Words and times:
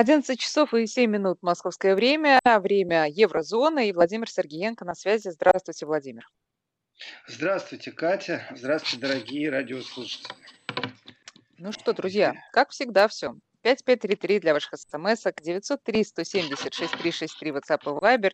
11 0.00 0.40
часов 0.40 0.72
и 0.72 0.86
7 0.86 1.10
минут 1.10 1.42
московское 1.42 1.94
время, 1.94 2.40
время 2.62 3.06
еврозоны, 3.06 3.90
и 3.90 3.92
Владимир 3.92 4.30
Сергеенко 4.30 4.86
на 4.86 4.94
связи. 4.94 5.28
Здравствуйте, 5.28 5.84
Владимир. 5.84 6.26
Здравствуйте, 7.26 7.92
Катя. 7.92 8.48
Здравствуйте, 8.56 9.06
дорогие 9.06 9.50
радиослушатели. 9.50 10.32
Ну 11.58 11.70
что, 11.72 11.92
друзья, 11.92 12.32
как 12.54 12.70
всегда 12.70 13.08
все. 13.08 13.34
5533 13.60 14.40
для 14.40 14.54
ваших 14.54 14.80
смс-ок, 14.80 15.34
903-176-363 15.42 17.50
WhatsApp 17.50 17.82
и 17.82 17.88
Viber. 18.02 18.32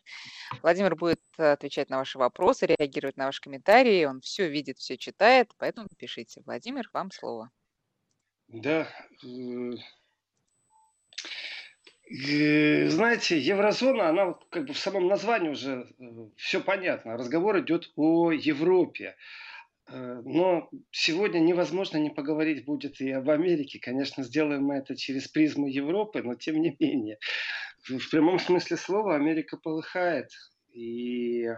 Владимир 0.62 0.94
будет 0.94 1.20
отвечать 1.36 1.90
на 1.90 1.98
ваши 1.98 2.16
вопросы, 2.16 2.66
реагировать 2.66 3.16
на 3.16 3.26
ваши 3.26 3.40
комментарии. 3.40 4.04
Он 4.04 4.20
все 4.20 4.48
видит, 4.48 4.78
все 4.78 4.96
читает, 4.96 5.50
поэтому 5.58 5.88
пишите. 5.98 6.42
Владимир, 6.46 6.88
вам 6.92 7.10
слово. 7.10 7.50
Да, 8.46 8.86
э, 9.24 9.72
знаете, 12.08 13.38
еврозона, 13.38 14.08
она 14.08 14.34
как 14.50 14.66
бы 14.66 14.74
в 14.74 14.78
самом 14.78 15.08
названии 15.08 15.48
уже 15.48 15.88
э, 15.98 16.04
все 16.36 16.60
понятно. 16.60 17.16
Разговор 17.16 17.58
идет 17.60 17.90
о 17.96 18.30
Европе. 18.30 19.16
Э, 19.88 20.22
но 20.24 20.70
сегодня 20.92 21.40
невозможно 21.40 21.98
не 21.98 22.10
поговорить 22.10 22.64
будет 22.64 23.00
и 23.00 23.10
об 23.10 23.28
Америке. 23.28 23.80
Конечно, 23.80 24.22
сделаем 24.22 24.64
мы 24.64 24.76
это 24.76 24.94
через 24.94 25.26
призму 25.26 25.66
Европы, 25.66 26.22
но 26.22 26.34
тем 26.34 26.60
не 26.60 26.76
менее. 26.78 27.18
В 27.82 28.10
прямом 28.10 28.38
смысле 28.38 28.76
слова 28.76 29.16
Америка 29.16 29.56
полыхает. 29.56 30.30
И 30.72 31.48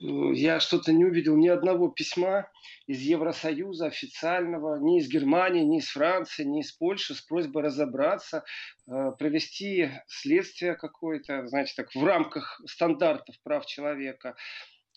я 0.00 0.60
что-то 0.60 0.92
не 0.92 1.04
увидел 1.04 1.36
ни 1.36 1.48
одного 1.48 1.88
письма 1.88 2.50
из 2.86 3.00
Евросоюза 3.00 3.86
официального, 3.86 4.78
ни 4.80 4.98
из 4.98 5.08
Германии, 5.08 5.62
ни 5.62 5.78
из 5.78 5.90
Франции, 5.90 6.44
ни 6.44 6.60
из 6.60 6.72
Польши 6.72 7.14
с 7.14 7.20
просьбой 7.20 7.64
разобраться, 7.64 8.44
э, 8.86 9.12
провести 9.18 9.90
следствие 10.06 10.74
какое-то, 10.74 11.46
знаете, 11.48 11.74
так, 11.76 11.94
в 11.94 12.02
рамках 12.02 12.62
стандартов 12.66 13.36
прав 13.42 13.66
человека. 13.66 14.36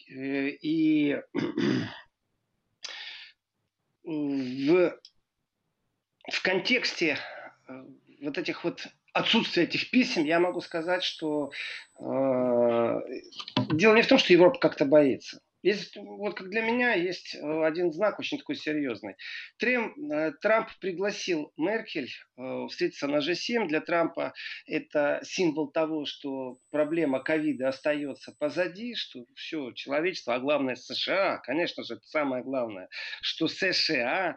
Э, 0.10 0.48
и 0.48 1.18
в, 4.04 5.00
в 6.32 6.44
контексте 6.44 7.18
вот 8.22 8.38
этих 8.38 8.64
вот 8.64 8.88
отсутствия 9.12 9.64
этих 9.64 9.92
писем 9.92 10.24
я 10.24 10.40
могу 10.40 10.62
сказать, 10.62 11.04
что 11.04 11.52
э, 12.00 13.00
дело 13.78 13.96
не 13.96 14.02
в 14.02 14.08
том, 14.08 14.18
что 14.18 14.34
Европа 14.34 14.60
как-то 14.60 14.86
боится. 14.86 15.40
Есть, 15.64 15.96
вот 15.96 16.36
как 16.36 16.50
для 16.50 16.62
меня 16.62 16.94
есть 16.94 17.36
э, 17.36 17.66
один 17.66 17.94
знак 17.94 18.20
очень 18.20 18.38
такой 18.38 18.56
серьезный. 18.56 19.16
Трем, 19.58 19.94
э, 20.12 20.34
Трамп 20.42 20.68
пригласил 20.82 21.54
Меркель 21.56 22.10
э, 22.38 22.68
встретиться 22.70 23.08
на 23.08 23.20
G7. 23.20 23.68
Для 23.68 23.80
Трампа 23.80 24.34
это 24.66 25.22
символ 25.24 25.72
того, 25.72 26.04
что 26.06 26.58
проблема 26.70 27.24
ковида 27.24 27.70
остается 27.70 28.36
позади, 28.38 28.94
что 28.96 29.26
все, 29.36 29.72
человечество, 29.72 30.36
а 30.36 30.40
главное 30.40 30.76
США, 30.76 31.38
конечно 31.38 31.84
же, 31.86 31.94
это 31.94 32.06
самое 32.08 32.44
главное, 32.44 32.90
что 33.22 33.48
США 33.48 34.36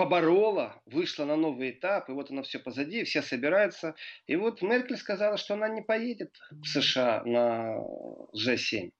поборола, 0.00 0.80
вышла 0.86 1.26
на 1.26 1.36
новый 1.36 1.72
этап, 1.72 2.08
и 2.08 2.12
вот 2.12 2.30
она 2.30 2.42
все 2.42 2.58
позади, 2.58 3.04
все 3.04 3.20
собираются. 3.20 3.94
И 4.26 4.34
вот 4.34 4.62
Меркель 4.62 4.96
сказала, 4.96 5.36
что 5.36 5.52
она 5.54 5.68
не 5.68 5.82
поедет 5.82 6.38
в 6.50 6.64
США 6.64 7.22
на 7.26 7.76
G7. 8.34 8.92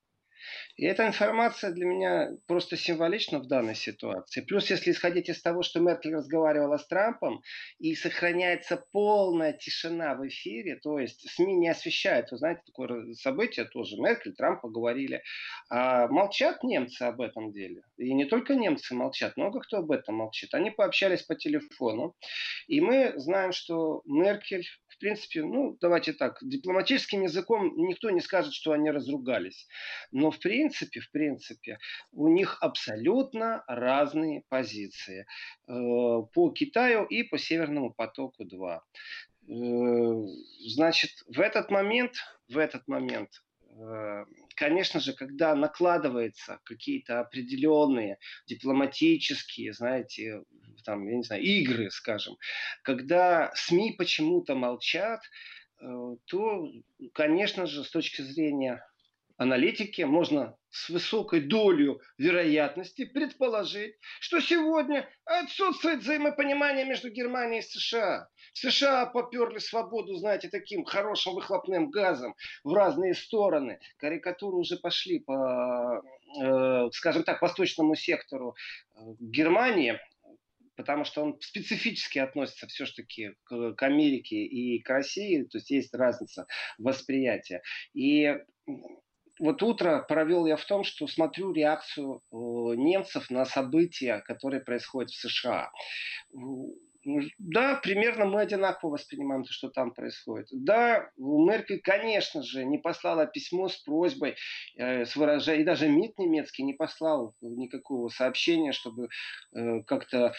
И 0.76 0.84
эта 0.84 1.06
информация 1.06 1.72
для 1.72 1.86
меня 1.86 2.30
просто 2.46 2.76
символична 2.76 3.38
в 3.38 3.46
данной 3.46 3.74
ситуации. 3.74 4.42
Плюс, 4.42 4.68
если 4.70 4.90
исходить 4.90 5.30
из 5.30 5.40
того, 5.40 5.62
что 5.62 5.80
Меркель 5.80 6.14
разговаривала 6.14 6.76
с 6.76 6.86
Трампом, 6.86 7.40
и 7.78 7.94
сохраняется 7.94 8.84
полная 8.92 9.54
тишина 9.54 10.14
в 10.14 10.26
эфире, 10.28 10.76
то 10.76 10.98
есть 10.98 11.26
СМИ 11.30 11.54
не 11.54 11.68
освещают, 11.70 12.30
вы 12.30 12.36
знаете, 12.36 12.60
такое 12.66 13.14
событие 13.14 13.64
тоже, 13.64 13.96
Меркель, 13.96 14.34
Трамп 14.34 14.60
поговорили. 14.60 15.22
А 15.70 16.08
молчат 16.08 16.62
немцы 16.62 17.02
об 17.04 17.22
этом 17.22 17.52
деле. 17.52 17.82
И 18.00 18.14
не 18.14 18.24
только 18.24 18.54
немцы 18.54 18.94
молчат, 18.94 19.36
много 19.36 19.60
кто 19.60 19.78
об 19.78 19.90
этом 19.90 20.16
молчит. 20.16 20.54
Они 20.54 20.70
пообщались 20.70 21.22
по 21.22 21.34
телефону. 21.34 22.16
И 22.66 22.80
мы 22.80 23.12
знаем, 23.16 23.52
что 23.52 24.02
Меркель 24.06 24.66
принципе, 25.00 25.42
ну, 25.42 25.76
давайте 25.80 26.12
так, 26.12 26.38
дипломатическим 26.42 27.22
языком 27.22 27.72
никто 27.76 28.10
не 28.10 28.20
скажет, 28.20 28.52
что 28.52 28.72
они 28.72 28.90
разругались. 28.90 29.66
Но 30.12 30.30
в 30.30 30.38
принципе, 30.38 31.00
в 31.00 31.10
принципе, 31.10 31.78
у 32.12 32.28
них 32.28 32.58
абсолютно 32.60 33.64
разные 33.66 34.44
позиции 34.48 35.22
э, 35.22 35.26
по 35.66 36.50
Китаю 36.52 37.04
и 37.06 37.24
по 37.24 37.38
Северному 37.38 37.92
потоку-2. 37.92 38.78
Э, 38.78 40.26
значит, 40.68 41.10
в 41.26 41.40
этот 41.40 41.70
момент, 41.70 42.12
в 42.48 42.58
этот 42.58 42.86
момент 42.86 43.30
э, 43.62 44.24
конечно 44.60 45.00
же, 45.00 45.14
когда 45.14 45.54
накладываются 45.54 46.60
какие-то 46.64 47.20
определенные 47.20 48.18
дипломатические, 48.46 49.72
знаете, 49.72 50.42
там, 50.84 51.08
я 51.08 51.16
не 51.16 51.22
знаю, 51.22 51.42
игры, 51.42 51.90
скажем, 51.90 52.36
когда 52.82 53.50
СМИ 53.54 53.94
почему-то 53.96 54.54
молчат, 54.54 55.22
э, 55.80 55.86
то, 56.26 56.68
конечно 57.14 57.64
же, 57.64 57.84
с 57.84 57.90
точки 57.90 58.20
зрения 58.20 58.84
аналитики 59.40 60.02
можно 60.02 60.54
с 60.68 60.90
высокой 60.90 61.40
долей 61.40 61.96
вероятности 62.18 63.06
предположить, 63.06 63.94
что 64.20 64.38
сегодня 64.40 65.08
отсутствует 65.24 66.00
взаимопонимание 66.00 66.84
между 66.84 67.08
Германией 67.08 67.60
и 67.60 67.62
США. 67.62 68.28
США 68.52 69.06
поперли 69.06 69.58
свободу, 69.58 70.14
знаете, 70.16 70.50
таким 70.50 70.84
хорошим 70.84 71.34
выхлопным 71.34 71.88
газом 71.88 72.34
в 72.64 72.74
разные 72.74 73.14
стороны. 73.14 73.80
Карикатуры 73.96 74.58
уже 74.58 74.76
пошли 74.76 75.20
по, 75.20 76.02
э, 76.38 76.90
скажем 76.92 77.22
так, 77.22 77.40
восточному 77.40 77.94
сектору 77.94 78.54
э, 78.94 78.98
Германии 79.20 79.98
потому 80.76 81.04
что 81.04 81.22
он 81.22 81.38
специфически 81.42 82.18
относится 82.20 82.66
все-таки 82.66 83.32
к, 83.44 83.74
к 83.74 83.82
Америке 83.82 84.36
и 84.36 84.80
к 84.80 84.88
России, 84.88 85.42
то 85.42 85.58
есть 85.58 85.70
есть 85.70 85.94
разница 85.94 86.46
восприятия. 86.78 87.60
И 87.92 88.34
вот 89.40 89.62
утро 89.62 90.04
провел 90.06 90.46
я 90.46 90.56
в 90.56 90.64
том, 90.64 90.84
что 90.84 91.06
смотрю 91.06 91.52
реакцию 91.52 92.22
э, 92.30 92.36
немцев 92.76 93.30
на 93.30 93.44
события, 93.44 94.18
которые 94.26 94.60
происходят 94.60 95.10
в 95.10 95.18
США. 95.18 95.72
Да, 97.38 97.80
примерно 97.82 98.26
мы 98.26 98.42
одинаково 98.42 98.90
воспринимаем 98.90 99.44
то, 99.44 99.50
что 99.50 99.70
там 99.70 99.92
происходит. 99.92 100.48
Да, 100.52 101.10
Меркель, 101.16 101.80
конечно 101.80 102.42
же, 102.42 102.64
не 102.66 102.76
послала 102.76 103.26
письмо 103.26 103.68
с 103.68 103.76
просьбой, 103.78 104.36
э, 104.76 105.06
с 105.06 105.16
выражением, 105.16 105.62
и 105.62 105.66
даже 105.66 105.88
МИД 105.88 106.18
немецкий 106.18 106.62
не 106.62 106.74
послал 106.74 107.34
никакого 107.40 108.08
сообщения, 108.08 108.72
чтобы 108.72 109.08
э, 109.54 109.80
как-то 109.86 110.34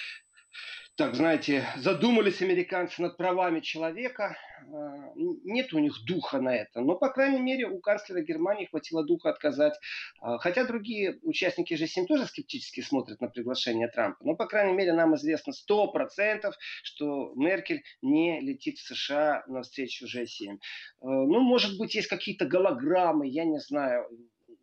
так, 1.02 1.16
знаете, 1.16 1.66
задумались 1.78 2.44
американцы 2.44 3.02
над 3.02 3.18
правами 3.18 3.60
человека. 3.60 4.38
А, 4.72 5.12
нет 5.16 5.74
у 5.74 5.80
них 5.80 5.96
духа 6.06 6.40
на 6.40 6.56
это. 6.56 6.82
Но, 6.82 6.96
по 6.96 7.10
крайней 7.10 7.42
мере, 7.42 7.66
у 7.66 7.80
канцлера 7.80 8.22
Германии 8.22 8.68
хватило 8.68 9.04
духа 9.04 9.32
отказать. 9.32 9.74
А, 10.20 10.38
хотя 10.38 10.64
другие 10.64 11.18
участники 11.24 11.74
G7 11.74 12.06
тоже 12.06 12.28
скептически 12.28 12.82
смотрят 12.82 13.20
на 13.20 13.30
приглашение 13.30 13.88
Трампа. 13.88 14.24
Но, 14.24 14.36
по 14.36 14.46
крайней 14.46 14.74
мере, 14.74 14.94
нам 14.94 15.16
известно 15.16 15.54
100%, 15.68 16.52
что 16.84 17.34
Меркель 17.36 17.82
не 18.04 18.40
летит 18.40 18.78
в 18.78 18.86
США 18.86 19.44
на 19.48 19.64
встречу 19.64 20.06
G7. 20.06 20.60
А, 21.02 21.08
ну, 21.08 21.40
может 21.40 21.80
быть, 21.80 21.96
есть 21.96 22.10
какие-то 22.10 22.46
голограммы, 22.46 23.28
я 23.28 23.44
не 23.44 23.60
знаю 23.60 24.06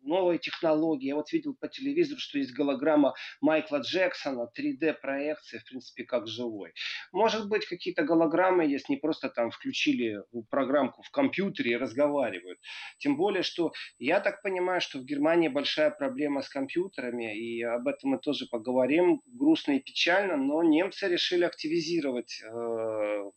новые 0.01 0.39
технологии. 0.39 1.07
Я 1.07 1.15
вот 1.15 1.31
видел 1.31 1.55
по 1.55 1.67
телевизору, 1.67 2.19
что 2.19 2.37
есть 2.37 2.53
голограмма 2.53 3.13
Майкла 3.41 3.77
Джексона, 3.77 4.49
3D-проекция, 4.57 5.59
в 5.59 5.65
принципе, 5.65 6.03
как 6.03 6.27
живой. 6.27 6.73
Может 7.11 7.47
быть, 7.49 7.65
какие-то 7.65 8.03
голограммы 8.03 8.65
есть, 8.65 8.89
не 8.89 8.97
просто 8.97 9.29
там 9.29 9.51
включили 9.51 10.21
программку 10.49 11.01
в 11.01 11.11
компьютере 11.11 11.71
и 11.71 11.77
разговаривают. 11.77 12.59
Тем 12.99 13.17
более, 13.17 13.43
что 13.43 13.71
я 13.97 14.19
так 14.19 14.41
понимаю, 14.41 14.81
что 14.81 14.99
в 14.99 15.05
Германии 15.05 15.47
большая 15.47 15.91
проблема 15.91 16.41
с 16.41 16.49
компьютерами, 16.49 17.37
и 17.37 17.63
об 17.63 17.87
этом 17.87 18.11
мы 18.11 18.19
тоже 18.19 18.45
поговорим, 18.49 19.21
грустно 19.25 19.73
и 19.73 19.79
печально, 19.79 20.37
но 20.37 20.63
немцы 20.63 21.07
решили 21.07 21.43
активизировать 21.43 22.41
э, 22.43 23.31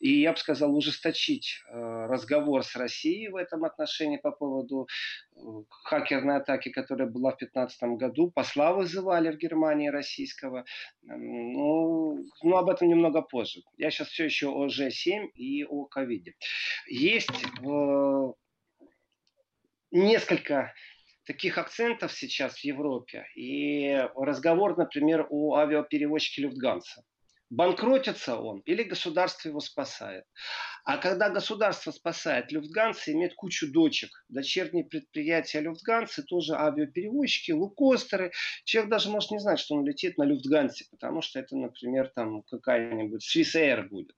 и, 0.00 0.20
я 0.20 0.32
бы 0.32 0.38
сказал, 0.38 0.74
ужесточить 0.76 1.60
э, 1.68 2.06
разговор 2.06 2.62
с 2.64 2.76
Россией 2.76 3.28
в 3.28 3.36
этом 3.36 3.64
отношении 3.64 4.18
по 4.18 4.30
поводу 4.30 4.86
э, 5.34 5.40
хакерной 6.06 6.36
атаки, 6.36 6.68
которая 6.68 7.08
была 7.08 7.30
в 7.32 7.38
2015 7.38 7.82
году. 7.98 8.30
Посла 8.30 8.72
вызывали 8.72 9.30
в 9.30 9.38
Германии 9.38 9.88
российского. 9.88 10.64
Ну, 11.02 12.24
ну, 12.42 12.56
об 12.56 12.70
этом 12.70 12.88
немного 12.88 13.22
позже. 13.22 13.62
Я 13.76 13.90
сейчас 13.90 14.08
все 14.08 14.24
еще 14.24 14.48
о 14.48 14.66
G7 14.66 15.28
и 15.34 15.64
о 15.64 15.84
ковиде. 15.86 16.34
Есть 16.86 17.30
э, 17.62 18.32
несколько 19.90 20.72
таких 21.26 21.58
акцентов 21.58 22.12
сейчас 22.12 22.58
в 22.58 22.64
Европе. 22.64 23.26
И 23.34 24.08
разговор, 24.14 24.76
например, 24.78 25.26
о 25.30 25.56
авиаперевозчике 25.56 26.42
Люфтганса. 26.42 27.02
банкротится 27.50 28.36
он 28.36 28.60
или 28.60 28.82
государство 28.84 29.48
его 29.48 29.60
спасает. 29.60 30.24
А 30.86 30.98
когда 30.98 31.30
государство 31.30 31.90
спасает, 31.90 32.52
Люфтганса 32.52 33.10
имеет 33.10 33.34
кучу 33.34 33.72
дочек. 33.72 34.24
Дочерние 34.28 34.84
предприятия 34.84 35.58
Люфтгансы, 35.58 36.22
тоже 36.22 36.54
авиаперевозчики, 36.54 37.50
лукостеры. 37.50 38.30
Человек 38.64 38.92
даже 38.92 39.10
может 39.10 39.32
не 39.32 39.40
знать, 39.40 39.58
что 39.58 39.74
он 39.74 39.84
летит 39.84 40.16
на 40.16 40.22
Люфтгансе, 40.22 40.84
потому 40.92 41.22
что 41.22 41.40
это, 41.40 41.56
например, 41.56 42.12
там 42.14 42.42
какая-нибудь 42.42 43.20
Swiss 43.20 43.56
Air 43.56 43.88
будет. 43.88 44.14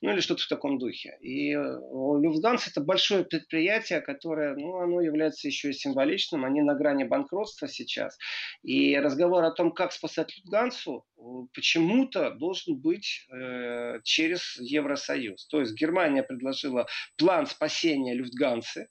Ну 0.00 0.10
или 0.10 0.18
что-то 0.18 0.42
в 0.42 0.48
таком 0.48 0.78
духе. 0.78 1.16
И 1.20 1.52
э, 1.52 1.56
Люфтганс 1.60 2.66
это 2.66 2.80
большое 2.80 3.22
предприятие, 3.24 4.00
которое, 4.00 4.56
ну, 4.56 4.78
оно 4.80 5.00
является 5.00 5.46
еще 5.46 5.70
и 5.70 5.72
символичным. 5.72 6.44
Они 6.44 6.62
на 6.62 6.74
грани 6.74 7.04
банкротства 7.04 7.68
сейчас. 7.68 8.18
И 8.64 8.98
разговор 8.98 9.44
о 9.44 9.52
том, 9.52 9.70
как 9.70 9.92
спасать 9.92 10.36
Люфтгансу, 10.36 11.04
э, 11.16 11.20
почему-то 11.54 12.32
должен 12.32 12.76
быть 12.76 13.24
э, 13.32 14.00
через 14.02 14.56
Евросоюз. 14.58 15.46
То 15.46 15.60
есть 15.60 15.74
Германия 15.74 16.07
Германия 16.08 16.22
предложила 16.22 16.86
план 17.16 17.46
спасения 17.46 18.14
Люфтгансы, 18.14 18.88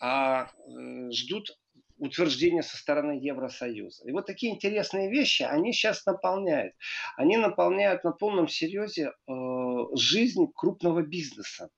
а 0.00 0.46
э, 0.46 1.10
ждут 1.12 1.56
утверждения 1.98 2.62
со 2.62 2.76
стороны 2.76 3.18
Евросоюза. 3.20 4.08
И 4.08 4.12
вот 4.12 4.26
такие 4.26 4.52
интересные 4.52 5.10
вещи, 5.10 5.42
они 5.42 5.72
сейчас 5.72 6.04
наполняют. 6.06 6.74
Они 7.16 7.36
наполняют 7.36 8.04
на 8.04 8.12
полном 8.12 8.48
серьезе 8.48 9.10
э, 9.10 9.32
жизнь 9.96 10.46
крупного 10.54 11.02
бизнеса. 11.02 11.70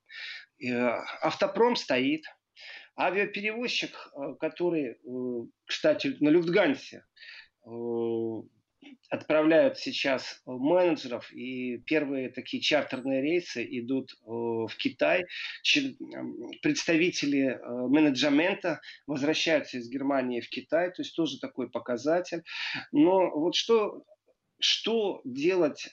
Э, 0.63 0.89
автопром 1.21 1.75
стоит, 1.75 2.23
авиаперевозчик, 2.97 3.91
который, 4.39 4.97
кстати, 5.65 6.17
на 6.19 6.29
Люфтгансе 6.29 7.05
отправляют 9.09 9.77
сейчас 9.77 10.41
менеджеров, 10.45 11.31
и 11.33 11.77
первые 11.79 12.29
такие 12.29 12.61
чартерные 12.61 13.21
рейсы 13.21 13.65
идут 13.79 14.11
э, 14.13 14.15
в 14.25 14.71
Китай. 14.77 15.25
Представители 16.61 17.47
э, 17.47 17.59
менеджмента 17.87 18.79
возвращаются 19.07 19.77
из 19.77 19.89
Германии 19.89 20.41
в 20.41 20.49
Китай, 20.49 20.89
то 20.89 21.01
есть 21.01 21.15
тоже 21.15 21.39
такой 21.39 21.69
показатель. 21.69 22.43
Но 22.91 23.29
вот 23.31 23.55
что 23.55 24.03
что 24.61 25.21
делать 25.25 25.87
э, 25.87 25.89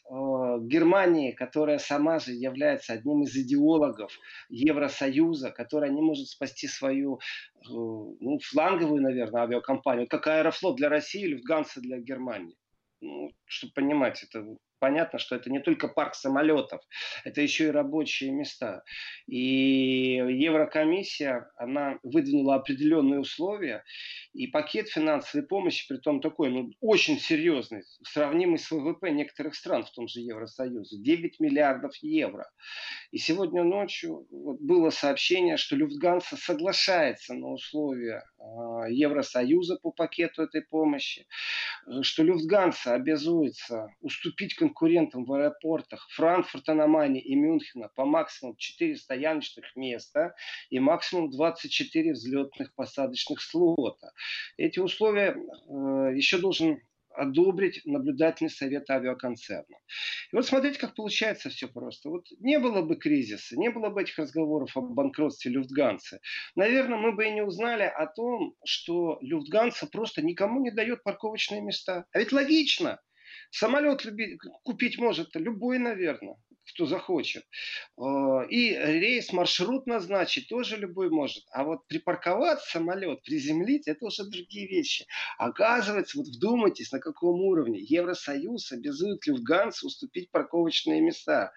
Германии, 0.60 1.32
которая 1.32 1.78
сама 1.78 2.18
же 2.18 2.32
является 2.32 2.92
одним 2.92 3.22
из 3.22 3.34
идеологов 3.34 4.12
Евросоюза, 4.50 5.50
которая 5.50 5.90
не 5.90 6.02
может 6.02 6.28
спасти 6.28 6.68
свою 6.68 7.16
э, 7.16 7.18
ну, 7.66 8.38
фланговую, 8.42 9.02
наверное, 9.02 9.42
авиакомпанию, 9.42 10.06
как 10.06 10.26
Аэрофлот 10.26 10.76
для 10.76 10.90
России 10.90 11.22
или 11.22 11.32
Люфтганса 11.32 11.80
для 11.80 11.98
Германии 11.98 12.56
ну, 13.00 13.30
чтобы 13.46 13.72
понимать, 13.74 14.22
это 14.22 14.44
понятно, 14.78 15.18
что 15.18 15.36
это 15.36 15.50
не 15.50 15.60
только 15.60 15.88
парк 15.88 16.14
самолетов, 16.14 16.80
это 17.24 17.40
еще 17.40 17.66
и 17.66 17.70
рабочие 17.70 18.30
места. 18.30 18.82
И 19.26 20.16
Еврокомиссия, 20.16 21.50
она 21.56 21.98
выдвинула 22.02 22.56
определенные 22.56 23.20
условия, 23.20 23.84
и 24.32 24.46
пакет 24.46 24.88
финансовой 24.88 25.46
помощи, 25.46 25.86
при 25.88 25.98
том 25.98 26.20
такой, 26.20 26.50
ну, 26.50 26.70
очень 26.80 27.18
серьезный, 27.18 27.82
сравнимый 28.04 28.58
с 28.58 28.70
ВВП 28.70 29.10
некоторых 29.10 29.54
стран 29.54 29.84
в 29.84 29.90
том 29.90 30.08
же 30.08 30.20
Евросоюзе, 30.20 30.98
9 30.98 31.40
миллиардов 31.40 31.96
евро. 32.02 32.48
И 33.10 33.18
сегодня 33.18 33.64
ночью 33.64 34.26
вот 34.30 34.60
было 34.60 34.90
сообщение, 34.90 35.56
что 35.56 35.76
Люфтганса 35.76 36.36
соглашается 36.36 37.34
на 37.34 37.48
условия 37.48 38.22
Евросоюза 38.88 39.76
по 39.76 39.90
пакету 39.90 40.42
этой 40.42 40.62
помощи, 40.62 41.26
что 42.02 42.22
Люфтганса 42.22 42.94
обязуется 42.94 43.88
уступить 44.00 44.54
конкурентам 44.54 45.24
в 45.24 45.32
аэропортах 45.32 46.08
Франкфурта 46.10 46.74
на 46.74 46.86
Майне 46.86 47.20
и 47.20 47.34
Мюнхена 47.34 47.88
по 47.94 48.04
максимум 48.04 48.56
4 48.56 48.96
стояночных 48.96 49.74
места 49.76 50.34
и 50.70 50.78
максимум 50.78 51.30
24 51.30 52.12
взлетных 52.12 52.74
посадочных 52.74 53.40
слота. 53.40 54.12
Эти 54.56 54.78
условия 54.78 55.36
э, 55.36 56.12
еще 56.14 56.38
должен 56.38 56.80
одобрить 57.18 57.80
наблюдательный 57.84 58.50
совет 58.50 58.88
авиаконцерна. 58.90 59.76
И 60.32 60.36
вот 60.36 60.46
смотрите, 60.46 60.78
как 60.78 60.94
получается 60.94 61.50
все 61.50 61.68
просто. 61.68 62.08
Вот 62.10 62.26
не 62.40 62.58
было 62.58 62.82
бы 62.82 62.96
кризиса, 62.96 63.56
не 63.58 63.70
было 63.70 63.90
бы 63.90 64.02
этих 64.02 64.18
разговоров 64.18 64.76
о 64.76 64.80
банкротстве 64.80 65.50
Люфтганса. 65.50 66.20
Наверное, 66.54 66.98
мы 66.98 67.12
бы 67.12 67.26
и 67.26 67.30
не 67.30 67.42
узнали 67.42 67.82
о 67.84 68.06
том, 68.06 68.54
что 68.64 69.18
Люфтганса 69.20 69.86
просто 69.86 70.22
никому 70.22 70.60
не 70.60 70.70
дает 70.70 71.02
парковочные 71.02 71.60
места. 71.60 72.06
А 72.12 72.18
ведь 72.18 72.32
логично. 72.32 73.00
Самолет 73.50 74.06
купить 74.62 74.98
может 74.98 75.34
любой, 75.34 75.78
наверное 75.78 76.36
кто 76.72 76.86
захочет. 76.86 77.44
Э, 77.98 78.46
и 78.48 78.74
рейс, 78.74 79.32
маршрут 79.32 79.86
назначить 79.86 80.48
тоже 80.48 80.76
любой 80.76 81.10
может. 81.10 81.44
А 81.52 81.64
вот 81.64 81.86
припарковать 81.86 82.60
самолет, 82.60 83.22
приземлить, 83.22 83.88
это 83.88 84.06
уже 84.06 84.24
другие 84.24 84.68
вещи. 84.68 85.06
Оказывается, 85.38 86.18
вот 86.18 86.26
вдумайтесь, 86.28 86.92
на 86.92 87.00
каком 87.00 87.40
уровне 87.40 87.80
Евросоюз 87.80 88.72
обязует 88.72 89.26
Люфтганса 89.26 89.86
уступить 89.86 90.30
парковочные 90.30 91.00
места. 91.00 91.52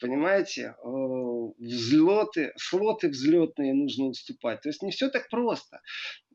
Понимаете? 0.00 0.74
Э, 0.84 1.52
взлеты, 1.58 2.52
слоты 2.56 3.08
взлетные 3.08 3.74
нужно 3.74 4.06
уступать. 4.06 4.60
То 4.62 4.68
есть 4.68 4.82
не 4.82 4.90
все 4.90 5.08
так 5.08 5.28
просто. 5.28 5.80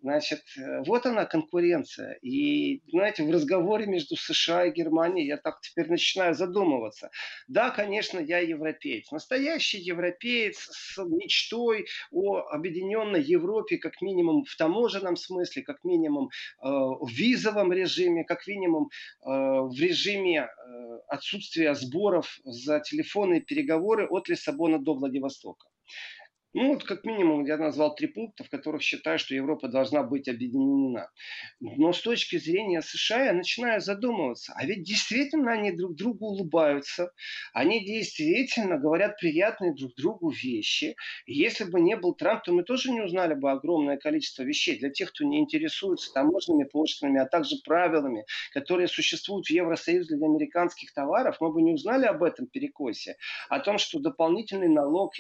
Значит, 0.01 0.42
э, 0.57 0.81
вот 0.86 1.06
она 1.06 1.25
конкуренция. 1.25 2.13
И, 2.24 2.81
знаете, 2.89 3.24
в 3.24 3.30
разговоре 3.30 3.86
между 3.86 4.15
США 4.15 4.65
и 4.65 4.71
Германией 4.71 5.27
я 5.27 5.38
так 5.38 5.62
теперь 5.62 5.89
начинаю 5.89 6.33
задумываться. 6.33 7.12
Да, 7.48 7.69
конечно, 7.69 8.19
я 8.19 8.39
европеец. 8.39 9.12
Настоящий 9.12 9.77
европеец 9.77 10.57
с 10.57 10.98
мечтой 10.98 11.86
о 12.12 12.39
объединенной 12.39 13.21
Европе, 13.21 13.77
как 13.77 14.01
минимум 14.01 14.44
в 14.44 14.56
таможенном 14.56 15.15
смысле, 15.15 15.62
как 15.62 15.83
минимум 15.83 16.27
э, 16.27 16.68
в 16.68 17.09
визовом 17.12 17.71
режиме, 17.71 18.24
как 18.24 18.48
минимум 18.48 18.89
э, 19.24 19.30
в 19.30 19.75
режиме 19.80 20.39
э, 20.39 21.00
отсутствия 21.09 21.75
сборов 21.75 22.39
за 22.44 22.80
телефонные 22.80 23.42
переговоры 23.42 24.07
от 24.07 24.30
Лиссабона 24.30 24.80
до 24.80 24.95
Владивостока. 24.95 25.68
Ну, 26.53 26.74
вот 26.74 26.83
как 26.83 27.06
минимум 27.06 27.45
я 27.45 27.57
назвал 27.57 27.95
три 27.95 28.07
пункта, 28.07 28.44
в 28.44 28.50
которых 28.50 28.81
считаю, 28.81 29.18
что 29.18 29.33
Европа 29.33 29.69
должна 29.69 30.03
быть 30.03 30.27
объединена. 30.27 31.09
Но 31.62 31.94
с 31.94 32.01
точки 32.01 32.38
зрения 32.38 32.81
США 32.81 33.25
я 33.25 33.33
начинаю 33.33 33.80
задумываться, 33.80 34.51
а 34.57 34.65
ведь 34.65 34.83
действительно 34.83 35.53
они 35.53 35.71
друг 35.71 35.95
другу 35.95 36.25
улыбаются, 36.25 37.13
они 37.53 37.86
действительно 37.86 38.77
говорят 38.77 39.17
приятные 39.17 39.74
друг 39.74 39.93
другу 39.96 40.29
вещи. 40.29 40.96
И 41.25 41.34
если 41.34 41.63
бы 41.63 41.79
не 41.79 41.96
был 41.96 42.15
Трамп, 42.15 42.43
то 42.43 42.51
мы 42.51 42.63
тоже 42.63 42.91
не 42.91 43.00
узнали 43.00 43.34
бы 43.34 43.50
огромное 43.50 43.96
количество 43.96 44.43
вещей 44.43 44.77
для 44.77 44.89
тех, 44.89 45.12
кто 45.12 45.24
не 45.24 45.39
интересуется 45.39 46.12
таможенными 46.12 46.65
пошлинами, 46.65 47.22
а 47.22 47.27
также 47.27 47.55
правилами, 47.63 48.25
которые 48.51 48.89
существуют 48.89 49.48
в 49.48 49.51
Евросоюзе 49.51 50.17
для 50.17 50.27
американских 50.27 50.93
товаров, 50.93 51.38
мы 51.39 51.53
бы 51.53 51.62
не 51.62 51.72
узнали 51.74 52.08
об 52.08 52.24
этом 52.24 52.48
перекосе, 52.48 53.15
о 53.48 53.60
том, 53.60 53.77
что 53.77 54.00
дополнительный 54.00 54.67
налог 54.67 55.13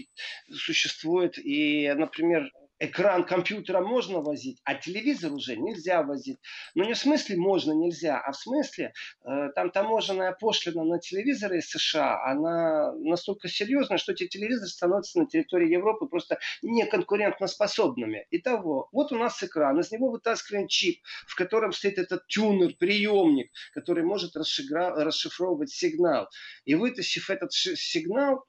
существует 0.49 1.20
существует. 1.21 1.37
И, 1.37 1.91
например, 1.95 2.49
экран 2.79 3.23
компьютера 3.25 3.81
можно 3.81 4.21
возить, 4.21 4.59
а 4.63 4.73
телевизор 4.73 5.31
уже 5.31 5.55
нельзя 5.55 6.01
возить. 6.01 6.39
Но 6.73 6.83
не 6.83 6.93
в 6.93 6.97
смысле 6.97 7.37
можно, 7.37 7.73
нельзя, 7.73 8.19
а 8.19 8.31
в 8.31 8.37
смысле 8.37 8.91
э, 9.23 9.49
там 9.53 9.69
таможенная 9.69 10.31
пошлина 10.31 10.83
на 10.83 10.99
телевизоры 10.99 11.59
из 11.59 11.69
США, 11.69 12.23
она 12.25 12.91
настолько 12.93 13.49
серьезная, 13.49 13.99
что 13.99 14.13
эти 14.13 14.27
телевизоры 14.27 14.67
становятся 14.67 15.19
на 15.19 15.27
территории 15.27 15.71
Европы 15.71 16.07
просто 16.07 16.39
неконкурентоспособными. 16.63 18.25
Итого, 18.31 18.89
вот 18.91 19.11
у 19.11 19.17
нас 19.17 19.43
экран, 19.43 19.79
из 19.79 19.91
него 19.91 20.09
вытаскиваем 20.09 20.67
чип, 20.67 21.01
в 21.27 21.35
котором 21.35 21.73
стоит 21.73 21.99
этот 21.99 22.25
тюнер, 22.27 22.73
приемник, 22.79 23.51
который 23.73 24.03
может 24.03 24.35
расшифровывать 24.35 25.69
сигнал. 25.69 26.27
И 26.65 26.73
вытащив 26.73 27.29
этот 27.29 27.53
сигнал, 27.53 28.43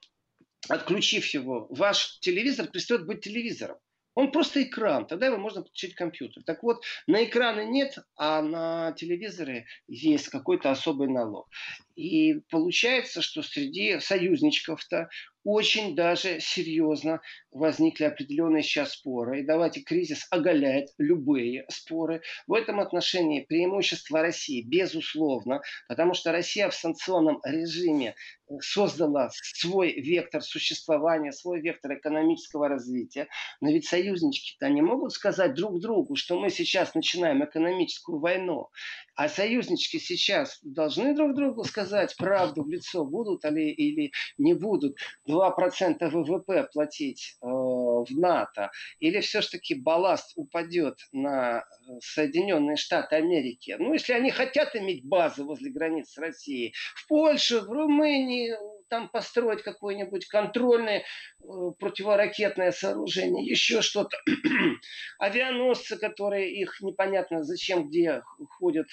отключив 0.69 1.25
его, 1.27 1.67
ваш 1.69 2.19
телевизор 2.19 2.67
перестает 2.67 3.05
быть 3.05 3.21
телевизором. 3.21 3.77
Он 4.15 4.31
просто 4.31 4.61
экран, 4.61 5.07
тогда 5.07 5.25
его 5.25 5.37
можно 5.37 5.63
подключить 5.63 5.95
к 5.95 5.97
компьютеру. 5.97 6.43
Так 6.45 6.61
вот, 6.61 6.83
на 7.07 7.23
экраны 7.23 7.65
нет, 7.65 7.97
а 8.15 8.43
на 8.43 8.91
телевизоры 8.91 9.65
есть 9.87 10.27
какой-то 10.27 10.69
особый 10.69 11.07
налог. 11.07 11.49
И 11.95 12.41
получается, 12.49 13.23
что 13.23 13.41
среди 13.41 13.99
союзничков-то 13.99 15.09
очень 15.43 15.95
даже 15.95 16.39
серьезно 16.39 17.21
возникли 17.51 18.05
определенные 18.05 18.63
сейчас 18.63 18.93
споры. 18.93 19.41
И 19.41 19.45
давайте 19.45 19.81
кризис 19.81 20.27
оголяет 20.31 20.89
любые 20.97 21.65
споры. 21.69 22.21
В 22.47 22.53
этом 22.53 22.79
отношении 22.79 23.41
преимущество 23.41 24.21
России, 24.21 24.63
безусловно, 24.63 25.61
потому 25.87 26.13
что 26.13 26.31
Россия 26.31 26.69
в 26.69 26.75
санкционном 26.75 27.39
режиме 27.43 28.15
создала 28.61 29.29
свой 29.31 29.93
вектор 29.93 30.41
существования, 30.41 31.31
свой 31.31 31.61
вектор 31.61 31.95
экономического 31.95 32.67
развития. 32.67 33.27
Но 33.61 33.71
ведь 33.71 33.85
союзнички-то 33.85 34.69
не 34.69 34.81
могут 34.81 35.13
сказать 35.13 35.53
друг 35.53 35.79
другу, 35.79 36.15
что 36.15 36.39
мы 36.39 36.49
сейчас 36.49 36.93
начинаем 36.95 37.43
экономическую 37.43 38.19
войну. 38.19 38.69
А 39.15 39.29
союзнички 39.29 39.97
сейчас 39.97 40.59
должны 40.63 41.15
друг 41.15 41.35
другу 41.35 41.63
сказать 41.63 42.15
правду 42.17 42.63
в 42.63 42.69
лицо, 42.69 43.05
будут 43.05 43.43
ли 43.45 43.71
или 43.71 44.11
не 44.37 44.53
будут 44.53 44.97
2% 45.33 46.09
ВВП 46.09 46.67
платить 46.71 47.37
э, 47.41 47.45
в 47.45 48.07
НАТО, 48.11 48.71
или 48.99 49.19
все-таки 49.21 49.75
балласт 49.75 50.33
упадет 50.35 50.99
на 51.11 51.59
э, 51.59 51.63
Соединенные 52.01 52.77
Штаты 52.77 53.15
Америки. 53.15 53.75
Ну, 53.79 53.93
если 53.93 54.13
они 54.13 54.31
хотят 54.31 54.75
иметь 54.75 55.05
базы 55.05 55.43
возле 55.43 55.71
границ 55.71 56.11
с 56.11 56.17
Россией, 56.17 56.73
в 56.95 57.07
Польше, 57.07 57.61
в 57.61 57.69
Румынии, 57.69 58.55
там 58.93 59.09
построить 59.09 59.63
какое-нибудь 59.63 60.27
контрольное 60.27 60.99
э, 60.99 61.43
противоракетное 61.79 62.71
сооружение, 62.71 63.43
еще 63.43 63.81
что-то. 63.81 64.15
Авианосцы, 65.17 65.97
которые 65.97 66.53
их 66.53 66.79
непонятно 66.79 67.43
зачем, 67.43 67.87
где 67.87 68.21
ходят, 68.59 68.85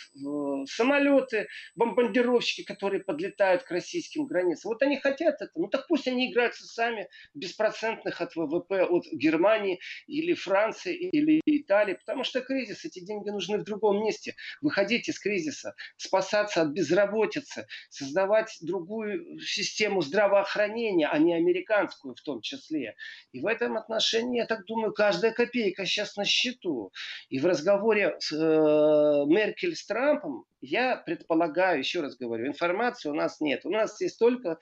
самолеты, 0.65 1.49
бомбардировщики, 1.75 2.63
которые 2.65 3.05
подлетают 3.05 3.65
к 3.65 3.71
российским 3.71 4.25
границам. 4.25 4.71
Вот 4.71 4.83
они 4.83 4.97
хотят 4.97 5.35
это. 5.43 5.51
Ну 5.55 5.69
так 5.69 5.87
пусть 5.87 6.09
они 6.09 6.33
играются 6.33 6.65
сами 6.65 7.07
беспроцентных 7.35 8.23
от 8.23 8.35
ВВП 8.37 8.85
от 8.85 9.05
Германии 9.13 9.81
или 10.07 10.33
Франции 10.33 10.97
или 10.97 11.43
Италии, 11.45 11.93
потому 11.93 12.25
что 12.25 12.41
кризис, 12.41 12.87
эти 12.87 13.01
деньги 13.05 13.29
нужны 13.29 13.59
в 13.59 13.65
другом 13.65 14.03
месте. 14.03 14.35
Выходить 14.63 15.11
из 15.11 15.19
кризиса, 15.19 15.75
спасаться 15.99 16.63
от 16.63 16.69
безработицы, 16.69 17.67
создавать 17.91 18.57
другую 18.63 19.39
систему 19.41 19.90
систему 19.91 20.03
здравоохранения, 20.03 21.09
а 21.09 21.19
не 21.19 21.35
американскую 21.35 22.15
в 22.15 22.21
том 22.21 22.41
числе. 22.41 22.95
И 23.33 23.41
в 23.41 23.47
этом 23.47 23.77
отношении, 23.77 24.39
я 24.39 24.47
так 24.47 24.65
думаю, 24.67 24.93
каждая 24.93 25.33
копейка 25.33 25.85
сейчас 25.85 26.17
на 26.17 26.25
счету. 26.25 26.93
И 27.29 27.41
в 27.41 27.47
разговоре 27.47 28.17
с 28.21 28.33
э, 28.33 29.27
Меркель 29.27 29.75
с 29.75 29.85
Трампом 29.87 30.45
я 30.61 30.97
предполагаю, 30.97 31.79
еще 31.79 32.03
раз 32.03 32.17
говорю, 32.17 32.47
информации 32.47 33.09
у 33.09 33.15
нас 33.15 33.41
нет. 33.41 33.65
У 33.65 33.71
нас 33.71 34.01
есть 34.01 34.19
только 34.19 34.59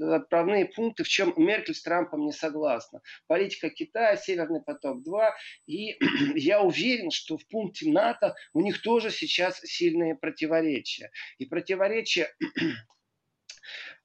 отправные 0.00 0.66
пункты, 0.66 1.04
в 1.04 1.08
чем 1.08 1.34
Меркель 1.36 1.74
с 1.74 1.82
Трампом 1.82 2.24
не 2.24 2.32
согласна. 2.32 3.00
Политика 3.26 3.68
Китая, 3.68 4.16
Северный 4.16 4.62
поток-2. 4.62 5.30
И 5.66 5.98
я 6.36 6.62
уверен, 6.62 7.10
что 7.10 7.36
в 7.36 7.46
пункте 7.48 7.90
НАТО 7.90 8.34
у 8.54 8.60
них 8.60 8.80
тоже 8.80 9.10
сейчас 9.10 9.60
сильные 9.60 10.14
противоречия. 10.14 11.10
И 11.38 11.46
противоречия 11.46 12.32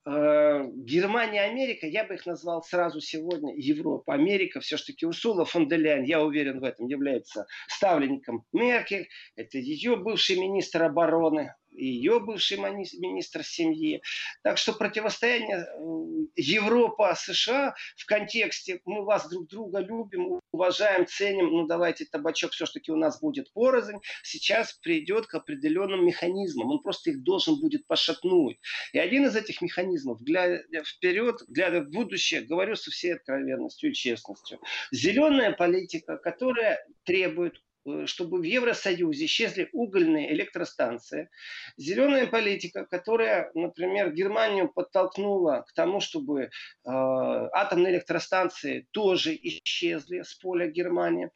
Германия, 0.06 1.42
Америка, 1.42 1.88
я 1.88 2.04
бы 2.04 2.14
их 2.14 2.28
назвал 2.28 2.62
сразу 2.62 3.02
сегодня 3.02 3.56
Европа, 3.58 4.14
Америка, 4.14 4.60
все-таки 4.60 5.04
Урсула 5.04 5.46
фон 5.46 5.68
де 5.68 5.78
Ляйн, 5.78 6.04
я 6.04 6.24
уверен 6.24 6.60
в 6.60 6.64
этом, 6.64 6.86
является 6.86 7.48
ставленником 7.68 8.46
Меркель, 8.54 9.10
это 9.36 9.58
ее 9.58 9.96
бывший 9.96 10.38
министр 10.38 10.84
обороны, 10.84 11.56
ее 11.78 12.20
бывший 12.20 12.58
министр 12.58 13.44
семьи. 13.44 14.02
Так 14.44 14.58
что 14.58 14.74
противостояние 14.74 15.58
э, 15.58 16.16
Европа-США 16.36 17.76
в 17.98 18.06
контексте 18.06 18.82
мы 18.86 19.04
вас 19.04 19.30
друг 19.30 19.48
друга 19.48 19.80
любим, 19.80 20.40
уважаем, 20.52 21.06
ценим, 21.06 21.48
ну 21.48 21.68
давайте 21.68 22.06
табачок 22.06 22.52
все-таки 22.52 22.92
у 22.92 22.96
нас 22.96 23.20
будет 23.20 23.52
порознь, 23.54 23.98
сейчас 24.24 24.74
придет 24.74 25.28
к 25.28 25.36
определенным 25.36 26.06
механизмам. 26.06 26.72
Он 26.72 26.80
просто 26.82 27.12
их 27.12 27.24
должен 27.24 27.60
будет 27.60 27.86
пошатнуть. 27.88 28.58
И 28.94 29.00
один 29.00 29.26
из 29.26 29.36
этих 29.36 29.62
механизмов, 29.62 30.22
глядя 30.22 30.64
вперед, 30.84 31.42
глядя 31.48 31.82
в 31.82 31.90
будущее, 31.90 32.42
говорю 32.42 32.76
со 32.76 32.92
всей 32.92 33.16
откровенностью 33.16 33.92
и 33.92 33.94
честностью, 33.94 34.60
зеленая 34.92 35.52
политика, 35.52 36.18
которая 36.18 36.86
требует 37.04 37.62
чтобы 38.06 38.40
в 38.40 38.44
Евросоюзе 38.44 39.26
исчезли 39.26 39.70
угольные 39.72 40.34
электростанции. 40.34 41.30
Зеленая 41.78 42.28
политика, 42.28 42.86
которая, 42.86 43.52
например, 43.54 44.12
Германию 44.12 44.70
подтолкнула 44.70 45.66
к 45.68 45.74
тому, 45.74 46.00
чтобы 46.00 46.44
э, 46.44 46.50
атомные 46.84 47.94
электростанции 47.94 48.88
тоже 48.92 49.36
исчезли 49.36 50.22
с 50.22 50.34
поля 50.36 50.68
Германии, 50.68 51.28
э, 51.28 51.30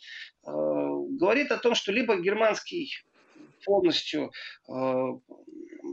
говорит 0.44 1.52
о 1.52 1.58
том, 1.58 1.76
что 1.76 1.92
либо 1.92 2.20
германский 2.20 2.92
полностью 3.66 4.32
э, 4.68 4.74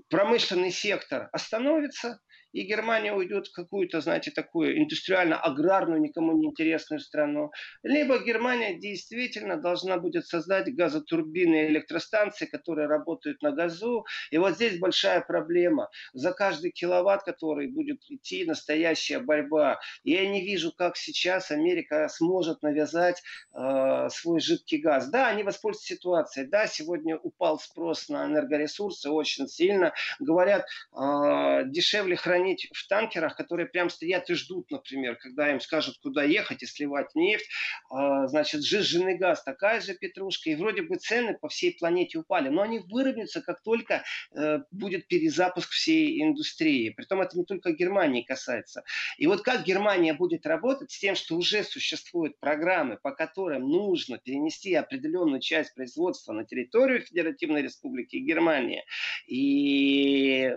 промышленный 0.09 0.71
сектор 0.71 1.29
остановится, 1.33 2.21
и 2.57 2.63
Германия 2.63 3.13
уйдет 3.13 3.49
в 3.49 3.53
какую-то, 3.53 4.01
знаете, 4.01 4.31
такую 4.31 4.79
индустриально-аграрную, 4.79 6.01
никому 6.01 6.33
не 6.33 6.47
интересную 6.47 7.01
страну. 7.01 7.51
Либо 7.83 8.19
Германия 8.19 8.79
действительно 8.79 9.59
должна 9.61 9.99
будет 9.99 10.27
создать 10.27 10.75
газотурбины 10.75 11.67
и 11.67 11.69
электростанции, 11.69 12.47
которые 12.47 12.89
работают 12.89 13.43
на 13.43 13.53
газу. 13.53 14.07
И 14.31 14.39
вот 14.39 14.55
здесь 14.55 14.79
большая 14.79 15.21
проблема. 15.21 15.91
За 16.15 16.33
каждый 16.33 16.71
киловатт, 16.71 17.25
который 17.25 17.69
будет 17.69 18.01
идти, 18.09 18.47
настоящая 18.47 19.19
борьба. 19.19 19.79
Я 20.03 20.27
не 20.27 20.41
вижу, 20.41 20.73
как 20.73 20.97
сейчас 20.97 21.51
Америка 21.51 22.09
сможет 22.09 22.63
навязать 22.63 23.23
э, 23.53 24.09
свой 24.09 24.41
жидкий 24.41 24.79
газ. 24.79 25.11
Да, 25.11 25.29
они 25.29 25.43
воспользуются 25.43 25.95
ситуацией. 25.95 26.47
Да, 26.47 26.67
сегодня 26.67 27.19
упал 27.19 27.59
спрос 27.59 28.09
на 28.09 28.25
энергоресурсы 28.25 29.11
очень 29.11 29.47
сильно. 29.47 29.93
Говорят, 30.21 30.65
э, 30.99 31.65
дешевле 31.67 32.17
хранить 32.17 32.46
хранить 32.47 32.69
в 32.73 32.89
танкерах, 32.89 33.37
которые 33.37 33.67
прям 33.67 33.91
стоят 33.91 34.31
и 34.31 34.35
ждут, 34.35 34.71
например, 34.71 35.17
когда 35.17 35.51
им 35.51 35.61
скажут, 35.61 35.99
куда 36.03 36.23
ехать 36.23 36.63
и 36.63 36.67
сливать 36.67 37.15
нефть. 37.15 37.49
А, 37.91 38.27
значит, 38.29 38.63
сжиженный 38.63 39.17
газ, 39.17 39.43
такая 39.43 39.81
же 39.81 39.95
петрушка. 39.95 40.51
И 40.51 40.55
вроде 40.55 40.83
бы 40.83 40.97
цены 40.97 41.37
по 41.41 41.49
всей 41.49 41.77
планете 41.79 42.19
упали, 42.19 42.49
но 42.49 42.63
они 42.63 42.79
выровняются, 42.79 43.41
как 43.41 43.63
только 43.63 44.05
э, 44.35 44.61
будет 44.71 45.09
перезапуск 45.09 45.71
всей 45.71 46.23
индустрии. 46.23 46.91
Притом 46.91 47.21
это 47.21 47.37
не 47.37 47.45
только 47.45 47.73
Германии 47.73 48.23
касается. 48.23 48.83
И 49.19 49.27
вот 49.27 49.43
как 49.43 49.65
Германия 49.65 50.15
будет 50.15 50.47
работать 50.47 50.91
с 50.91 50.99
тем, 50.99 51.15
что 51.15 51.37
уже 51.37 51.65
существуют 51.65 52.39
программы, 52.39 52.99
по 53.03 53.11
которым 53.11 53.69
нужно 53.69 54.19
перенести 54.19 54.75
определенную 54.75 55.41
часть 55.41 55.75
производства 55.75 56.33
на 56.33 56.45
территорию 56.45 57.01
Федеративной 57.01 57.63
Республики 57.63 58.17
Германия. 58.17 58.85
И 59.27 60.53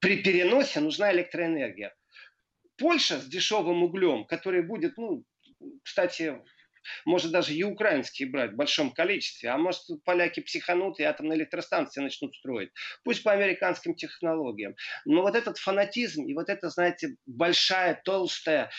при 0.00 0.22
переносе 0.22 0.80
нужна 0.80 1.12
электроэнергия. 1.12 1.94
Польша 2.76 3.18
с 3.20 3.26
дешевым 3.26 3.82
углем, 3.82 4.24
который 4.24 4.62
будет, 4.62 4.96
ну, 4.96 5.24
кстати, 5.82 6.38
может 7.04 7.32
даже 7.32 7.54
и 7.54 7.62
украинские 7.62 8.30
брать 8.30 8.52
в 8.52 8.56
большом 8.56 8.92
количестве, 8.92 9.50
а 9.50 9.58
может 9.58 9.82
поляки 10.04 10.40
психанут 10.40 11.00
и 11.00 11.04
атомные 11.04 11.38
электростанции 11.38 12.00
начнут 12.00 12.34
строить. 12.34 12.70
Пусть 13.04 13.22
по 13.22 13.32
американским 13.32 13.94
технологиям. 13.94 14.74
Но 15.04 15.22
вот 15.22 15.34
этот 15.34 15.58
фанатизм 15.58 16.24
и 16.26 16.34
вот 16.34 16.48
это, 16.48 16.68
знаете, 16.70 17.16
большая, 17.26 18.00
толстая 18.04 18.70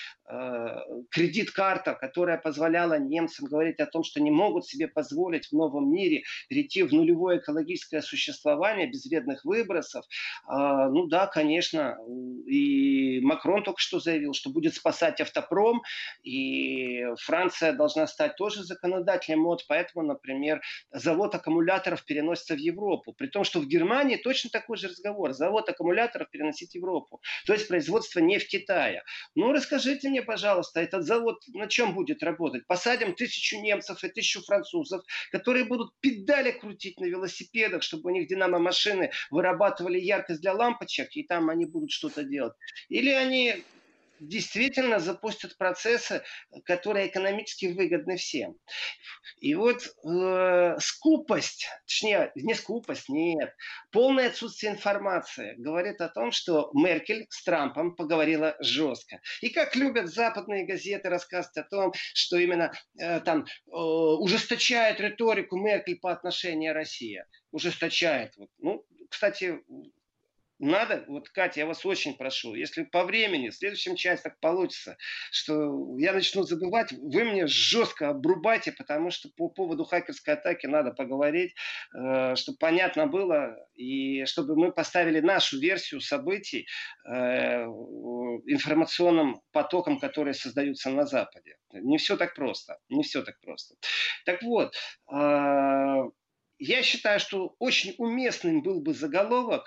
кредит-карта, 1.12 1.96
которая 1.96 2.38
позволяла 2.38 3.00
немцам 3.00 3.48
говорить 3.48 3.80
о 3.80 3.86
том, 3.86 4.04
что 4.04 4.22
не 4.22 4.32
могут 4.32 4.66
себе 4.66 4.88
позволить 4.88 5.48
в 5.48 5.54
новом 5.54 5.92
мире 5.92 6.24
перейти 6.48 6.84
в 6.84 6.94
нулевое 6.94 7.40
экологическое 7.40 8.02
существование 8.02 8.88
без 8.88 9.06
вредных 9.06 9.44
выбросов. 9.46 10.06
Э, 10.48 10.90
ну 10.90 11.08
да, 11.08 11.28
конечно, 11.28 11.98
и 12.46 13.20
Макрон 13.22 13.64
только 13.64 13.80
что 13.80 14.00
заявил, 14.00 14.34
что 14.34 14.50
будет 14.50 14.76
спасать 14.76 15.20
автопром, 15.22 15.82
и 16.24 17.06
Франция 17.22 17.74
должна 17.74 18.08
стать 18.08 18.36
тоже 18.36 18.64
законодателем 18.64 19.40
МОД, 19.40 19.66
поэтому, 19.68 20.06
например, 20.06 20.62
завод 20.92 21.36
аккумуляторов 21.36 22.06
переносится 22.06 22.56
в 22.56 22.60
Европу. 22.60 23.14
При 23.14 23.28
том, 23.28 23.44
что 23.44 23.60
в 23.60 23.68
Германии 23.68 24.18
точно 24.18 24.50
такой 24.50 24.78
же 24.78 24.88
разговор. 24.88 25.34
Завод 25.34 25.70
аккумуляторов 25.70 26.30
переносить 26.30 26.72
в 26.72 26.76
Европу. 26.76 27.22
То 27.46 27.54
есть 27.54 27.68
производство 27.68 28.20
не 28.20 28.38
в 28.38 28.48
Китае. 28.48 29.04
Ну, 29.36 29.52
расскажите 29.52 30.10
мне, 30.10 30.19
пожалуйста, 30.22 30.80
этот 30.80 31.04
завод 31.04 31.38
на 31.54 31.68
чем 31.68 31.94
будет 31.94 32.24
работать? 32.24 32.66
Посадим 32.68 33.16
тысячу 33.16 33.60
немцев 33.60 34.04
и 34.04 34.10
тысячу 34.10 34.42
французов, 34.42 35.04
которые 35.32 35.66
будут 35.66 35.92
педали 36.00 36.52
крутить 36.52 37.00
на 37.00 37.06
велосипедах, 37.06 37.84
чтобы 37.84 38.12
у 38.12 38.14
них 38.14 38.28
динамо-машины 38.28 39.12
вырабатывали 39.32 40.00
яркость 40.00 40.42
для 40.42 40.54
лампочек, 40.54 41.16
и 41.16 41.24
там 41.24 41.50
они 41.50 41.66
будут 41.66 41.92
что-то 41.92 42.24
делать. 42.24 42.54
Или 42.90 43.12
они 43.12 43.64
действительно 44.20 45.00
запустят 45.00 45.58
процессы, 45.58 46.24
которые 46.66 47.08
экономически 47.08 47.68
выгодны 47.68 48.18
всем. 48.18 48.56
И 49.40 49.56
вот 49.56 49.88
э, 50.06 50.76
скупость, 50.80 51.68
точнее, 51.86 52.32
не 52.36 52.54
скупость, 52.54 53.10
нет, 53.10 53.54
полное 53.92 54.28
отсутствие 54.28 54.74
информации 54.74 55.56
говорит 55.58 56.02
о 56.02 56.10
том, 56.10 56.32
что 56.32 56.72
Меркель 56.74 57.26
с 57.30 57.44
Трампом 57.44 57.96
поговорила 57.96 58.56
жестко. 58.60 59.22
И 59.42 59.50
как 59.50 59.76
любят 59.76 60.08
западные 60.08 60.66
газеты 60.66 61.10
рассказывать 61.10 61.58
о 61.58 61.64
том, 61.64 61.94
что 62.14 62.38
именно 62.38 62.72
э, 63.00 63.20
там 63.22 63.46
э, 63.46 63.72
ужесточает 63.72 65.00
риторику 65.00 65.58
Меркель 65.58 66.00
по 66.00 66.12
отношению 66.12 66.74
к 66.74 66.76
России. 66.76 67.24
Ужесточает. 67.52 68.36
Вот. 68.38 68.50
Ну, 68.60 68.86
кстати, 69.10 69.60
надо, 70.60 71.06
вот, 71.08 71.30
Катя, 71.30 71.62
я 71.62 71.66
вас 71.66 71.86
очень 71.86 72.16
прошу, 72.16 72.54
если 72.54 72.84
по 72.84 73.06
времени, 73.06 73.50
в 73.50 73.56
следующем 73.56 73.96
часе 73.96 74.24
так 74.24 74.40
получится, 74.40 74.98
что 75.32 75.98
я 75.98 76.12
начну 76.12 76.44
забывать, 76.44 76.92
вы 76.92 77.24
мне 77.24 77.48
жестко 77.48 78.10
обрубайте, 78.10 78.74
потому 78.74 79.10
что 79.10 79.30
по 79.38 79.48
поводу 79.48 79.86
хакерской 79.86 80.34
атаки 80.34 80.68
надо 80.68 80.92
поговорить, 80.92 81.56
э, 81.96 82.36
чтобы 82.36 82.58
понятно 82.58 83.08
было, 83.08 83.56
и 83.76 84.26
чтобы 84.26 84.58
мы 84.58 84.74
поставили 84.74 85.22
нашу 85.22 85.60
версию 85.60 86.02
событий 86.02 86.68
э, 87.08 87.64
информационным 88.46 89.42
потоком, 89.52 90.00
которые 90.00 90.34
создаются 90.34 90.90
на 90.90 91.06
Западе. 91.06 91.56
Не 91.72 91.98
все 91.98 92.18
так 92.18 92.36
просто, 92.36 92.78
не 92.90 93.04
все 93.04 93.24
так 93.24 93.40
просто. 93.40 93.76
Так 94.26 94.44
вот, 94.44 94.76
э, 95.12 96.04
я 96.60 96.84
считаю, 96.84 97.22
что 97.22 97.56
очень 97.60 97.96
уместным 97.98 98.62
был 98.62 98.82
бы 98.82 98.94
заголовок 98.94 99.64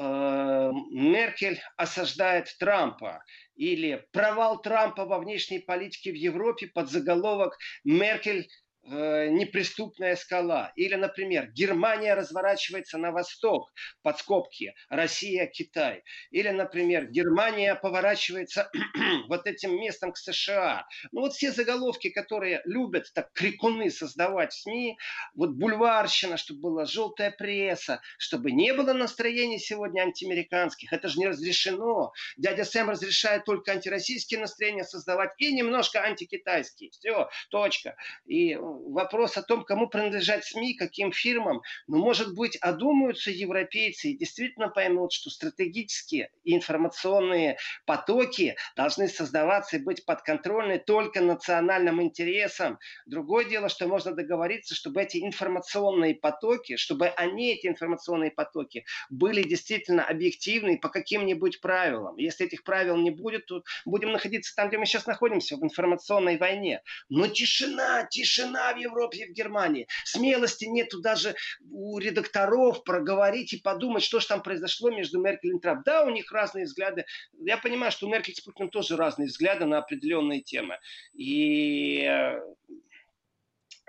Меркель 0.00 1.60
осаждает 1.76 2.56
Трампа 2.58 3.22
или 3.54 4.06
провал 4.12 4.62
Трампа 4.62 5.04
во 5.04 5.18
внешней 5.18 5.58
политике 5.58 6.12
в 6.12 6.14
Европе 6.14 6.68
под 6.68 6.90
заголовок 6.90 7.58
Меркель 7.84 8.40
э, 8.40 8.48
неприступная 8.82 10.16
скала. 10.16 10.72
Или, 10.76 10.94
например, 10.94 11.50
Германия 11.52 12.14
разворачивается 12.14 12.98
на 12.98 13.12
восток, 13.12 13.70
под 14.02 14.18
скобки, 14.18 14.74
Россия, 14.88 15.46
Китай. 15.46 16.02
Или, 16.30 16.48
например, 16.48 17.06
Германия 17.10 17.74
поворачивается 17.74 18.70
вот 19.28 19.46
этим 19.46 19.76
местом 19.80 20.12
к 20.12 20.16
США. 20.16 20.86
Ну 21.12 21.20
вот 21.20 21.34
все 21.34 21.52
заголовки, 21.52 22.10
которые 22.10 22.62
любят 22.64 23.10
так 23.14 23.32
крикуны 23.32 23.90
создавать 23.90 24.52
в 24.52 24.62
СМИ, 24.62 24.96
вот 25.34 25.50
бульварщина, 25.50 26.36
чтобы 26.36 26.60
была 26.60 26.84
желтая 26.86 27.30
пресса, 27.30 28.00
чтобы 28.18 28.50
не 28.52 28.72
было 28.72 28.92
настроений 28.92 29.58
сегодня 29.58 30.02
антиамериканских. 30.02 30.92
Это 30.92 31.08
же 31.08 31.18
не 31.18 31.28
разрешено. 31.28 32.12
Дядя 32.36 32.64
Сэм 32.64 32.90
разрешает 32.90 33.44
только 33.44 33.72
антироссийские 33.72 34.40
настроения 34.40 34.84
создавать 34.84 35.30
и 35.38 35.52
немножко 35.52 36.02
антикитайские. 36.02 36.90
Все, 36.90 37.28
точка. 37.50 37.96
И 38.26 38.56
вопрос 38.72 39.36
о 39.36 39.42
том, 39.42 39.64
кому 39.64 39.88
принадлежат 39.88 40.44
СМИ, 40.44 40.74
каким 40.74 41.12
фирмам, 41.12 41.62
ну, 41.86 41.98
может 41.98 42.34
быть, 42.34 42.56
одумаются 42.56 43.30
европейцы 43.30 44.10
и 44.10 44.16
действительно 44.16 44.68
поймут, 44.68 45.12
что 45.12 45.30
стратегические 45.30 46.30
информационные 46.44 47.58
потоки 47.86 48.56
должны 48.76 49.08
создаваться 49.08 49.76
и 49.76 49.82
быть 49.82 50.04
подконтрольны 50.04 50.78
только 50.78 51.20
национальным 51.20 52.02
интересам. 52.02 52.78
Другое 53.06 53.44
дело, 53.44 53.68
что 53.68 53.86
можно 53.86 54.12
договориться, 54.12 54.74
чтобы 54.74 55.02
эти 55.02 55.18
информационные 55.18 56.14
потоки, 56.14 56.76
чтобы 56.76 57.08
они, 57.08 57.52
эти 57.52 57.66
информационные 57.66 58.30
потоки, 58.30 58.84
были 59.08 59.42
действительно 59.42 60.04
объективны 60.04 60.78
по 60.78 60.88
каким-нибудь 60.88 61.60
правилам. 61.60 62.16
Если 62.16 62.46
этих 62.46 62.64
правил 62.64 62.96
не 62.96 63.10
будет, 63.10 63.46
то 63.46 63.62
будем 63.84 64.12
находиться 64.12 64.54
там, 64.54 64.68
где 64.68 64.78
мы 64.78 64.86
сейчас 64.86 65.06
находимся, 65.06 65.56
в 65.56 65.64
информационной 65.64 66.36
войне. 66.38 66.82
Но 67.08 67.26
тишина, 67.26 68.06
тишина 68.10 68.59
в 68.74 68.78
Европе 68.78 69.24
и 69.24 69.30
в 69.30 69.34
Германии. 69.34 69.88
Смелости 70.04 70.66
нету 70.66 71.00
даже 71.00 71.34
у 71.70 71.98
редакторов 71.98 72.84
проговорить 72.84 73.52
и 73.52 73.60
подумать, 73.60 74.02
что 74.02 74.20
же 74.20 74.26
там 74.28 74.42
произошло 74.42 74.90
между 74.90 75.20
Меркель 75.20 75.56
и 75.56 75.58
Трамп. 75.58 75.84
Да, 75.84 76.04
у 76.04 76.10
них 76.10 76.30
разные 76.32 76.64
взгляды. 76.64 77.04
Я 77.40 77.56
понимаю, 77.58 77.92
что 77.92 78.06
у 78.06 78.10
Меркель 78.10 78.34
с 78.34 78.40
Путиным 78.40 78.70
тоже 78.70 78.96
разные 78.96 79.26
взгляды 79.26 79.64
на 79.64 79.78
определенные 79.78 80.42
темы. 80.42 80.78
И 81.14 82.02
э, 82.04 82.40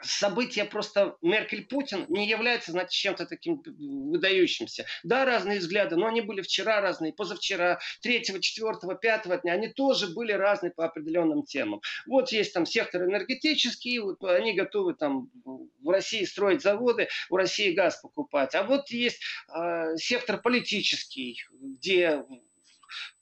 события 0.04 0.66
просто 0.66 1.16
Меркель-Путин 1.22 2.06
не 2.10 2.28
является, 2.28 2.72
значит, 2.72 2.92
чем-то 2.92 3.26
таким 3.26 3.62
выдающимся. 3.66 4.86
Да, 5.04 5.26
разные 5.26 5.60
взгляды, 5.60 5.96
но 5.96 6.08
они 6.08 6.22
были 6.22 6.42
вчера 6.42 6.82
разные, 6.82 7.14
позавчера, 7.14 7.80
третьего, 8.02 8.40
четвертого, 8.40 8.96
пятого 8.96 9.38
дня, 9.38 9.54
они 9.54 9.70
тоже 9.70 10.08
были 10.08 10.32
разные 10.32 10.72
по 10.72 10.86
определенным 10.86 11.44
темам. 11.44 11.82
Вот 12.06 12.32
есть 12.32 12.54
там 12.54 12.66
сектор 12.66 13.04
энергетический, 13.04 14.00
вот 14.00 14.24
они 14.24 14.54
готовы 14.54 14.94
там 14.94 15.30
в 15.44 15.90
России 15.90 16.26
строить 16.26 16.62
заводы, 16.62 17.08
у 17.30 17.38
России 17.38 17.72
газ 17.72 18.00
покупать. 18.02 18.56
А 18.56 18.64
вот 18.64 18.90
есть 18.90 19.22
э, 19.54 19.96
сектор 19.98 20.42
политический, 20.42 21.38
где 21.52 22.24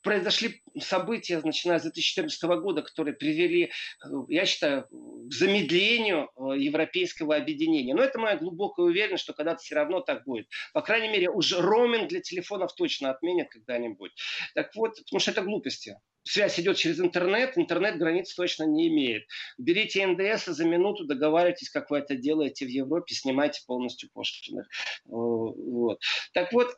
произошли 0.02 0.62
события, 0.80 1.42
начиная 1.44 1.80
с 1.80 1.84
2014 1.84 2.42
года, 2.62 2.82
которые 2.82 3.16
привели, 3.16 3.66
э, 3.66 4.08
я 4.28 4.46
считаю, 4.46 4.88
к 4.90 5.34
замедлению 5.34 6.30
э, 6.36 6.58
европейского 6.58 7.36
объединения. 7.36 7.94
Но 7.94 8.04
это 8.04 8.20
моя 8.20 8.38
глубокая 8.38 8.86
уверенность, 8.86 9.24
что 9.24 9.34
когда-то 9.34 9.62
все 9.62 9.76
равно 9.76 10.02
так 10.02 10.24
будет. 10.26 10.48
По 10.74 10.82
крайней 10.82 11.10
мере, 11.10 11.30
уже 11.30 11.62
роуминг 11.62 12.10
для 12.10 12.22
телефонов 12.22 12.74
точно 12.76 13.12
отменят 13.12 13.50
когда-нибудь. 13.50 14.12
Так 14.56 14.74
вот, 14.76 14.98
потому 14.98 15.20
что 15.20 15.32
это 15.32 15.42
глупости. 15.42 15.98
Связь 16.24 16.60
идет 16.60 16.78
через 16.78 17.00
интернет, 17.00 17.58
интернет 17.58 17.98
границ 17.98 18.34
точно 18.34 18.64
не 18.64 18.88
имеет. 18.88 19.24
Берите 19.58 20.06
НДС 20.06 20.46
за 20.46 20.66
минуту 20.66 21.06
договаривайтесь, 21.06 21.70
как 21.70 21.90
вы 21.90 22.00
это 22.00 22.16
делаете 22.16 22.66
в 22.66 22.70
Европе, 22.70 23.16
снимайте 23.16 23.62
полностью 23.66 24.10
пошлины. 24.14 24.62
Э, 24.62 24.66
вот. 25.08 26.00
Так 26.34 26.54
вот, 26.54 26.76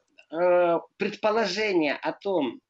предположение 0.97 1.95
о 1.95 2.13
том, 2.13 2.62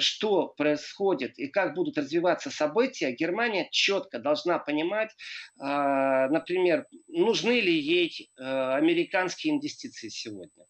что 0.00 0.48
происходит 0.56 1.38
и 1.38 1.48
как 1.48 1.74
будут 1.74 1.98
развиваться 1.98 2.50
события, 2.50 3.12
Германия 3.12 3.68
четко 3.70 4.18
должна 4.18 4.58
понимать, 4.58 5.10
а, 5.58 6.28
например, 6.28 6.86
нужны 7.08 7.60
ли 7.60 7.78
ей 7.78 8.30
э, 8.38 8.42
американские 8.42 9.54
инвестиции 9.54 10.08
сегодня. 10.08 10.64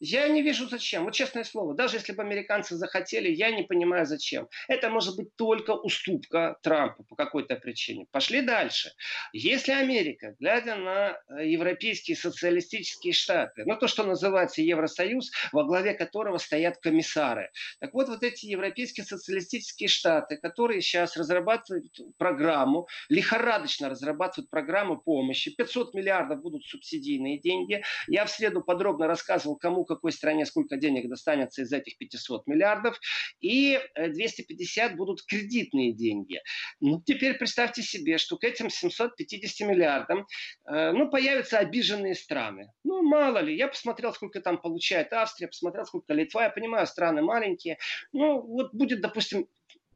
Я 0.00 0.28
не 0.28 0.40
вижу 0.40 0.66
зачем. 0.66 1.04
Вот 1.04 1.12
честное 1.12 1.44
слово, 1.44 1.74
даже 1.74 1.96
если 1.96 2.12
бы 2.12 2.22
американцы 2.22 2.74
захотели, 2.76 3.28
я 3.28 3.50
не 3.50 3.64
понимаю 3.64 4.06
зачем. 4.06 4.48
Это 4.66 4.88
может 4.88 5.16
быть 5.16 5.36
только 5.36 5.72
уступка 5.72 6.56
Трампу 6.62 7.04
по 7.04 7.16
какой-то 7.16 7.56
причине. 7.56 8.06
Пошли 8.10 8.40
дальше. 8.40 8.92
Если 9.34 9.72
Америка, 9.72 10.34
глядя 10.40 10.76
на 10.76 11.18
э, 11.28 11.46
европейские 11.48 12.16
социалистические 12.16 13.12
штаты, 13.12 13.64
ну 13.66 13.76
то, 13.76 13.88
что 13.88 14.02
называется 14.02 14.62
Евросоюз, 14.62 15.30
во 15.52 15.64
главе 15.64 15.92
которого 15.92 16.38
стоят 16.38 16.78
комиссары. 16.78 17.50
Так 17.78 17.92
вот, 17.92 18.08
вот 18.08 18.22
эти 18.22 18.46
европейские 18.46 19.04
социалистические 19.04 19.90
штаты, 19.90 20.38
которые 20.38 20.80
сейчас 20.80 21.14
разрабатывают 21.18 22.00
программу, 22.16 22.88
лихорадочно 23.10 23.90
разрабатывают 23.90 24.48
программу 24.48 24.96
помощи, 24.96 25.54
500 25.54 25.92
миллиардов 25.92 26.40
будут 26.40 26.64
субсидийные 26.64 27.38
деньги. 27.38 27.82
Я 28.08 28.24
в 28.24 28.30
среду 28.30 28.62
подробно 28.62 29.06
рассказывал, 29.06 29.56
кому 29.56 29.84
какой 29.94 30.12
стране 30.12 30.46
сколько 30.46 30.76
денег 30.76 31.08
достанется 31.08 31.62
из 31.62 31.72
этих 31.72 31.98
500 31.98 32.46
миллиардов, 32.46 32.98
и 33.40 33.78
250 33.96 34.92
э, 34.92 34.94
будут 34.94 35.22
кредитные 35.22 35.92
деньги. 35.92 36.40
Ну, 36.80 37.02
теперь 37.04 37.34
представьте 37.34 37.82
себе, 37.82 38.18
что 38.18 38.36
к 38.36 38.44
этим 38.44 38.70
750 38.70 39.68
миллиардам 39.68 40.26
э, 40.66 40.92
ну, 40.92 41.10
появятся 41.10 41.58
обиженные 41.58 42.14
страны. 42.14 42.72
Ну, 42.84 43.02
мало 43.02 43.38
ли, 43.38 43.56
я 43.56 43.68
посмотрел, 43.68 44.12
сколько 44.12 44.40
там 44.40 44.60
получает 44.60 45.12
Австрия, 45.12 45.48
посмотрел, 45.48 45.84
сколько 45.86 46.14
Литва, 46.14 46.44
я 46.44 46.50
понимаю, 46.50 46.86
страны 46.86 47.22
маленькие. 47.22 47.78
Ну, 48.12 48.40
вот 48.40 48.72
будет, 48.72 49.00
допустим, 49.00 49.48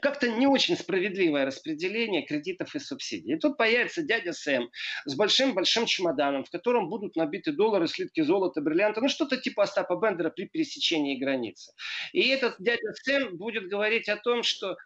как-то 0.05 0.29
не 0.29 0.47
очень 0.47 0.77
справедливое 0.77 1.47
распределение 1.47 2.27
кредитов 2.27 2.75
и 2.75 2.79
субсидий. 2.79 3.37
И 3.37 3.39
тут 3.39 3.57
появится 3.57 4.03
дядя 4.03 4.35
Сэм 4.35 4.69
с 5.07 5.15
большим-большим 5.15 5.87
чемоданом, 5.87 6.45
в 6.45 6.51
котором 6.51 6.91
будут 6.91 7.17
набиты 7.17 7.53
доллары, 7.53 7.89
слитки 7.89 8.21
золота, 8.21 8.61
бриллианты, 8.61 9.01
ну 9.01 9.09
что-то 9.09 9.39
типа 9.39 9.63
Остапа 9.63 9.97
Бендера 9.97 10.29
при 10.29 10.45
пересечении 10.47 11.19
границы. 11.19 11.73
И 12.13 12.29
этот 12.29 12.57
дядя 12.59 12.93
Сэм 13.03 13.39
будет 13.39 13.71
говорить 13.71 14.11
о 14.11 14.17
том, 14.19 14.43
что 14.43 14.77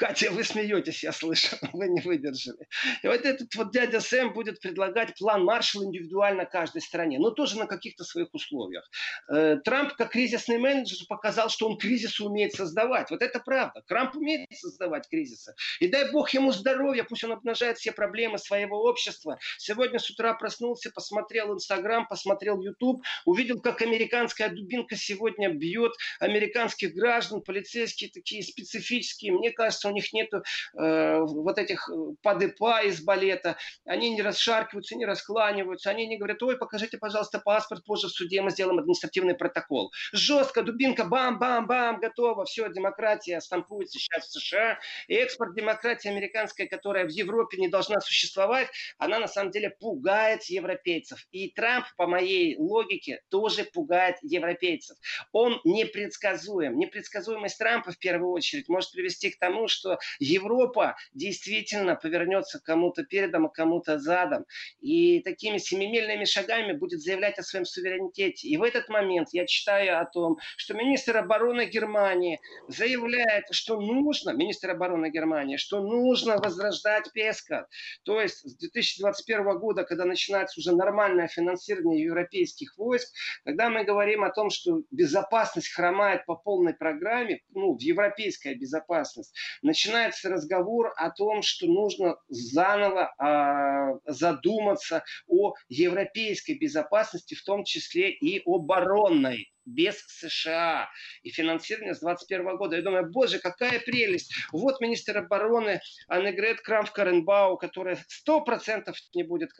Катя, 0.00 0.30
вы 0.30 0.44
смеетесь, 0.44 1.02
я 1.04 1.12
слышу, 1.12 1.56
вы 1.74 1.88
не 1.88 2.00
выдержали. 2.00 2.66
И 3.02 3.06
вот 3.06 3.20
этот 3.20 3.54
вот 3.54 3.70
дядя 3.70 4.00
Сэм 4.00 4.32
будет 4.32 4.58
предлагать 4.58 5.14
план 5.18 5.44
Маршалла 5.44 5.84
индивидуально 5.84 6.46
каждой 6.46 6.80
стране, 6.80 7.18
но 7.18 7.30
тоже 7.30 7.58
на 7.58 7.66
каких-то 7.66 8.02
своих 8.02 8.32
условиях. 8.32 8.90
Э, 9.28 9.58
Трамп, 9.62 9.92
как 9.92 10.12
кризисный 10.12 10.56
менеджер, 10.56 11.06
показал, 11.06 11.50
что 11.50 11.68
он 11.68 11.76
кризисы 11.76 12.24
умеет 12.24 12.54
создавать. 12.54 13.10
Вот 13.10 13.20
это 13.20 13.40
правда. 13.40 13.82
Трамп 13.86 14.16
умеет 14.16 14.48
создавать 14.54 15.06
кризисы. 15.06 15.54
И 15.80 15.88
дай 15.88 16.10
бог 16.10 16.30
ему 16.30 16.50
здоровья, 16.52 17.04
пусть 17.04 17.24
он 17.24 17.32
обнажает 17.32 17.76
все 17.76 17.92
проблемы 17.92 18.38
своего 18.38 18.82
общества. 18.82 19.38
Сегодня 19.58 19.98
с 19.98 20.08
утра 20.08 20.32
проснулся, 20.32 20.90
посмотрел 20.90 21.52
Инстаграм, 21.52 22.06
посмотрел 22.08 22.58
Ютуб, 22.62 23.02
увидел, 23.26 23.60
как 23.60 23.82
американская 23.82 24.48
дубинка 24.48 24.96
сегодня 24.96 25.50
бьет 25.50 25.92
американских 26.20 26.94
граждан, 26.94 27.42
полицейские 27.42 28.08
такие 28.08 28.42
специфические. 28.42 29.32
Мне 29.32 29.50
кажется, 29.50 29.89
у 29.90 29.94
них 29.94 30.12
нет 30.12 30.32
э, 30.32 31.20
вот 31.20 31.58
этих 31.58 31.88
э, 31.88 31.92
подыпа 32.22 32.82
из 32.82 33.02
балета. 33.02 33.56
Они 33.84 34.10
не 34.10 34.22
расшаркиваются, 34.22 34.96
не 34.96 35.06
раскланиваются. 35.06 35.90
Они 35.90 36.06
не 36.06 36.16
говорят, 36.16 36.42
ой, 36.42 36.56
покажите, 36.56 36.98
пожалуйста, 36.98 37.38
паспорт, 37.38 37.84
позже 37.84 38.08
в 38.08 38.10
суде 38.10 38.42
мы 38.42 38.50
сделаем 38.50 38.78
административный 38.78 39.34
протокол. 39.34 39.92
Жестко, 40.12 40.62
дубинка, 40.62 41.04
бам-бам-бам, 41.04 42.00
готово. 42.00 42.44
Все, 42.44 42.68
демократия 42.68 43.40
стампуется 43.40 43.98
сейчас 43.98 44.26
в 44.26 44.32
США. 44.32 44.78
И 45.08 45.14
экспорт 45.14 45.54
демократии 45.54 46.08
американской, 46.08 46.66
которая 46.66 47.06
в 47.06 47.10
Европе 47.10 47.58
не 47.58 47.68
должна 47.68 48.00
существовать, 48.00 48.68
она 48.98 49.18
на 49.18 49.28
самом 49.28 49.50
деле 49.50 49.70
пугает 49.70 50.44
европейцев. 50.44 51.26
И 51.32 51.50
Трамп, 51.50 51.86
по 51.96 52.06
моей 52.06 52.56
логике, 52.58 53.22
тоже 53.28 53.64
пугает 53.64 54.16
европейцев. 54.22 54.96
Он 55.32 55.60
непредсказуем. 55.64 56.78
Непредсказуемость 56.78 57.58
Трампа 57.58 57.92
в 57.92 57.98
первую 57.98 58.30
очередь 58.32 58.68
может 58.68 58.92
привести 58.92 59.30
к 59.30 59.38
тому, 59.38 59.68
что 59.68 59.79
Европа 60.18 60.96
действительно 61.14 61.96
повернется 61.96 62.60
кому-то 62.60 63.04
передом, 63.04 63.46
а 63.46 63.48
кому-то 63.48 63.98
задом. 63.98 64.44
И 64.80 65.20
такими 65.20 65.58
семимильными 65.58 66.24
шагами 66.24 66.72
будет 66.72 67.00
заявлять 67.00 67.38
о 67.38 67.42
своем 67.42 67.64
суверенитете. 67.64 68.48
И 68.48 68.56
в 68.56 68.62
этот 68.62 68.88
момент 68.88 69.28
я 69.32 69.46
читаю 69.46 70.00
о 70.00 70.04
том, 70.04 70.38
что 70.56 70.74
министр 70.74 71.18
обороны 71.18 71.66
Германии 71.66 72.40
заявляет, 72.68 73.44
что 73.50 73.80
нужно, 73.80 74.30
министр 74.30 74.70
обороны 74.70 75.10
Германии, 75.10 75.56
что 75.56 75.80
нужно 75.80 76.36
возрождать 76.36 77.12
Песка. 77.12 77.66
То 78.04 78.20
есть 78.20 78.48
с 78.48 78.56
2021 78.56 79.58
года, 79.58 79.84
когда 79.84 80.04
начинается 80.04 80.60
уже 80.60 80.74
нормальное 80.74 81.28
финансирование 81.28 82.02
европейских 82.02 82.76
войск, 82.76 83.08
когда 83.44 83.70
мы 83.70 83.84
говорим 83.84 84.24
о 84.24 84.30
том, 84.30 84.50
что 84.50 84.82
безопасность 84.90 85.72
хромает 85.72 86.24
по 86.26 86.34
полной 86.34 86.74
программе, 86.74 87.40
ну, 87.50 87.76
в 87.76 87.80
европейская 87.80 88.54
безопасность, 88.54 89.34
начинается 89.62 90.28
разговор 90.28 90.92
о 90.96 91.10
том, 91.10 91.42
что 91.42 91.66
нужно 91.66 92.16
заново 92.28 93.12
э, 93.18 94.10
задуматься 94.10 95.04
о 95.26 95.54
европейской 95.68 96.52
безопасности, 96.58 97.34
в 97.34 97.44
том 97.44 97.64
числе 97.64 98.10
и 98.10 98.42
оборонной 98.46 99.50
без 99.64 100.02
США 100.06 100.88
и 101.22 101.30
финансирование 101.30 101.94
с 101.94 102.00
2021 102.00 102.56
года. 102.56 102.76
Я 102.76 102.82
думаю, 102.82 103.10
боже, 103.10 103.38
какая 103.38 103.80
прелесть. 103.80 104.34
Вот 104.52 104.80
министр 104.80 105.18
обороны 105.18 105.80
Аннегрет 106.08 106.60
Крамф-Каренбау, 106.66 107.56
которая 107.56 107.98
100% 108.28 108.92
не 109.14 109.22
будет 109.22 109.50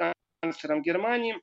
канцлером 0.41 0.83
Германии, 0.83 1.37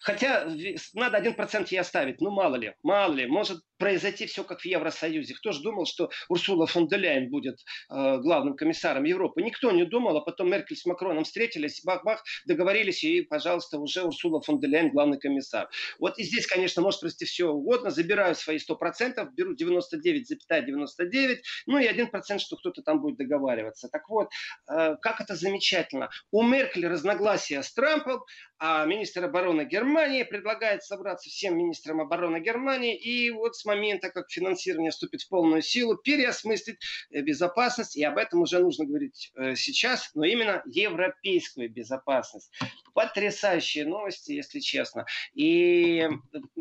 Хотя 0.00 0.48
надо 0.94 1.18
один 1.18 1.34
процент 1.34 1.68
ей 1.68 1.78
оставить, 1.78 2.20
ну 2.20 2.30
мало 2.30 2.56
ли, 2.56 2.74
мало 2.82 3.12
ли, 3.12 3.26
может 3.26 3.60
произойти 3.80 4.26
все 4.26 4.44
как 4.44 4.60
в 4.60 4.64
Евросоюзе. 4.64 5.34
Кто 5.34 5.52
же 5.52 5.62
думал, 5.62 5.86
что 5.86 6.10
Урсула 6.28 6.66
фон 6.66 6.86
де 6.86 6.96
Ляйен 6.96 7.30
будет 7.30 7.58
э, 7.90 8.18
главным 8.18 8.54
комиссаром 8.54 9.04
Европы? 9.04 9.42
Никто 9.42 9.72
не 9.72 9.84
думал, 9.84 10.18
а 10.18 10.20
потом 10.20 10.50
Меркель 10.50 10.76
с 10.76 10.84
Макроном 10.84 11.24
встретились, 11.24 11.82
бах-бах, 11.82 12.22
договорились, 12.46 13.02
и, 13.02 13.22
пожалуйста, 13.22 13.78
уже 13.78 14.02
Урсула 14.02 14.42
фон 14.42 14.60
де 14.60 14.66
Ляйен 14.66 14.90
главный 14.90 15.18
комиссар. 15.18 15.68
Вот 15.98 16.18
и 16.18 16.22
здесь, 16.22 16.46
конечно, 16.46 16.82
может 16.82 17.00
произойти 17.00 17.24
все 17.24 17.48
угодно, 17.48 17.90
забираю 17.90 18.34
свои 18.34 18.58
100%, 18.58 19.28
беру 19.32 19.54
99,99, 19.54 20.66
,99, 21.00 21.38
ну 21.66 21.78
и 21.78 21.88
1%, 21.88 22.38
что 22.38 22.56
кто-то 22.56 22.82
там 22.82 23.00
будет 23.00 23.16
договариваться. 23.16 23.88
Так 23.88 24.08
вот, 24.10 24.28
э, 24.70 24.96
как 25.00 25.22
это 25.22 25.34
замечательно. 25.34 26.10
У 26.30 26.42
Меркель 26.42 26.86
разногласия 26.86 27.62
с 27.62 27.72
Трампом, 27.72 28.22
а 28.58 28.84
министр 28.84 29.24
обороны 29.24 29.49
Германии 29.64 30.22
предлагает 30.22 30.82
собраться 30.82 31.28
всем 31.28 31.56
министрам 31.58 32.00
обороны 32.00 32.40
Германии 32.40 32.96
и 32.96 33.30
вот 33.30 33.56
с 33.56 33.64
момента, 33.64 34.10
как 34.10 34.30
финансирование 34.30 34.90
вступит 34.90 35.22
в 35.22 35.28
полную 35.28 35.62
силу, 35.62 35.96
переосмыслить 35.96 36.78
э, 37.10 37.20
безопасность, 37.20 37.96
и 37.96 38.04
об 38.04 38.18
этом 38.18 38.42
уже 38.42 38.60
нужно 38.60 38.86
говорить 38.86 39.32
э, 39.36 39.54
сейчас, 39.54 40.10
но 40.14 40.24
именно 40.24 40.62
европейскую 40.66 41.70
безопасность. 41.70 42.52
Потрясающие 42.94 43.86
новости, 43.86 44.32
если 44.32 44.60
честно. 44.60 45.06
И, 45.34 46.08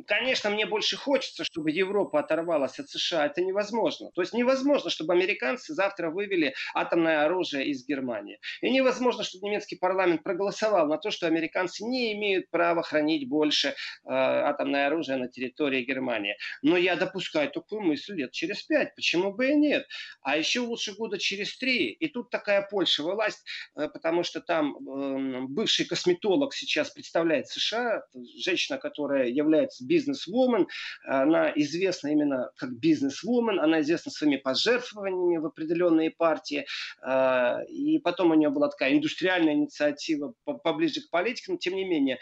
конечно, 0.07 0.49
мне 0.49 0.65
больше 0.65 0.97
хочется, 0.97 1.43
чтобы 1.43 1.71
Европа 1.71 2.19
оторвалась 2.19 2.79
от 2.79 2.89
США. 2.89 3.25
Это 3.25 3.41
невозможно. 3.41 4.11
То 4.13 4.21
есть 4.21 4.33
невозможно, 4.33 4.89
чтобы 4.89 5.13
американцы 5.13 5.73
завтра 5.73 6.09
вывели 6.09 6.53
атомное 6.73 7.25
оружие 7.25 7.67
из 7.67 7.85
Германии. 7.85 8.39
И 8.61 8.69
невозможно, 8.69 9.23
чтобы 9.23 9.47
немецкий 9.47 9.75
парламент 9.75 10.23
проголосовал 10.23 10.87
на 10.87 10.97
то, 10.97 11.11
что 11.11 11.27
американцы 11.27 11.83
не 11.83 12.13
имеют 12.13 12.49
права 12.49 12.78
хранить 12.81 13.27
больше 13.27 13.69
э, 13.69 13.73
атомное 14.05 14.87
оружие 14.87 15.17
на 15.17 15.27
территории 15.27 15.83
Германии. 15.83 16.35
Но 16.61 16.77
я 16.77 16.95
допускаю 16.95 17.49
такую 17.51 17.81
мысль 17.81 18.15
лет 18.15 18.31
через 18.31 18.63
пять. 18.63 18.95
Почему 18.95 19.33
бы 19.33 19.49
и 19.49 19.55
нет? 19.55 19.87
А 20.21 20.37
еще 20.37 20.61
лучше 20.61 20.93
года 20.95 21.17
через 21.17 21.57
три. 21.57 21.91
И 21.91 22.07
тут 22.07 22.29
такая 22.29 22.67
Польша 22.69 23.03
власть, 23.03 23.43
э, 23.75 23.87
потому 23.89 24.23
что 24.23 24.41
там 24.41 24.75
э, 24.75 25.41
бывший 25.47 25.85
косметолог 25.85 26.53
сейчас 26.53 26.91
представляет 26.91 27.47
США, 27.47 28.03
женщина, 28.37 28.77
которая 28.77 29.27
является 29.27 29.85
бизнес-вумен, 29.85 30.67
она 31.03 31.51
известна 31.55 32.09
именно 32.09 32.51
как 32.55 32.71
бизнес-вумен, 32.77 33.59
она 33.59 33.81
известна 33.81 34.11
своими 34.11 34.37
пожертвованиями 34.37 35.37
в 35.37 35.45
определенные 35.45 36.11
партии, 36.11 36.65
э, 37.05 37.65
и 37.67 37.99
потом 37.99 38.31
у 38.31 38.35
нее 38.35 38.49
была 38.49 38.69
такая 38.69 38.93
индустриальная 38.93 39.53
инициатива 39.53 40.33
поближе 40.43 41.01
к 41.01 41.09
политике, 41.09 41.51
но 41.51 41.57
тем 41.57 41.75
не 41.75 41.85
менее, 41.85 42.19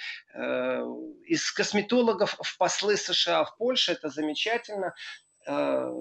из 1.26 1.52
косметологов 1.52 2.38
в 2.42 2.58
послы 2.58 2.98
США 2.98 3.44
в 3.44 3.58
Польше, 3.58 3.94
это 3.94 4.10
замечательно, 4.10 4.94
э, 5.46 5.92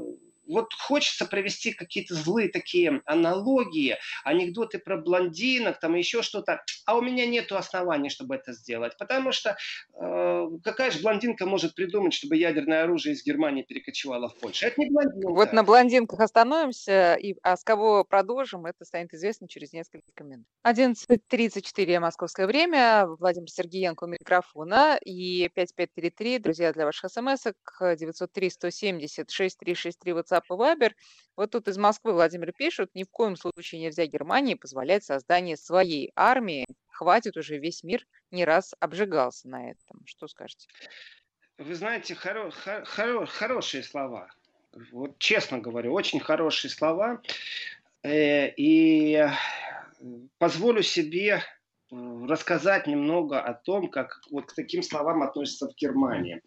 вот 0.46 0.72
хочется 0.74 1.26
провести 1.26 1.72
какие-то 1.72 2.14
злые 2.14 2.48
такие 2.48 3.02
аналогии, 3.04 3.96
анекдоты 4.24 4.78
про 4.78 4.96
блондинок, 4.96 5.78
там 5.80 5.94
еще 5.94 6.22
что-то, 6.22 6.62
а 6.84 6.96
у 6.96 7.02
меня 7.02 7.26
нет 7.26 7.50
оснований, 7.52 8.10
чтобы 8.10 8.36
это 8.36 8.52
сделать, 8.52 8.96
потому 8.98 9.32
что 9.32 9.56
э, 9.94 10.48
какая 10.62 10.90
же 10.90 11.00
блондинка 11.00 11.46
может 11.46 11.74
придумать, 11.74 12.14
чтобы 12.14 12.36
ядерное 12.36 12.84
оружие 12.84 13.14
из 13.14 13.24
Германии 13.24 13.62
перекочевало 13.62 14.28
в 14.28 14.38
Польшу? 14.38 14.66
Это 14.66 14.80
не 14.80 14.90
блондинка. 14.90 15.28
Вот 15.28 15.52
на 15.52 15.62
блондинках 15.62 16.20
остановимся, 16.20 17.14
и, 17.14 17.34
а 17.42 17.56
с 17.56 17.64
кого 17.64 18.04
продолжим, 18.04 18.66
это 18.66 18.84
станет 18.84 19.12
известно 19.14 19.48
через 19.48 19.72
несколько 19.72 20.24
минут. 20.24 20.46
11.34 20.66 21.98
московское 22.00 22.46
время, 22.46 23.06
Владимир 23.06 23.48
Сергеенко 23.50 24.04
у 24.04 24.08
микрофона, 24.08 24.98
и 25.04 25.48
5533, 25.54 26.38
друзья, 26.38 26.72
для 26.72 26.84
ваших 26.84 27.10
смс-ок, 27.10 27.56
903 27.80 28.50
170 28.50 29.30
6363 29.30 30.12
WhatsApp 30.12 30.35
WhatsApp 30.36 30.42
и 30.48 30.52
Viber. 30.52 30.92
Вот 31.36 31.50
тут 31.50 31.68
из 31.68 31.76
Москвы 31.76 32.12
Владимир 32.12 32.52
пишет, 32.52 32.90
ни 32.94 33.04
в 33.04 33.10
коем 33.10 33.36
случае 33.36 33.80
нельзя 33.80 34.06
Германии 34.06 34.54
позволять 34.54 35.04
создание 35.04 35.56
своей 35.56 36.12
армии. 36.16 36.66
Хватит 36.88 37.36
уже, 37.36 37.58
весь 37.58 37.82
мир 37.82 38.06
не 38.30 38.44
раз 38.44 38.74
обжигался 38.80 39.48
на 39.48 39.70
этом. 39.70 40.00
Что 40.06 40.28
скажете? 40.28 40.68
Вы 41.58 41.74
знаете, 41.74 42.14
хоро- 42.14 42.52
хоро- 42.84 43.26
хорошие 43.26 43.82
слова. 43.82 44.28
Вот 44.92 45.18
честно 45.18 45.58
говорю, 45.58 45.92
очень 45.92 46.20
хорошие 46.20 46.70
слова. 46.70 47.20
Э, 48.02 48.48
и 48.56 49.26
позволю 50.38 50.82
себе 50.82 51.42
рассказать 51.90 52.86
немного 52.86 53.40
о 53.40 53.54
том, 53.54 53.88
как 53.88 54.20
вот 54.30 54.46
к 54.46 54.54
таким 54.54 54.82
словам 54.82 55.22
относятся 55.22 55.68
в 55.68 55.74
Германии. 55.76 56.42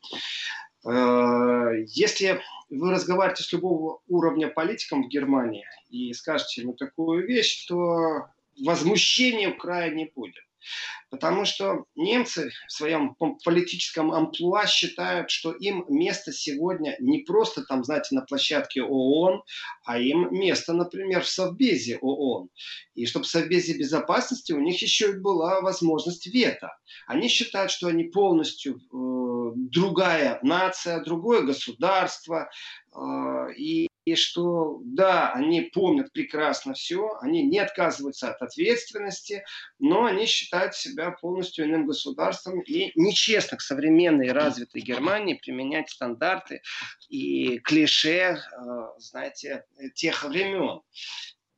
Э, 0.86 1.84
если 1.88 2.42
вы 2.70 2.92
разговариваете 2.92 3.44
с 3.44 3.52
любого 3.52 4.02
уровня 4.08 4.48
политиком 4.48 5.04
в 5.04 5.10
Германии 5.10 5.66
и 5.90 6.14
скажете 6.14 6.62
ему 6.62 6.74
такую 6.74 7.28
вещь, 7.28 7.66
то 7.68 8.28
возмущения 8.64 9.50
в 9.52 9.58
крае 9.58 9.94
не 9.96 10.12
будет. 10.14 10.44
Потому 11.10 11.46
что 11.46 11.86
немцы 11.96 12.52
в 12.68 12.72
своем 12.72 13.16
политическом 13.44 14.12
амплуа 14.12 14.68
считают, 14.68 15.32
что 15.32 15.52
им 15.52 15.86
место 15.88 16.32
сегодня 16.32 16.96
не 17.00 17.20
просто 17.20 17.64
там, 17.64 17.84
знаете, 17.84 18.14
на 18.14 18.22
площадке 18.22 18.84
ООН, 18.84 19.42
а 19.86 20.00
им 20.00 20.28
место, 20.32 20.74
например, 20.74 21.24
в 21.24 21.30
Совбезе 21.30 21.98
ООН. 22.02 22.50
И 22.94 23.06
чтобы 23.06 23.26
в 23.26 23.30
Совбезе 23.30 23.78
безопасности 23.78 24.52
у 24.52 24.60
них 24.60 24.82
еще 24.82 25.14
была 25.14 25.62
возможность 25.62 26.28
вето. 26.28 26.78
Они 27.08 27.28
считают, 27.28 27.72
что 27.72 27.88
они 27.88 28.04
полностью 28.04 28.76
э, 28.76 28.78
другая 29.56 30.40
нация, 30.42 31.04
другое 31.04 31.42
государство. 31.44 32.50
Э, 32.96 33.52
и 33.56 33.90
и 34.10 34.16
что, 34.16 34.80
да, 34.84 35.32
они 35.34 35.62
помнят 35.62 36.12
прекрасно 36.12 36.74
все, 36.74 37.12
они 37.22 37.44
не 37.44 37.60
отказываются 37.60 38.32
от 38.32 38.42
ответственности, 38.42 39.44
но 39.78 40.06
они 40.06 40.26
считают 40.26 40.74
себя 40.74 41.12
полностью 41.12 41.66
иным 41.66 41.86
государством 41.86 42.62
и 42.62 42.92
нечестно 43.00 43.58
к 43.58 43.62
современной 43.62 44.32
развитой 44.32 44.82
Германии 44.82 45.40
применять 45.40 45.92
стандарты 45.92 46.62
и 47.08 47.60
клише, 47.60 48.10
э, 48.10 48.38
знаете, 48.98 49.66
тех 49.94 50.24
времен. 50.24 50.82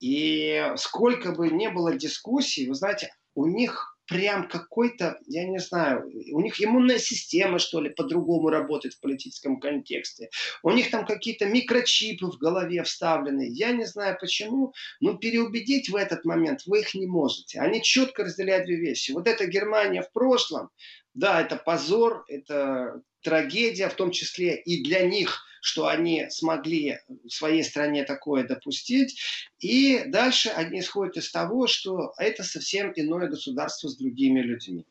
И 0.02 0.74
сколько 0.76 1.32
бы 1.32 1.50
ни 1.52 1.68
было 1.68 1.96
дискуссий, 1.96 2.68
вы 2.68 2.76
знаете, 2.76 3.14
у 3.34 3.46
них 3.46 3.91
прям 4.12 4.50
какой-то, 4.50 5.18
я 5.26 5.46
не 5.46 5.60
знаю, 5.60 6.12
у 6.34 6.42
них 6.42 6.62
иммунная 6.62 7.00
система, 7.00 7.60
что 7.60 7.80
ли, 7.80 7.90
по-другому 7.90 8.50
работает 8.50 8.94
в 8.94 9.00
политическом 9.00 9.58
контексте. 9.58 10.30
У 10.64 10.72
них 10.72 10.92
там 10.92 11.06
какие-то 11.06 11.46
микрочипы 11.46 12.26
в 12.26 12.38
голове 12.38 12.84
вставлены. 12.84 13.48
Я 13.50 13.72
не 13.72 13.86
знаю 13.86 14.18
почему, 14.20 14.74
но 15.00 15.14
переубедить 15.14 15.90
в 15.90 15.96
этот 15.96 16.26
момент 16.26 16.64
вы 16.66 16.82
их 16.82 16.94
не 16.94 17.08
можете. 17.08 17.62
Они 17.62 17.82
четко 17.82 18.26
разделяют 18.26 18.66
две 18.66 18.76
вещи. 18.76 19.12
Вот 19.14 19.30
эта 19.30 19.48
Германия 19.48 20.02
в 20.02 20.12
прошлом, 20.12 20.72
да, 21.14 21.40
это 21.40 21.56
позор, 21.56 22.26
это 22.28 23.02
трагедия, 23.24 23.88
в 23.88 23.94
том 23.94 24.12
числе 24.12 24.58
и 24.58 24.84
для 24.84 25.08
них– 25.08 25.46
что 25.62 25.88
они 25.88 26.26
смогли 26.30 27.00
в 27.08 27.30
своей 27.30 27.64
стране 27.64 28.04
такое 28.04 28.46
допустить. 28.46 29.22
И 29.60 30.04
дальше 30.08 30.50
они 30.50 30.80
исходят 30.80 31.18
из 31.18 31.32
того, 31.32 31.68
что 31.68 32.14
это 32.18 32.44
совсем 32.44 32.92
иное 32.96 33.28
государство 33.28 33.88
с 33.88 33.96
другими 33.96 34.42
людьми. 34.42 34.86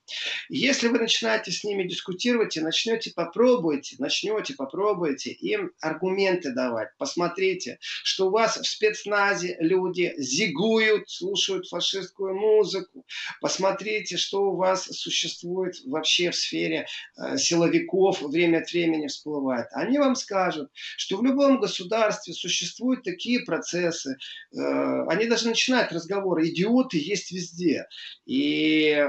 Если 0.49 0.89
вы 0.89 0.99
начинаете 0.99 1.51
с 1.51 1.65
ними 1.65 1.89
дискутировать 1.89 2.57
и 2.57 2.61
начнете 2.61 3.13
попробуйте, 3.13 3.97
начнете 3.99 4.55
попробуйте 4.55 5.33
им 5.33 5.73
аргументы 5.81 6.53
давать, 6.53 6.91
посмотрите, 6.99 7.79
что 7.81 8.29
у 8.29 8.31
вас 8.31 8.57
в 8.57 8.67
спецназе 8.67 9.57
люди 9.59 10.15
зигуют, 10.19 11.11
слушают 11.11 11.67
фашистскую 11.67 12.37
музыку, 12.37 13.05
посмотрите, 13.41 14.17
что 14.17 14.53
у 14.53 14.57
вас 14.57 14.85
существует 14.85 15.75
вообще 15.85 16.31
в 16.31 16.37
сфере 16.37 16.87
э, 17.17 17.37
силовиков, 17.39 18.23
время 18.23 18.59
от 18.59 18.71
времени 18.71 19.09
всплывает. 19.09 19.67
Они 19.73 19.99
вам 19.99 20.15
скажут, 20.15 20.60
скажут, 20.61 20.71
что 20.97 21.17
в 21.17 21.25
любом 21.25 21.61
государстве 21.61 22.35
существуют 22.35 23.03
такие 23.03 23.41
процессы. 23.41 24.17
Э, 24.57 25.05
они 25.09 25.27
даже 25.27 25.49
начинают 25.49 25.93
разговоры. 25.93 26.49
Идиоты 26.49 26.99
есть 26.99 27.33
везде. 27.33 27.87
И 28.27 29.05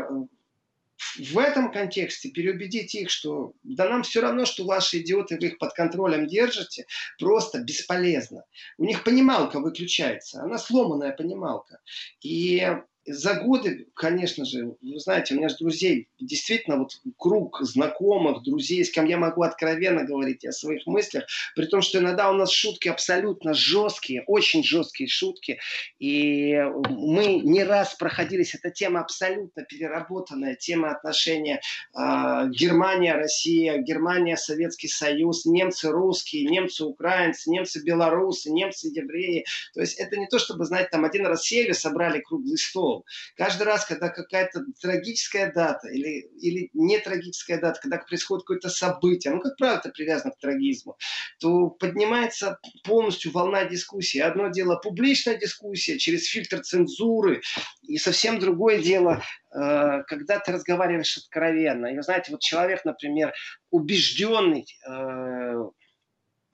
в 1.17 1.39
этом 1.39 1.71
контексте 1.71 2.29
переубедить 2.29 2.93
их, 2.93 3.09
что 3.09 3.53
да 3.63 3.89
нам 3.89 4.03
все 4.03 4.21
равно, 4.21 4.45
что 4.45 4.65
ваши 4.65 4.99
идиоты, 4.99 5.37
вы 5.39 5.47
их 5.47 5.57
под 5.57 5.73
контролем 5.73 6.27
держите, 6.27 6.85
просто 7.17 7.59
бесполезно. 7.59 8.43
У 8.77 8.85
них 8.85 9.03
понималка 9.03 9.59
выключается, 9.59 10.41
она 10.43 10.57
сломанная 10.57 11.11
понималка. 11.11 11.79
И 12.21 12.67
за 13.05 13.35
годы, 13.35 13.87
конечно 13.95 14.45
же, 14.45 14.75
вы 14.81 14.99
знаете, 14.99 15.33
у 15.33 15.37
меня 15.37 15.49
же 15.49 15.57
друзей, 15.57 16.07
действительно, 16.19 16.77
вот 16.77 16.91
круг 17.17 17.59
знакомых, 17.61 18.43
друзей, 18.43 18.85
с 18.85 18.91
кем 18.91 19.05
я 19.05 19.17
могу 19.17 19.41
откровенно 19.41 20.03
говорить 20.03 20.45
о 20.45 20.51
своих 20.51 20.85
мыслях, 20.85 21.25
при 21.55 21.65
том, 21.65 21.81
что 21.81 21.97
иногда 21.97 22.29
у 22.29 22.33
нас 22.33 22.51
шутки 22.51 22.89
абсолютно 22.89 23.53
жесткие, 23.55 24.23
очень 24.27 24.63
жесткие 24.63 25.07
шутки, 25.09 25.59
и 25.97 26.55
мы 26.89 27.39
не 27.39 27.63
раз 27.63 27.95
проходились, 27.95 28.53
эта 28.53 28.69
тема 28.69 29.01
абсолютно 29.01 29.63
переработанная, 29.63 30.55
тема 30.55 30.91
отношения 30.91 31.59
э, 31.95 32.49
Германия, 32.49 33.13
Россия, 33.13 33.77
Германия, 33.79 34.37
Советский 34.37 34.87
Союз, 34.89 35.45
немцы 35.45 35.89
русские, 35.89 36.45
немцы 36.45 36.83
украинцы, 36.83 37.49
немцы 37.49 37.83
белорусы, 37.83 38.51
немцы 38.51 38.89
евреи, 38.89 39.45
то 39.73 39.81
есть 39.81 39.99
это 39.99 40.17
не 40.17 40.27
то, 40.27 40.37
чтобы, 40.37 40.65
знаете, 40.65 40.89
там 40.91 41.03
один 41.03 41.25
раз 41.25 41.43
сели, 41.45 41.71
собрали 41.71 42.19
круглый 42.19 42.57
стол, 42.59 42.90
стол. 42.91 43.05
Каждый 43.35 43.63
раз, 43.63 43.85
когда 43.85 44.09
какая-то 44.09 44.63
трагическая 44.81 45.51
дата 45.51 45.87
или, 45.89 46.29
или 46.39 46.69
не 46.73 46.99
трагическая 46.99 47.59
дата, 47.59 47.79
когда 47.81 47.97
происходит 47.97 48.43
какое-то 48.43 48.69
событие, 48.69 49.33
ну, 49.33 49.39
как 49.39 49.57
правило, 49.57 49.77
это 49.77 49.89
привязано 49.89 50.31
к 50.31 50.39
трагизму, 50.39 50.97
то 51.39 51.69
поднимается 51.69 52.59
полностью 52.83 53.31
волна 53.31 53.65
дискуссии. 53.65 54.19
Одно 54.19 54.49
дело 54.49 54.75
публичная 54.77 55.37
дискуссия 55.37 55.97
через 55.97 56.27
фильтр 56.27 56.61
цензуры, 56.61 57.41
и 57.83 57.97
совсем 57.97 58.39
другое 58.39 58.81
дело 58.81 59.21
э, 59.53 60.03
когда 60.07 60.39
ты 60.39 60.51
разговариваешь 60.51 61.17
откровенно. 61.17 61.87
И 61.87 61.95
вы 61.95 62.03
знаете, 62.03 62.31
вот 62.31 62.41
человек, 62.41 62.85
например, 62.85 63.33
убежденный 63.69 64.65
э, 64.87 65.55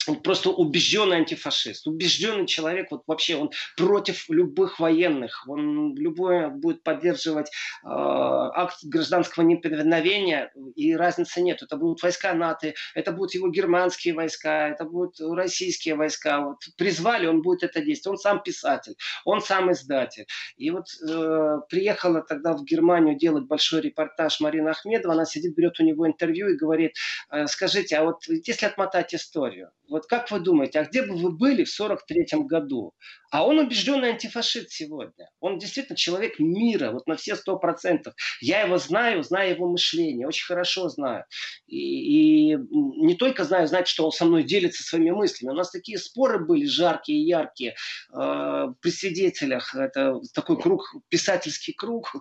он 0.10 0.22
просто 0.22 0.50
убежденный 0.50 1.17
антифашист, 1.17 1.88
убежденный 1.88 2.46
человек, 2.48 2.88
вот 2.91 3.04
вообще 3.08 3.36
он 3.36 3.52
против 3.76 4.30
любых 4.30 4.80
военных, 4.80 5.43
он 5.48 5.96
любое 5.96 6.50
будет 6.50 6.84
поддерживать 6.84 7.48
э, 7.48 7.88
акт 7.88 8.78
гражданского 8.84 9.43
неповиновения, 9.43 10.52
и 10.76 10.96
разницы 10.96 11.41
нет. 11.41 11.62
Это 11.62 11.78
будут 11.78 12.02
войска 12.02 12.34
НАТО, 12.34 12.74
это 12.96 13.12
будут 13.12 13.34
его 13.34 13.50
германские 13.50 14.13
войска, 14.13 14.70
это 14.70 14.86
будут 14.86 15.20
российские 15.20 15.96
войска. 15.96 16.41
Вот 16.41 16.58
призвали, 16.78 17.28
он 17.28 17.41
будет 17.41 17.63
это 17.63 17.82
действовать. 17.82 18.17
Он 18.17 18.22
сам 18.22 18.43
писатель, 18.43 18.96
он 19.26 19.41
сам 19.41 19.72
издатель. 19.72 20.26
И 20.58 20.72
вот 20.72 20.86
э, 21.08 21.58
приехала 21.70 22.22
тогда 22.22 22.54
в 22.54 22.63
Германию 22.63 23.17
делать 23.17 23.46
большой 23.46 23.82
репортаж 23.82 24.39
Марина 24.39 24.72
Ахмедова, 24.72 25.13
она 25.13 25.26
сидит, 25.26 25.56
берет 25.56 25.80
у 25.80 25.84
него 25.84 26.08
интервью 26.08 26.50
и 26.50 26.58
говорит, 26.58 26.93
э, 27.32 27.48
скажите, 27.48 27.98
а 27.98 28.04
вот 28.04 28.24
если 28.28 28.65
отмотать 28.65 29.13
историю, 29.13 29.72
вот 29.89 30.06
как 30.08 30.32
вы 30.32 30.39
думаете, 30.39 30.80
а 30.80 30.86
где 30.86 31.04
бы 31.04 31.15
вы 31.17 31.32
были 31.32 31.63
в 31.63 31.69
43 31.69 32.26
году? 32.45 32.93
А 33.29 33.45
он 33.45 33.59
убежденный 33.59 34.09
антифашист 34.09 34.71
сегодня. 34.71 35.29
Он 35.39 35.59
действительно 35.59 35.97
человек 35.97 36.39
мира, 36.39 36.91
вот 36.91 37.07
на 37.07 37.15
все 37.15 37.35
сто 37.35 37.57
процентов. 37.57 38.13
Я 38.39 38.61
его 38.61 38.77
знаю, 38.77 39.23
знаю 39.23 39.51
его 39.51 39.69
мышление, 39.69 40.27
очень 40.27 40.45
хорошо 40.45 40.87
знаю. 40.89 41.25
И, 41.67 42.53
и 42.53 42.57
не 42.57 43.15
только 43.15 43.43
знаю, 43.43 43.67
знать, 43.67 43.87
что 43.87 44.05
он 44.05 44.11
со 44.11 44.25
мной 44.25 44.43
делится 44.43 44.83
своими 44.83 45.11
мыслями. 45.11 45.51
У 45.51 45.55
нас 45.55 45.71
такие 45.71 45.97
споры 45.97 46.39
были 46.39 46.65
жаркие, 46.65 47.25
яркие 47.25 47.75
э, 48.13 48.67
при 48.81 48.89
свидетелях. 48.89 49.75
Это 49.75 50.21
такой 50.33 50.59
круг, 50.61 50.95
писательский 51.09 51.73
круг. 51.73 52.13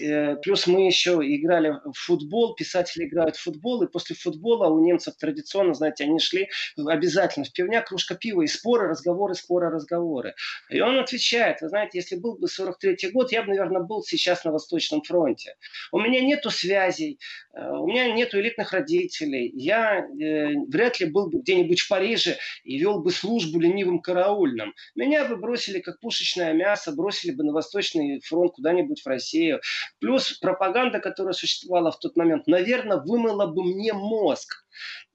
Э, 0.00 0.36
плюс 0.36 0.66
мы 0.66 0.86
еще 0.86 1.20
играли 1.22 1.76
в 1.84 1.92
футбол, 1.92 2.54
писатели 2.54 3.06
играют 3.06 3.36
в 3.36 3.42
футбол, 3.42 3.82
и 3.82 3.90
после 3.90 4.16
футбола 4.16 4.66
у 4.68 4.84
немцев 4.84 5.14
традиционно, 5.16 5.74
знаете, 5.74 6.04
они 6.04 6.18
шли 6.18 6.48
обязательно 6.76 7.44
в 7.44 7.52
пивня, 7.52 7.82
кружка 7.82 8.14
пива, 8.16 8.42
и 8.42 8.46
споры, 8.46 8.88
разговоры, 8.88 9.34
споры, 9.34 9.70
разговоры. 9.70 10.34
И 10.68 10.80
он 10.80 10.98
отвечает, 10.98 11.60
вы 11.60 11.68
знаете, 11.68 11.98
если 11.98 12.16
был 12.16 12.36
бы 12.36 12.46
43-й 12.46 13.10
год, 13.10 13.32
я 13.32 13.42
бы, 13.42 13.48
наверное, 13.48 13.82
был 13.82 14.02
сейчас 14.02 14.44
на 14.44 14.52
Восточном 14.52 15.02
фронте. 15.02 15.56
У 15.92 15.98
меня 15.98 16.20
нету 16.20 16.50
связей, 16.50 17.18
э, 17.52 17.68
у 17.70 17.86
меня 17.86 18.12
нету 18.12 18.38
элитных 18.38 18.72
родителей, 18.72 19.50
я 19.54 20.00
э, 20.00 20.54
вряд 20.68 21.00
ли 21.00 21.06
был 21.06 21.28
бы 21.28 21.40
где-нибудь 21.40 21.80
в 21.80 21.88
Париже 21.88 22.38
и 22.64 22.78
вел 22.78 23.00
бы 23.00 23.10
службу 23.10 23.60
ленивым 23.60 24.00
караульным. 24.00 24.74
Меня 24.94 25.24
бы 25.24 25.36
бросили 25.36 25.80
как 25.80 26.00
пушечное 26.00 26.52
мясо, 26.52 26.92
бросили 26.92 27.32
бы 27.32 27.44
на 27.44 27.52
Восточный 27.52 28.20
фронт 28.20 28.52
куда-нибудь 28.52 29.02
в 29.02 29.06
Россию. 29.06 29.60
Плюс 29.98 30.32
пропаганда, 30.38 31.00
которая 31.00 31.34
существовала 31.34 31.90
в 31.90 31.98
тот 31.98 32.16
момент, 32.16 32.46
наверное, 32.46 32.98
вымыла 32.98 33.46
бы 33.46 33.64
мне 33.64 33.92
мозг. 33.92 34.64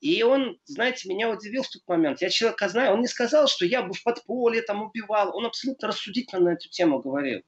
И 0.01 0.21
он, 0.23 0.57
знаете, 0.65 1.09
меня 1.09 1.29
удивил 1.29 1.63
в 1.63 1.69
тот 1.69 1.81
момент. 1.87 2.21
Я 2.21 2.29
человека 2.29 2.69
знаю, 2.69 2.93
он 2.93 3.01
не 3.01 3.07
сказал, 3.07 3.47
что 3.47 3.65
я 3.65 3.81
бы 3.81 3.93
в 3.93 4.03
подполье 4.03 4.61
там 4.61 4.83
убивал. 4.83 5.35
Он 5.35 5.45
абсолютно 5.45 5.87
рассудительно 5.87 6.41
на 6.41 6.49
эту 6.53 6.69
тему 6.69 6.99
говорил. 6.99 7.41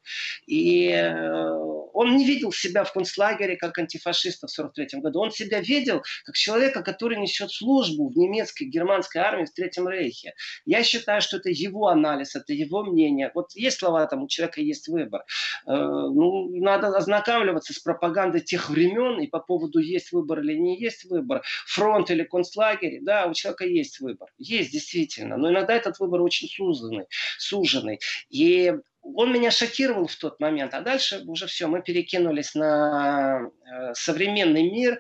И 0.48 0.90
э, 0.90 1.52
он 1.94 2.16
не 2.16 2.26
видел 2.26 2.52
себя 2.52 2.84
в 2.84 2.94
концлагере 2.94 3.58
как 3.58 3.78
антифашиста 3.78 4.48
в 4.48 4.52
43 4.52 5.02
году. 5.02 5.20
Он 5.20 5.32
себя 5.32 5.60
видел 5.62 6.04
как 6.26 6.36
человека, 6.36 6.84
который 6.84 7.18
несет 7.18 7.52
службу 7.52 8.10
в 8.10 8.18
немецкой, 8.18 8.66
германской 8.66 9.22
армии 9.22 9.46
в 9.46 9.54
Третьем 9.54 9.88
Рейхе. 9.88 10.34
Я 10.66 10.84
считаю, 10.84 11.22
что 11.22 11.38
это 11.38 11.50
его 11.50 11.88
анализ, 11.88 12.36
это 12.36 12.54
его 12.54 12.84
мнение. 12.84 13.32
Вот 13.34 13.52
есть 13.56 13.80
слова 13.80 14.06
там, 14.08 14.24
у 14.24 14.28
человека 14.28 14.62
есть 14.62 14.88
выбор. 14.88 15.24
Э, 15.66 15.74
ну, 15.76 16.50
надо 16.60 16.88
ознакомливаться 16.88 17.74
с 17.74 17.80
пропагандой 17.80 18.42
тех 18.42 18.70
времен 18.70 19.20
и 19.20 19.28
по 19.28 19.40
поводу 19.40 19.80
есть 19.80 20.12
выбор 20.12 20.40
или 20.40 20.56
не 20.56 20.80
есть 20.80 21.06
выбор. 21.06 21.42
Фронт 21.66 21.97
или 22.06 22.24
концлагерь, 22.24 23.00
да, 23.02 23.26
у 23.28 23.34
человека 23.34 23.66
есть 23.66 24.00
выбор. 24.00 24.30
Есть 24.38 24.72
действительно. 24.72 25.38
Но 25.38 25.52
иногда 25.52 25.76
этот 25.76 26.00
выбор 26.00 26.22
очень 26.22 26.48
суженный. 26.48 27.06
суженный. 27.38 28.00
И 28.30 28.74
он 29.02 29.32
меня 29.32 29.52
шокировал 29.52 30.08
в 30.08 30.16
тот 30.16 30.40
момент, 30.40 30.74
а 30.74 30.82
дальше 30.82 31.24
уже 31.26 31.48
все, 31.48 31.68
мы 31.68 31.82
перекинулись 31.82 32.56
на 32.56 33.42
э, 33.42 33.94
современный 33.94 34.70
мир, 34.70 35.00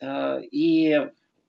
э, 0.00 0.42
и 0.50 1.00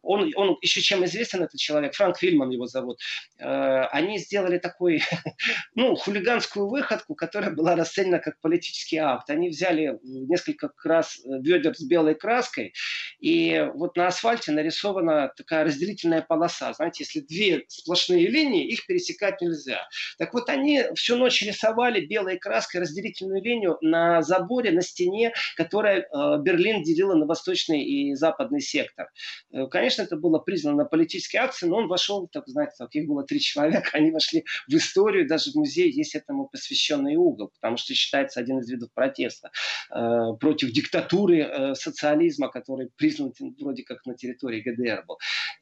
он, 0.04 0.32
он 0.36 0.58
еще 0.62 0.82
чем 0.82 1.04
известен 1.06 1.42
этот 1.42 1.60
человек, 1.60 1.96
Франк 1.96 2.22
Вильман 2.22 2.50
его 2.50 2.68
зовут, 2.68 3.00
э, 3.40 3.46
они 3.92 4.20
сделали 4.20 4.58
такой, 4.58 5.02
ну, 5.76 5.96
хулиганскую 5.96 6.68
выходку, 6.68 7.16
которая 7.16 7.52
была 7.52 7.76
расценена 7.76 8.20
как 8.20 8.40
политический 8.42 8.98
акт. 8.98 9.30
Они 9.30 9.50
взяли 9.50 9.98
несколько 10.04 10.72
раз 10.84 11.20
ведер 11.26 11.76
с 11.76 11.84
белой 11.84 12.16
краской, 12.16 12.74
и 13.20 13.66
вот 13.74 13.96
на 13.96 14.08
асфальте 14.08 14.52
нарисована 14.52 15.32
такая 15.36 15.64
разделительная 15.64 16.22
полоса. 16.22 16.74
Знаете, 16.74 17.04
если 17.04 17.22
две 17.22 17.64
сплошные 17.68 18.28
линии, 18.28 18.68
их 18.68 18.86
пересекать 18.86 19.42
нельзя. 19.42 19.88
Так 20.18 20.34
вот, 20.34 20.50
они 20.50 20.84
всю 20.96 21.16
ночь 21.16 21.42
рисовали 21.42 22.06
белой 22.06 22.38
краской 22.38 22.82
разделительную 22.82 23.42
линию 23.42 23.78
на 23.82 24.22
заборе, 24.22 24.72
на 24.72 24.82
стене, 24.82 25.34
которая 25.56 26.00
э, 26.02 26.06
Берлин 26.42 26.84
делила 26.84 27.16
на 27.16 27.26
восточный 27.26 27.84
и 27.84 28.16
западный 28.16 28.60
сектор. 28.60 29.08
Э, 29.54 29.68
конечно, 29.94 30.04
это 30.04 30.20
было 30.20 30.40
признано 30.40 30.86
политической 30.86 31.38
акцией, 31.38 31.70
но 31.70 31.78
он 31.78 31.88
вошел, 31.88 32.28
так 32.28 32.48
знаете, 32.48 32.74
так, 32.78 32.94
их 32.96 33.08
было 33.08 33.24
три 33.24 33.40
человека, 33.40 33.90
они 33.94 34.12
вошли 34.12 34.46
в 34.68 34.74
историю, 34.74 35.28
даже 35.28 35.52
в 35.52 35.56
музее 35.56 35.90
есть 35.90 36.16
этому 36.16 36.48
посвященный 36.48 37.16
угол, 37.16 37.50
потому 37.50 37.78
что 37.78 37.94
считается 37.94 38.40
один 38.40 38.60
из 38.60 38.70
видов 38.70 38.90
протеста 38.94 39.52
э, 39.92 40.34
против 40.40 40.72
диктатуры 40.72 41.40
э, 41.40 41.76
социализма, 41.76 42.50
который 42.50 42.90
признан 42.96 43.34
вроде 43.60 43.84
как 43.84 44.06
на 44.06 44.16
территории 44.16 44.62
ГДР 44.62 45.06
был. 45.06 45.18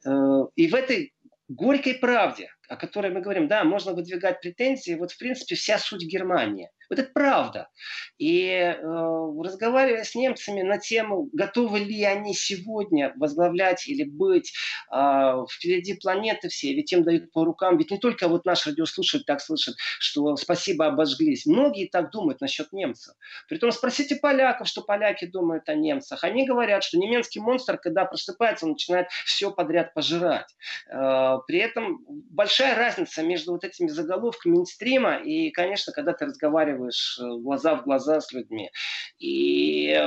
Э, 0.06 0.48
и 0.56 0.68
в 0.68 0.76
этой 0.76 1.14
горькой 1.50 1.96
правде, 1.96 2.50
о 2.72 2.78
которой 2.78 3.12
мы 3.12 3.20
говорим, 3.20 3.48
да, 3.50 3.66
можно 3.66 3.94
выдвигать 3.94 4.40
претензии, 4.40 4.94
вот 4.94 5.12
в 5.12 5.18
принципе 5.18 5.56
вся 5.56 5.78
суть 5.78 6.04
Германии– 6.04 6.70
вот 6.92 7.00
это 7.00 7.10
правда. 7.14 7.70
И 8.18 8.50
э, 8.50 8.76
разговаривая 8.82 10.04
с 10.04 10.14
немцами 10.14 10.62
на 10.62 10.78
тему, 10.78 11.30
готовы 11.32 11.80
ли 11.80 12.04
они 12.04 12.34
сегодня 12.34 13.14
возглавлять 13.16 13.88
или 13.88 14.04
быть 14.04 14.54
э, 14.94 15.46
впереди 15.50 15.94
планеты 15.94 16.50
все, 16.50 16.74
ведь 16.74 16.92
им 16.92 17.04
дают 17.04 17.32
по 17.32 17.46
рукам, 17.46 17.78
ведь 17.78 17.92
не 17.92 17.98
только 17.98 18.28
вот 18.28 18.44
наш 18.44 18.68
радиослушатель 18.68 19.24
так 19.26 19.40
слышит, 19.40 19.76
что 20.00 20.36
спасибо, 20.36 20.88
обожглись. 20.88 21.46
Многие 21.46 21.88
так 21.88 22.12
думают 22.12 22.42
насчет 22.42 22.74
немцев. 22.74 23.16
Притом 23.48 23.72
спросите 23.72 24.18
поляков, 24.18 24.68
что 24.68 24.82
поляки 24.82 25.24
думают 25.24 25.70
о 25.70 25.76
немцах. 25.76 26.26
Они 26.26 26.46
говорят, 26.46 26.84
что 26.84 26.98
немецкий 26.98 27.40
монстр, 27.40 27.78
когда 27.78 28.04
просыпается, 28.04 28.66
он 28.66 28.74
начинает 28.74 29.08
все 29.26 29.50
подряд 29.50 29.94
пожирать. 29.94 30.54
Э, 30.92 31.38
при 31.48 31.60
этом 31.60 32.04
большая 32.08 32.61
разница 32.62 33.24
между 33.24 33.52
вот 33.52 33.64
этими 33.64 33.88
заголовками 33.88 34.54
мейнстрима 34.54 35.18
и, 35.18 35.52
конечно, 35.52 35.94
когда 35.94 36.14
ты 36.14 36.26
разговариваешь 36.26 37.20
э, 37.20 37.24
глаза 37.40 37.76
в 37.76 37.84
глаза 37.84 38.22
с 38.22 38.32
людьми. 38.32 38.72
И 39.20 40.00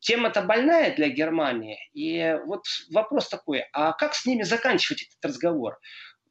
тема-то 0.00 0.42
больная 0.42 0.94
для 0.94 1.08
Германии. 1.08 1.78
И 1.94 2.38
вот 2.46 2.64
вопрос 2.90 3.28
такой, 3.28 3.64
а 3.72 3.92
как 3.92 4.14
с 4.14 4.26
ними 4.26 4.42
заканчивать 4.42 5.02
этот 5.02 5.24
разговор? 5.24 5.78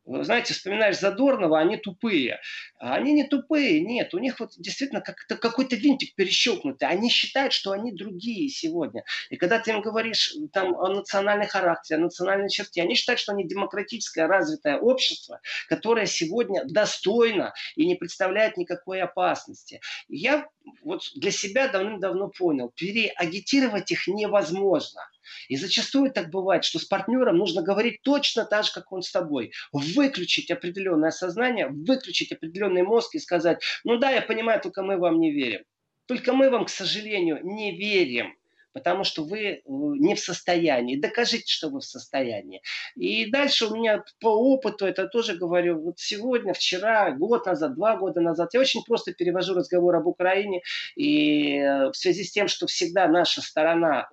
Знаете, 0.05 0.53
вспоминаешь 0.53 0.99
Задорнова, 0.99 1.59
они 1.59 1.77
тупые. 1.77 2.39
А 2.79 2.95
они 2.95 3.13
не 3.13 3.23
тупые, 3.23 3.81
нет. 3.81 4.13
У 4.13 4.19
них 4.19 4.39
вот 4.39 4.51
действительно 4.57 5.01
как-то 5.01 5.35
какой-то 5.35 5.75
винтик 5.75 6.15
перещелкнутый. 6.15 6.87
Они 6.87 7.09
считают, 7.09 7.53
что 7.53 7.71
они 7.71 7.91
другие 7.91 8.49
сегодня. 8.49 9.03
И 9.29 9.37
когда 9.37 9.59
ты 9.59 9.71
им 9.71 9.81
говоришь 9.81 10.35
там, 10.53 10.75
о 10.75 10.89
национальной 10.89 11.47
характере, 11.47 11.99
о 11.99 12.03
национальной 12.03 12.49
черте, 12.49 12.81
они 12.81 12.95
считают, 12.95 13.19
что 13.19 13.33
они 13.33 13.47
демократическое, 13.47 14.27
развитое 14.27 14.77
общество, 14.77 15.39
которое 15.67 16.05
сегодня 16.05 16.63
достойно 16.65 17.53
и 17.75 17.85
не 17.85 17.95
представляет 17.95 18.57
никакой 18.57 19.01
опасности. 19.01 19.81
Я 20.07 20.47
вот 20.83 21.01
для 21.15 21.31
себя 21.31 21.67
давным-давно 21.67 22.29
понял, 22.29 22.71
переагитировать 22.75 23.91
их 23.91 24.07
невозможно. 24.07 25.01
И 25.47 25.55
зачастую 25.55 26.11
так 26.11 26.29
бывает, 26.29 26.63
что 26.63 26.79
с 26.79 26.85
партнером 26.85 27.37
нужно 27.37 27.61
говорить 27.61 28.01
точно 28.03 28.45
так 28.45 28.65
же, 28.65 28.71
как 28.73 28.91
он 28.91 29.01
с 29.01 29.11
тобой. 29.11 29.51
Выключить 29.71 30.51
определенное 30.51 31.11
сознание, 31.11 31.67
выключить 31.69 32.31
определенный 32.31 32.83
мозг 32.83 33.15
и 33.15 33.19
сказать, 33.19 33.61
ну 33.83 33.97
да, 33.97 34.11
я 34.11 34.21
понимаю, 34.21 34.61
только 34.61 34.83
мы 34.83 34.97
вам 34.97 35.19
не 35.19 35.31
верим. 35.31 35.63
Только 36.07 36.33
мы 36.33 36.49
вам, 36.49 36.65
к 36.65 36.69
сожалению, 36.69 37.39
не 37.43 37.75
верим 37.75 38.35
потому 38.75 39.05
что 39.05 39.23
вы 39.23 39.39
э, 39.39 39.61
не 39.65 40.15
в 40.15 40.19
состоянии. 40.19 40.97
Докажите, 40.97 41.45
что 41.47 41.69
вы 41.69 41.79
в 41.79 41.85
состоянии. 41.85 42.61
И 42.95 43.31
дальше 43.31 43.67
у 43.67 43.75
меня 43.75 44.03
по 44.19 44.27
опыту, 44.27 44.85
это 44.85 45.07
тоже 45.07 45.37
говорю, 45.37 45.81
вот 45.81 45.97
сегодня, 45.97 46.53
вчера, 46.53 47.11
год 47.11 47.45
назад, 47.45 47.75
два 47.75 47.95
года 47.95 48.19
назад, 48.19 48.53
я 48.53 48.59
очень 48.59 48.83
просто 48.83 49.13
перевожу 49.13 49.53
разговор 49.53 49.95
об 49.95 50.07
Украине, 50.07 50.61
и 50.97 51.57
э, 51.57 51.89
в 51.89 51.95
связи 51.95 52.25
с 52.25 52.31
тем, 52.31 52.49
что 52.49 52.67
всегда 52.67 53.07
наша 53.07 53.41
сторона 53.41 54.09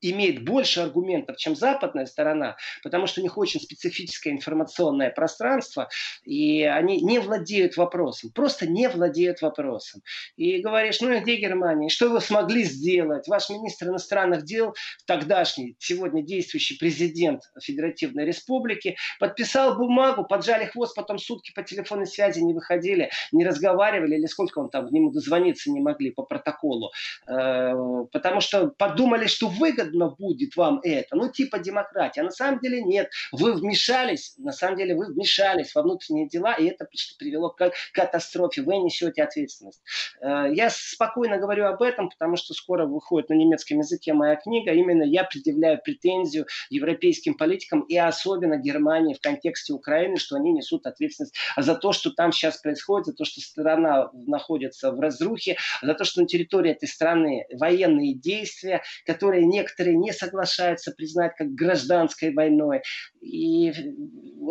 имеет 0.00 0.44
больше 0.44 0.80
аргументов, 0.80 1.36
чем 1.36 1.54
западная 1.54 2.06
сторона, 2.06 2.56
потому 2.82 3.06
что 3.06 3.20
у 3.20 3.22
них 3.22 3.36
очень 3.36 3.60
специфическое 3.60 4.32
информационное 4.32 5.10
пространство, 5.10 5.88
и 6.24 6.62
они 6.62 7.00
не 7.00 7.18
владеют 7.18 7.76
вопросом, 7.76 8.30
просто 8.32 8.66
не 8.66 8.88
владеют 8.88 9.42
вопросом. 9.42 10.02
И 10.36 10.58
говоришь, 10.58 11.00
ну 11.00 11.20
где 11.20 11.36
Германия, 11.36 11.88
что 11.88 12.08
вы 12.08 12.20
смогли 12.20 12.64
сделать? 12.64 13.28
Ваш 13.28 13.50
министр 13.50 13.88
иностранных 13.88 14.44
дел, 14.44 14.74
тогдашний, 15.06 15.76
сегодня 15.78 16.22
действующий 16.22 16.76
президент 16.78 17.42
Федеративной 17.60 18.24
Республики, 18.24 18.96
подписал 19.18 19.76
бумагу, 19.76 20.24
поджали 20.24 20.66
хвост, 20.66 20.94
потом 20.94 21.18
сутки 21.18 21.52
по 21.54 21.62
телефонной 21.62 22.06
связи 22.06 22.40
не 22.40 22.54
выходили, 22.54 23.10
не 23.32 23.44
разговаривали, 23.44 24.16
или 24.16 24.26
сколько 24.26 24.58
он 24.58 24.70
там, 24.70 24.88
к 24.88 24.92
нему 24.92 25.10
дозвониться 25.10 25.70
не 25.70 25.80
могли 25.80 26.10
по 26.10 26.22
протоколу, 26.22 26.90
э, 27.26 27.72
потому 28.12 28.40
что 28.40 28.68
подумали, 28.68 29.26
что 29.26 29.48
выгодно 29.48 29.89
выгодно 29.90 30.14
будет 30.18 30.56
вам 30.56 30.80
это. 30.82 31.16
Ну, 31.16 31.30
типа 31.30 31.58
демократия. 31.58 32.22
А 32.22 32.24
на 32.24 32.30
самом 32.30 32.60
деле 32.60 32.82
нет. 32.82 33.10
Вы 33.32 33.54
вмешались, 33.54 34.34
на 34.38 34.52
самом 34.52 34.76
деле 34.76 34.94
вы 34.94 35.12
вмешались 35.12 35.74
во 35.74 35.82
внутренние 35.82 36.28
дела, 36.28 36.54
и 36.54 36.66
это 36.66 36.86
привело 37.18 37.50
к 37.50 37.70
катастрофе. 37.92 38.62
Вы 38.62 38.78
несете 38.78 39.22
ответственность. 39.22 39.82
Э, 40.20 40.46
я 40.52 40.70
спокойно 40.70 41.38
говорю 41.38 41.66
об 41.66 41.82
этом, 41.82 42.08
потому 42.08 42.36
что 42.36 42.54
скоро 42.54 42.86
выходит 42.86 43.30
на 43.30 43.34
немецком 43.34 43.78
языке 43.78 44.12
моя 44.12 44.36
книга. 44.36 44.72
Именно 44.72 45.04
я 45.04 45.24
предъявляю 45.24 45.80
претензию 45.82 46.46
европейским 46.70 47.34
политикам 47.34 47.82
и 47.82 47.96
особенно 47.96 48.56
Германии 48.56 49.14
в 49.14 49.20
контексте 49.20 49.72
Украины, 49.72 50.16
что 50.16 50.36
они 50.36 50.52
несут 50.52 50.86
ответственность 50.86 51.34
за 51.56 51.74
то, 51.74 51.92
что 51.92 52.10
там 52.10 52.32
сейчас 52.32 52.58
происходит, 52.58 53.06
за 53.06 53.12
то, 53.14 53.24
что 53.24 53.40
страна 53.40 54.10
находится 54.12 54.92
в 54.92 55.00
разрухе, 55.00 55.56
за 55.82 55.94
то, 55.94 56.04
что 56.04 56.20
на 56.20 56.26
территории 56.26 56.72
этой 56.72 56.88
страны 56.88 57.46
военные 57.52 58.14
действия, 58.14 58.82
которые 59.06 59.46
некоторые 59.46 59.79
некоторые 59.80 59.96
не 59.96 60.12
соглашаются 60.12 60.92
признать 60.92 61.32
как 61.36 61.54
гражданской 61.54 62.32
войной. 62.32 62.82
И 63.20 63.70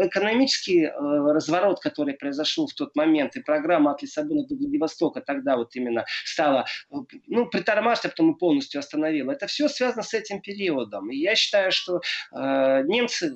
экономический 0.01 0.85
э, 0.85 0.91
разворот, 0.91 1.79
который 1.79 2.13
произошел 2.13 2.67
в 2.67 2.73
тот 2.73 2.95
момент, 2.95 3.35
и 3.35 3.41
программа 3.41 3.91
от 3.91 4.01
Лиссабона 4.01 4.45
до 4.47 4.55
Владивостока 4.55 5.21
тогда 5.21 5.57
вот 5.57 5.75
именно 5.75 6.05
стала, 6.25 6.65
э, 6.91 6.95
ну, 7.27 7.47
притормаживать, 7.47 8.05
а 8.05 8.09
потом 8.09 8.33
и 8.33 8.37
полностью 8.37 8.79
остановила. 8.79 9.31
Это 9.31 9.47
все 9.47 9.67
связано 9.67 10.03
с 10.03 10.13
этим 10.13 10.41
периодом. 10.41 11.11
И 11.11 11.17
я 11.17 11.35
считаю, 11.35 11.71
что 11.71 12.01
э, 12.31 12.83
немцы, 12.83 13.35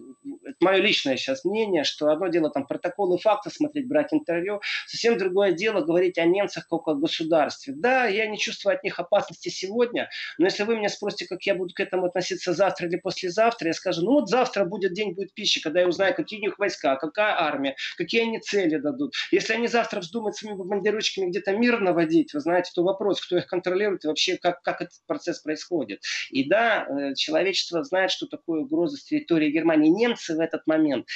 мое 0.63 0.77
личное 0.77 1.17
сейчас 1.17 1.45
мнение, 1.45 1.83
что 1.83 2.09
одно 2.09 2.27
дело 2.27 2.49
там 2.49 2.65
протоколы 2.65 3.17
факты 3.17 3.49
смотреть, 3.49 3.87
брать 3.87 4.13
интервью, 4.13 4.61
совсем 4.87 5.17
другое 5.17 5.51
дело 5.51 5.81
говорить 5.81 6.17
о 6.17 6.25
немцах 6.25 6.67
как 6.67 6.87
о 6.87 6.95
государстве. 6.95 7.73
Да, 7.75 8.05
я 8.05 8.27
не 8.27 8.37
чувствую 8.37 8.75
от 8.75 8.83
них 8.83 8.99
опасности 8.99 9.49
сегодня, 9.49 10.09
но 10.37 10.45
если 10.45 10.63
вы 10.63 10.77
меня 10.77 10.89
спросите, 10.89 11.27
как 11.27 11.43
я 11.43 11.55
буду 11.55 11.73
к 11.73 11.79
этому 11.79 12.05
относиться 12.05 12.53
завтра 12.53 12.87
или 12.87 12.97
послезавтра, 12.97 13.67
я 13.67 13.73
скажу, 13.73 14.01
ну 14.01 14.13
вот 14.13 14.29
завтра 14.29 14.65
будет 14.65 14.93
день 14.93 15.13
будет 15.13 15.33
пищи, 15.33 15.61
когда 15.61 15.81
я 15.81 15.87
узнаю, 15.87 16.15
какие 16.15 16.39
у 16.39 16.43
них 16.43 16.59
войска, 16.59 16.95
какая 16.95 17.39
армия, 17.39 17.75
какие 17.97 18.21
они 18.21 18.39
цели 18.39 18.77
дадут. 18.77 19.13
Если 19.31 19.53
они 19.53 19.67
завтра 19.67 19.99
вздумают 19.99 20.35
своими 20.35 20.57
бомбардировщиками 20.57 21.29
где-то 21.29 21.53
мир 21.53 21.79
наводить, 21.79 22.33
вы 22.33 22.39
знаете, 22.39 22.71
то 22.73 22.83
вопрос, 22.83 23.21
кто 23.21 23.37
их 23.37 23.47
контролирует 23.47 24.05
и 24.05 24.07
вообще 24.07 24.37
как, 24.37 24.61
как 24.61 24.81
этот 24.81 24.95
процесс 25.07 25.39
происходит. 25.39 26.01
И 26.29 26.47
да, 26.47 26.85
э, 26.87 27.15
человечество 27.15 27.83
знает, 27.83 28.11
что 28.11 28.27
такое 28.27 28.61
угроза 28.61 28.97
с 28.97 29.03
территории 29.03 29.51
Германии. 29.51 29.89
Немцы 29.89 30.35
в 30.35 30.39
этот 30.53 30.67
момент 30.67 31.07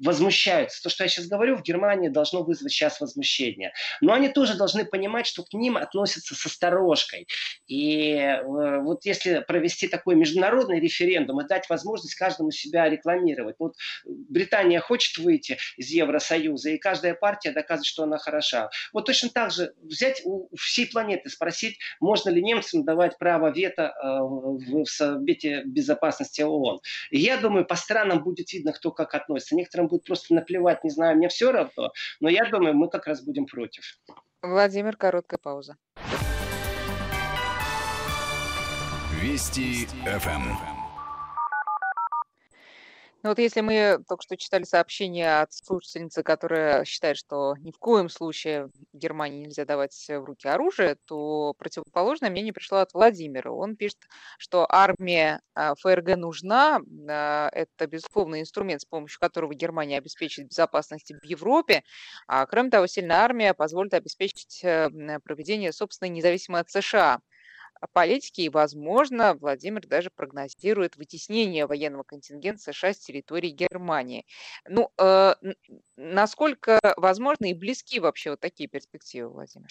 возмущаются. 0.00 0.82
То, 0.82 0.88
что 0.88 1.04
я 1.04 1.08
сейчас 1.08 1.26
говорю, 1.26 1.56
в 1.56 1.62
Германии 1.62 2.08
должно 2.08 2.42
вызвать 2.42 2.72
сейчас 2.72 3.00
возмущение. 3.00 3.72
Но 4.00 4.12
они 4.12 4.28
тоже 4.28 4.56
должны 4.56 4.84
понимать, 4.84 5.26
что 5.26 5.44
к 5.44 5.52
ним 5.52 5.76
относятся 5.76 6.34
с 6.34 6.46
осторожкой. 6.46 7.26
И 7.66 8.14
э, 8.14 8.80
вот 8.80 9.04
если 9.04 9.44
провести 9.46 9.88
такой 9.88 10.14
международный 10.14 10.80
референдум 10.80 11.40
и 11.40 11.48
дать 11.48 11.68
возможность 11.68 12.14
каждому 12.14 12.50
себя 12.50 12.88
рекламировать. 12.88 13.56
Вот 13.58 13.74
Британия 14.04 14.80
хочет 14.80 15.18
выйти 15.18 15.58
из 15.76 15.88
Евросоюза, 15.88 16.70
и 16.70 16.78
каждая 16.78 17.14
партия 17.14 17.52
доказывает, 17.52 17.86
что 17.86 18.04
она 18.04 18.18
хороша. 18.18 18.70
Вот 18.92 19.06
точно 19.06 19.30
так 19.30 19.52
же 19.52 19.74
взять 19.82 20.22
у 20.24 20.48
всей 20.56 20.86
планеты, 20.86 21.30
спросить, 21.30 21.78
можно 22.00 22.30
ли 22.30 22.42
немцам 22.42 22.84
давать 22.84 23.18
право 23.18 23.50
вето 23.50 23.82
э, 23.82 24.18
в 24.20 24.86
Совете 24.86 25.62
Безопасности 25.64 26.42
ООН. 26.42 26.80
И 27.10 27.18
я 27.18 27.36
думаю, 27.36 27.64
по 27.64 27.76
странам 27.76 28.22
будет 28.22 28.52
видно, 28.52 28.71
кто 28.72 28.90
как 28.90 29.14
относится. 29.14 29.54
Некоторым 29.54 29.88
будет 29.88 30.04
просто 30.04 30.34
наплевать, 30.34 30.84
не 30.84 30.90
знаю, 30.90 31.16
мне 31.16 31.28
все 31.28 31.52
равно, 31.52 31.92
но 32.20 32.28
я 32.28 32.48
думаю, 32.50 32.74
мы 32.74 32.88
как 32.88 33.06
раз 33.06 33.22
будем 33.22 33.46
против. 33.46 33.84
Владимир, 34.42 34.96
короткая 34.96 35.38
пауза. 35.38 35.76
Вести 39.20 39.86
ФМ. 40.04 40.71
Ну 43.22 43.28
вот 43.28 43.38
если 43.38 43.60
мы 43.60 44.02
только 44.08 44.24
что 44.24 44.36
читали 44.36 44.64
сообщение 44.64 45.42
от 45.42 45.52
слушательницы, 45.52 46.24
которая 46.24 46.84
считает, 46.84 47.16
что 47.16 47.54
ни 47.60 47.70
в 47.70 47.78
коем 47.78 48.08
случае 48.08 48.68
Германии 48.92 49.44
нельзя 49.44 49.64
давать 49.64 49.94
в 50.08 50.24
руки 50.24 50.48
оружие, 50.48 50.96
то 51.04 51.54
противоположное 51.56 52.30
мнение 52.30 52.52
пришло 52.52 52.78
от 52.78 52.92
Владимира. 52.94 53.52
Он 53.52 53.76
пишет, 53.76 53.98
что 54.38 54.66
армия 54.68 55.40
а, 55.54 55.76
ФРГ 55.76 56.16
нужна. 56.16 56.80
А, 57.08 57.48
это, 57.52 57.86
безусловно, 57.86 58.40
инструмент, 58.40 58.82
с 58.82 58.86
помощью 58.86 59.20
которого 59.20 59.54
Германия 59.54 59.98
обеспечит 59.98 60.48
безопасность 60.48 61.12
в 61.12 61.24
Европе. 61.24 61.84
А 62.26 62.44
кроме 62.46 62.70
того, 62.70 62.88
сильная 62.88 63.18
армия 63.18 63.54
позволит 63.54 63.94
обеспечить 63.94 64.64
э, 64.64 64.88
проведение 65.22 65.72
собственной 65.72 66.10
независимой 66.10 66.62
от 66.62 66.70
США 66.70 67.20
политики, 67.86 68.42
и, 68.42 68.48
возможно, 68.48 69.34
Владимир 69.34 69.86
даже 69.86 70.10
прогнозирует 70.10 70.96
вытеснение 70.96 71.66
военного 71.66 72.02
контингента 72.02 72.62
США 72.62 72.92
с 72.92 72.98
территории 72.98 73.50
Германии. 73.50 74.26
Ну, 74.68 74.90
э, 74.98 75.34
насколько 75.96 76.80
возможны 76.96 77.50
и 77.50 77.54
близки 77.54 78.00
вообще 78.00 78.30
вот 78.30 78.40
такие 78.40 78.68
перспективы, 78.68 79.30
Владимир? 79.30 79.68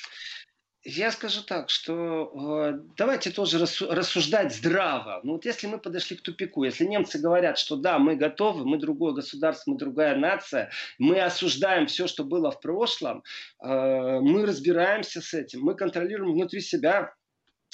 Я 0.84 1.12
скажу 1.12 1.44
так, 1.44 1.70
что 1.70 2.72
э, 2.74 2.80
давайте 2.98 3.30
тоже 3.30 3.60
рассуждать 3.60 4.56
здраво. 4.56 5.20
Ну 5.24 5.34
вот 5.34 5.46
если 5.46 5.68
мы 5.68 5.78
подошли 5.78 6.18
к 6.18 6.24
тупику, 6.24 6.64
если 6.64 6.86
немцы 6.86 7.20
говорят, 7.20 7.60
что 7.60 7.76
да, 7.76 8.00
мы 8.00 8.16
готовы, 8.16 8.66
мы 8.66 8.80
другое 8.80 9.14
государство, 9.14 9.72
мы 9.72 9.78
другая 9.78 10.16
нация, 10.16 10.72
мы 10.98 11.22
осуждаем 11.22 11.86
все, 11.86 12.08
что 12.08 12.24
было 12.24 12.50
в 12.50 12.60
прошлом, 12.60 13.24
э, 13.64 13.68
мы 14.22 14.44
разбираемся 14.44 15.22
с 15.22 15.36
этим, 15.36 15.62
мы 15.62 15.76
контролируем 15.76 16.34
внутри 16.34 16.62
себя 16.62 17.14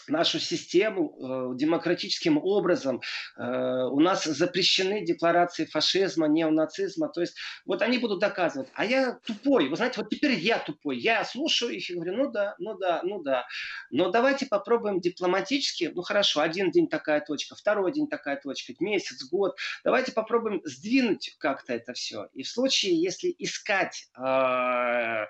нашу 0.09 0.39
систему 0.39 1.53
э, 1.53 1.57
демократическим 1.57 2.37
образом. 2.37 3.01
Э, 3.37 3.85
у 3.85 3.99
нас 3.99 4.23
запрещены 4.25 5.05
декларации 5.05 5.65
фашизма, 5.65 6.27
неонацизма. 6.27 7.09
То 7.09 7.21
есть 7.21 7.35
вот 7.65 7.81
они 7.81 7.97
будут 7.97 8.19
доказывать. 8.19 8.69
А 8.73 8.85
я 8.85 9.19
тупой. 9.25 9.69
Вы 9.69 9.75
знаете, 9.75 10.01
вот 10.01 10.09
теперь 10.09 10.33
я 10.33 10.59
тупой. 10.59 10.97
Я 10.97 11.23
слушаю 11.25 11.71
их 11.71 11.89
и 11.89 11.93
говорю, 11.93 12.17
ну 12.17 12.31
да, 12.31 12.55
ну 12.59 12.77
да, 12.77 13.01
ну 13.03 13.21
да. 13.21 13.45
Но 13.91 14.09
давайте 14.11 14.45
попробуем 14.45 14.99
дипломатически. 14.99 15.91
Ну 15.93 16.01
хорошо, 16.01 16.41
один 16.41 16.71
день 16.71 16.87
такая 16.87 17.21
точка, 17.21 17.55
второй 17.55 17.91
день 17.91 18.07
такая 18.07 18.39
точка, 18.39 18.73
месяц, 18.79 19.23
год. 19.29 19.57
Давайте 19.83 20.11
попробуем 20.11 20.61
сдвинуть 20.63 21.35
как-то 21.39 21.73
это 21.73 21.93
все. 21.93 22.27
И 22.33 22.43
в 22.43 22.47
случае, 22.47 23.01
если 23.01 23.33
искать... 23.37 24.09
Э, 24.17 25.25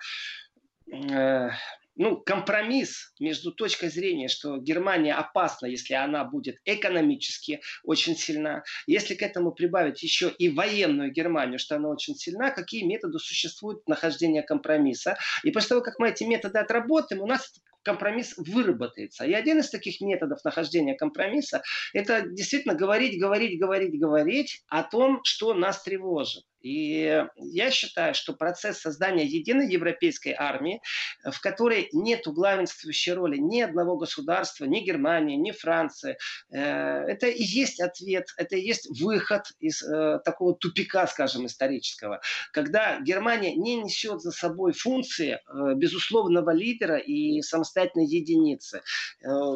э, 0.91 1.49
ну, 1.97 2.17
компромисс 2.17 3.13
между 3.19 3.51
точкой 3.51 3.89
зрения, 3.89 4.27
что 4.27 4.57
Германия 4.57 5.13
опасна, 5.13 5.65
если 5.65 5.95
она 5.95 6.23
будет 6.23 6.57
экономически 6.63 7.61
очень 7.83 8.15
сильна, 8.15 8.63
если 8.85 9.15
к 9.15 9.21
этому 9.21 9.51
прибавить 9.51 10.03
еще 10.03 10.29
и 10.29 10.49
военную 10.49 11.11
Германию, 11.11 11.59
что 11.59 11.75
она 11.75 11.89
очень 11.89 12.15
сильна, 12.15 12.51
какие 12.51 12.83
методы 12.83 13.19
существуют 13.19 13.87
нахождения 13.87 14.43
компромисса. 14.43 15.17
И 15.43 15.51
после 15.51 15.69
того, 15.69 15.81
как 15.81 15.99
мы 15.99 16.09
эти 16.09 16.23
методы 16.23 16.59
отработаем, 16.59 17.21
у 17.21 17.27
нас 17.27 17.51
компромисс 17.83 18.35
выработается. 18.37 19.25
И 19.25 19.33
один 19.33 19.59
из 19.59 19.69
таких 19.69 20.01
методов 20.01 20.43
нахождения 20.43 20.95
компромисса– 20.95 21.63
это 21.93 22.27
действительно 22.27 22.75
говорить, 22.75 23.19
говорить, 23.19 23.57
говорить, 23.59 23.97
говорить 23.97 24.63
о 24.67 24.83
том, 24.83 25.21
что 25.23 25.53
нас 25.53 25.83
тревожит. 25.83 26.43
И 26.67 27.23
я 27.37 27.71
считаю, 27.71 28.13
что 28.13 28.33
процесс 28.33 28.79
создания 28.79 29.25
единой 29.25 29.71
европейской 29.71 30.35
армии, 30.37 30.81
в 31.23 31.39
которой 31.39 31.87
нет 31.93 32.23
главенствующей 32.25 33.13
роли 33.13 33.37
ни 33.37 33.61
одного 33.61 33.95
государства, 33.95 34.65
ни 34.65 34.81
Германии, 34.81 35.37
ни 35.37 35.51
Франции, 35.51 36.17
э, 36.51 36.59
это 36.59 37.27
и 37.27 37.43
есть 37.43 37.79
ответ, 37.79 38.25
это 38.35 38.57
и 38.57 38.61
есть 38.61 38.89
выход 39.01 39.43
из 39.59 39.81
э, 39.81 40.19
такого 40.25 40.55
тупика, 40.55 41.07
скажем, 41.07 41.45
исторического, 41.45 42.19
когда 42.51 42.99
Германия 42.99 43.55
не 43.55 43.77
несет 43.77 44.21
за 44.21 44.31
собой 44.31 44.73
функции 44.73 45.39
э, 45.47 45.73
безусловного 45.75 46.51
лидера 46.51 46.97
и 46.97 47.41
самостоятельной 47.41 48.07
единицы. 48.07 48.81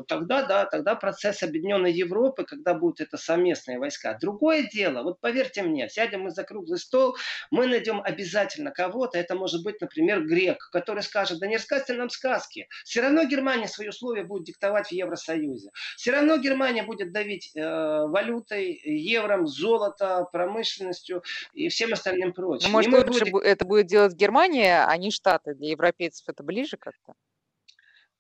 Тогда, 0.08 0.44
да, 0.46 0.66
тогда 0.66 0.96
процесс 0.96 1.44
объединенной 1.44 1.92
Европы, 1.92 2.46
когда 2.46 2.74
будут 2.74 3.02
это 3.02 3.18
совместные 3.18 3.80
войска. 3.80 4.18
Другое 4.20 4.70
дело, 4.72 5.04
вот 5.04 5.20
поверьте 5.20 5.64
мне, 5.64 5.90
сядем 5.90 6.22
мы 6.22 6.32
за 6.32 6.44
круглый 6.44 6.80
стол, 6.80 7.01
мы 7.52 7.68
найдем 7.68 8.02
обязательно 8.02 8.72
кого-то, 8.72 9.18
это 9.18 9.36
может 9.36 9.64
быть, 9.64 9.82
например, 9.82 10.24
грек, 10.26 10.70
который 10.72 11.04
скажет, 11.04 11.40
да 11.40 11.48
не 11.48 11.56
рассказывайте 11.56 11.94
нам 11.94 12.10
сказки. 12.10 12.68
Все 12.84 13.02
равно 13.02 13.24
Германия 13.26 13.68
свои 13.68 13.90
условия 13.90 14.24
будет 14.24 14.46
диктовать 14.46 14.88
в 14.88 14.92
Евросоюзе. 14.92 15.72
Все 15.98 16.12
равно 16.12 16.38
Германия 16.38 16.84
будет 16.84 17.12
давить 17.12 17.52
э, 17.56 17.62
валютой, 17.62 18.80
евром, 18.84 19.48
золото, 19.48 20.28
промышленностью 20.32 21.24
и 21.54 21.70
всем 21.70 21.94
остальным 21.94 22.34
прочим. 22.34 22.72
Но, 22.72 22.74
может, 22.74 22.92
лучше 22.92 23.26
будем... 23.26 23.46
это 23.48 23.66
будет 23.66 23.88
делать 23.88 24.14
Германия, 24.14 24.86
а 24.86 24.98
не 24.98 25.12
Штаты. 25.12 25.56
Для 25.56 25.70
европейцев 25.72 26.28
это 26.28 26.44
ближе 26.44 26.78
как-то? 26.78 27.14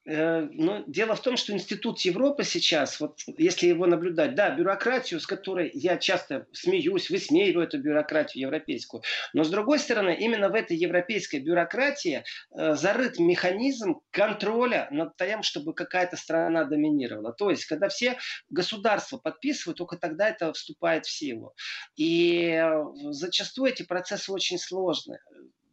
Э, 0.03 0.47
но 0.51 0.83
дело 0.87 1.15
в 1.15 1.21
том, 1.21 1.37
что 1.37 1.53
Институт 1.53 1.99
Европы 2.01 2.43
сейчас, 2.43 2.99
вот 2.99 3.19
если 3.37 3.67
его 3.67 3.85
наблюдать, 3.85 4.33
да, 4.33 4.49
бюрократию, 4.49 5.19
с 5.19 5.27
которой 5.27 5.69
я 5.73 5.97
часто 5.97 6.47
смеюсь, 6.53 7.09
высмеиваю 7.09 7.67
эту 7.67 7.79
бюрократию 7.79 8.41
европейскую, 8.41 9.03
но 9.33 9.43
с 9.43 9.49
другой 9.49 9.77
стороны, 9.77 10.17
именно 10.19 10.49
в 10.49 10.55
этой 10.55 10.75
европейской 10.75 11.39
бюрократии 11.39 12.23
э, 12.57 12.73
зарыт 12.73 13.19
механизм 13.19 14.01
контроля 14.09 14.87
над 14.91 15.15
тем, 15.17 15.43
чтобы 15.43 15.73
какая-то 15.73 16.17
страна 16.17 16.63
доминировала. 16.63 17.31
То 17.31 17.51
есть, 17.51 17.65
когда 17.65 17.87
все 17.87 18.17
государства 18.49 19.17
подписывают, 19.17 19.77
только 19.77 19.97
тогда 19.97 20.29
это 20.29 20.51
вступает 20.53 21.05
в 21.05 21.11
силу. 21.11 21.53
И 21.95 22.59
э, 22.59 22.83
зачастую 23.11 23.71
эти 23.71 23.83
процессы 23.83 24.31
очень 24.31 24.57
сложны 24.57 25.19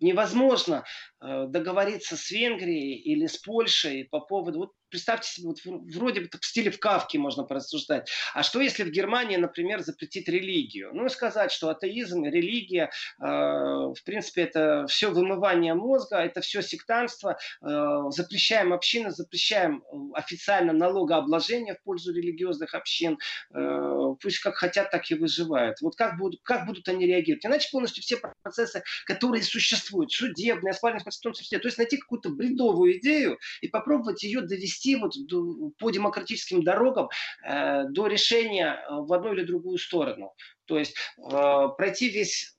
невозможно 0.00 0.84
договориться 1.20 2.16
с 2.16 2.30
Венгрией 2.30 2.96
или 2.96 3.26
с 3.26 3.38
Польшей 3.38 4.04
по 4.04 4.20
поводу... 4.20 4.58
Вот 4.58 4.72
представьте 4.90 5.28
себе, 5.28 5.48
вот 5.48 5.58
вроде 5.94 6.22
бы 6.22 6.28
в 6.40 6.44
стиле 6.44 6.70
в 6.70 6.78
Кавке 6.78 7.18
можно 7.18 7.44
порассуждать. 7.44 8.10
А 8.34 8.42
что 8.42 8.60
если 8.60 8.82
в 8.84 8.90
Германии, 8.90 9.36
например, 9.36 9.80
запретить 9.80 10.28
религию? 10.28 10.90
Ну 10.92 11.06
и 11.06 11.08
сказать, 11.08 11.52
что 11.52 11.68
атеизм, 11.68 12.24
религия, 12.24 12.90
э, 13.20 13.24
в 13.24 14.02
принципе, 14.04 14.42
это 14.42 14.86
все 14.88 15.10
вымывание 15.10 15.74
мозга, 15.74 16.18
это 16.18 16.40
все 16.40 16.62
сектанство. 16.62 17.38
Э, 17.62 18.10
запрещаем 18.10 18.72
общины, 18.72 19.10
запрещаем 19.10 19.82
официально 20.14 20.72
налогообложение 20.72 21.74
в 21.74 21.82
пользу 21.82 22.12
религиозных 22.12 22.74
общин. 22.74 23.18
Э, 23.54 24.14
пусть 24.20 24.38
как 24.38 24.56
хотят, 24.56 24.90
так 24.90 25.10
и 25.10 25.14
выживают. 25.14 25.80
Вот 25.80 25.96
как 25.96 26.16
будут, 26.18 26.40
как 26.42 26.66
будут 26.66 26.88
они 26.88 27.06
реагировать? 27.06 27.44
Иначе 27.44 27.68
полностью 27.70 28.02
все 28.02 28.18
процессы, 28.42 28.82
которые 29.04 29.42
существуют, 29.42 30.12
судебные, 30.12 30.70
оспаривание 30.70 31.02
Конституционном 31.08 31.34
суде, 31.36 31.58
то 31.58 31.68
есть 31.68 31.78
найти 31.78 31.96
какую-то 31.96 32.30
бредовую 32.30 32.98
идею 32.98 33.38
и 33.60 33.68
попробовать 33.68 34.22
ее 34.22 34.40
довести 34.42 34.68
довести 34.68 34.96
вот 34.96 35.12
до, 35.26 35.70
по 35.78 35.90
демократическим 35.90 36.62
дорогам 36.62 37.08
э, 37.44 37.84
до 37.88 38.06
решения 38.06 38.74
э, 38.74 38.86
в 38.90 39.12
одну 39.12 39.32
или 39.32 39.42
другую 39.44 39.78
сторону. 39.78 40.34
То 40.66 40.78
есть 40.78 40.96
э, 41.18 41.68
пройти 41.76 42.10
весь 42.10 42.56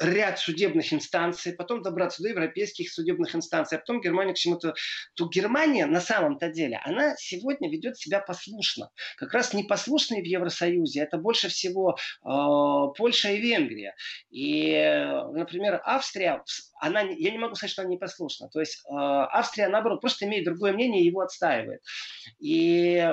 ряд 0.00 0.38
судебных 0.38 0.92
инстанций, 0.92 1.52
потом 1.52 1.82
добраться 1.82 2.22
до 2.22 2.28
европейских 2.28 2.90
судебных 2.92 3.34
инстанций, 3.34 3.78
а 3.78 3.80
потом 3.80 4.00
Германия 4.00 4.34
к 4.34 4.38
чему-то... 4.38 4.74
То 5.14 5.28
Германия 5.28 5.86
на 5.86 6.00
самом-то 6.00 6.48
деле, 6.48 6.80
она 6.84 7.14
сегодня 7.16 7.70
ведет 7.70 7.98
себя 7.98 8.20
послушно. 8.20 8.90
Как 9.16 9.32
раз 9.32 9.54
непослушные 9.54 10.22
в 10.22 10.26
Евросоюзе, 10.26 11.00
это 11.00 11.18
больше 11.18 11.48
всего 11.48 11.96
э, 11.96 12.28
Польша 12.96 13.30
и 13.30 13.40
Венгрия. 13.40 13.94
И, 14.30 14.72
например, 15.32 15.80
Австрия, 15.84 16.42
она, 16.80 17.00
я 17.00 17.30
не 17.30 17.38
могу 17.38 17.54
сказать, 17.54 17.72
что 17.72 17.82
она 17.82 17.90
непослушна. 17.90 18.48
То 18.48 18.60
есть 18.60 18.84
э, 18.84 18.94
Австрия, 18.94 19.68
наоборот, 19.68 20.00
просто 20.00 20.26
имеет 20.26 20.44
другое 20.44 20.72
мнение 20.72 21.02
и 21.02 21.06
его 21.06 21.20
отстаивает. 21.20 21.80
И 22.38 23.12